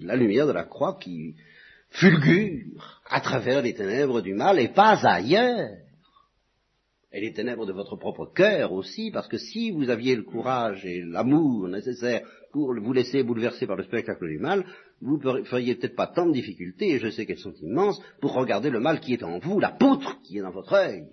la 0.00 0.16
lumière 0.16 0.48
de 0.48 0.52
la 0.52 0.64
croix 0.64 0.98
qui 1.00 1.36
fulgure 1.90 3.00
à 3.08 3.20
travers 3.20 3.62
les 3.62 3.74
ténèbres 3.74 4.22
du 4.22 4.34
mal 4.34 4.58
et 4.58 4.70
pas 4.70 4.98
ailleurs. 5.06 5.76
Et 7.12 7.20
les 7.20 7.32
ténèbres 7.32 7.66
de 7.66 7.72
votre 7.72 7.96
propre 7.96 8.26
cœur 8.26 8.72
aussi, 8.72 9.10
parce 9.10 9.26
que 9.26 9.36
si 9.36 9.72
vous 9.72 9.90
aviez 9.90 10.14
le 10.14 10.22
courage 10.22 10.86
et 10.86 11.02
l'amour 11.02 11.66
nécessaire 11.66 12.22
pour 12.52 12.72
vous 12.72 12.92
laisser 12.92 13.24
bouleverser 13.24 13.66
par 13.66 13.76
le 13.76 13.82
spectacle 13.82 14.28
du 14.28 14.38
mal, 14.38 14.64
vous 15.00 15.18
ne 15.18 15.42
feriez 15.42 15.74
peut-être 15.74 15.96
pas 15.96 16.06
tant 16.06 16.26
de 16.26 16.32
difficultés, 16.32 16.90
et 16.90 16.98
je 16.98 17.10
sais 17.10 17.26
qu'elles 17.26 17.38
sont 17.38 17.54
immenses, 17.62 18.00
pour 18.20 18.34
regarder 18.34 18.70
le 18.70 18.78
mal 18.78 19.00
qui 19.00 19.14
est 19.14 19.24
en 19.24 19.40
vous, 19.40 19.58
la 19.58 19.72
poutre 19.72 20.20
qui 20.22 20.38
est 20.38 20.42
dans 20.42 20.52
votre 20.52 20.72
œil. 20.72 21.04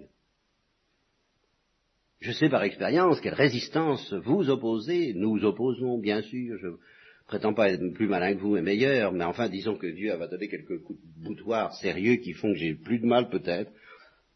Je 2.20 2.32
sais 2.32 2.50
par 2.50 2.64
expérience 2.64 3.20
quelle 3.22 3.34
résistance 3.34 4.14
vous 4.14 4.50
opposez, 4.50 5.14
nous 5.16 5.44
opposons, 5.46 5.98
bien 5.98 6.22
sûr, 6.22 6.58
je 6.58 6.68
prétends 7.28 7.54
pas 7.54 7.70
être 7.70 7.94
plus 7.94 8.08
malin 8.08 8.36
que 8.36 8.40
vous 8.40 8.58
et 8.58 8.62
meilleur, 8.62 9.14
mais 9.14 9.24
enfin 9.24 9.50
disons 9.50 9.78
que 9.78 9.88
Dieu 9.88 10.16
va 10.16 10.28
donné 10.28 10.48
quelques 10.48 10.82
coups 10.84 11.00
de 11.00 11.26
boutoir 11.26 11.74
sérieux 11.76 12.16
qui 12.18 12.34
font 12.34 12.54
que 12.54 12.60
j'ai 12.60 12.74
plus 12.74 13.00
de 13.00 13.06
mal 13.06 13.30
peut-être 13.30 13.72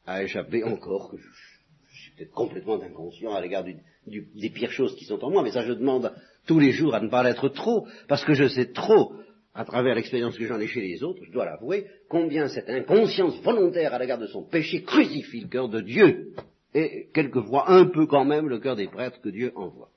à 0.05 0.23
échapper 0.23 0.63
encore, 0.63 1.11
que 1.11 1.17
je, 1.17 1.50
complètement 2.25 2.81
inconscient 2.81 3.33
à 3.33 3.41
l'égard 3.41 3.63
des 3.63 4.49
pires 4.49 4.71
choses 4.71 4.95
qui 4.95 5.05
sont 5.05 5.23
en 5.23 5.29
moi, 5.29 5.43
mais 5.43 5.51
ça 5.51 5.63
je 5.63 5.73
demande 5.73 6.13
tous 6.47 6.59
les 6.59 6.71
jours 6.71 6.95
à 6.95 6.99
ne 6.99 7.09
pas 7.09 7.23
l'être 7.23 7.49
trop, 7.49 7.87
parce 8.07 8.23
que 8.23 8.33
je 8.33 8.47
sais 8.47 8.71
trop, 8.71 9.13
à 9.53 9.65
travers 9.65 9.95
l'expérience 9.95 10.37
que 10.37 10.45
j'en 10.45 10.59
ai 10.59 10.67
chez 10.67 10.81
les 10.81 11.03
autres, 11.03 11.23
je 11.25 11.31
dois 11.31 11.45
l'avouer, 11.45 11.85
combien 12.09 12.47
cette 12.47 12.69
inconscience 12.69 13.39
volontaire 13.41 13.93
à 13.93 13.99
l'égard 13.99 14.17
de 14.17 14.27
son 14.27 14.43
péché 14.43 14.83
crucifie 14.83 15.41
le 15.41 15.47
cœur 15.47 15.69
de 15.69 15.81
Dieu 15.81 16.33
et 16.73 17.09
quelquefois 17.13 17.69
un 17.69 17.85
peu 17.85 18.05
quand 18.05 18.25
même 18.25 18.47
le 18.47 18.59
cœur 18.59 18.75
des 18.75 18.87
prêtres 18.87 19.19
que 19.21 19.29
Dieu 19.29 19.51
envoie. 19.55 19.89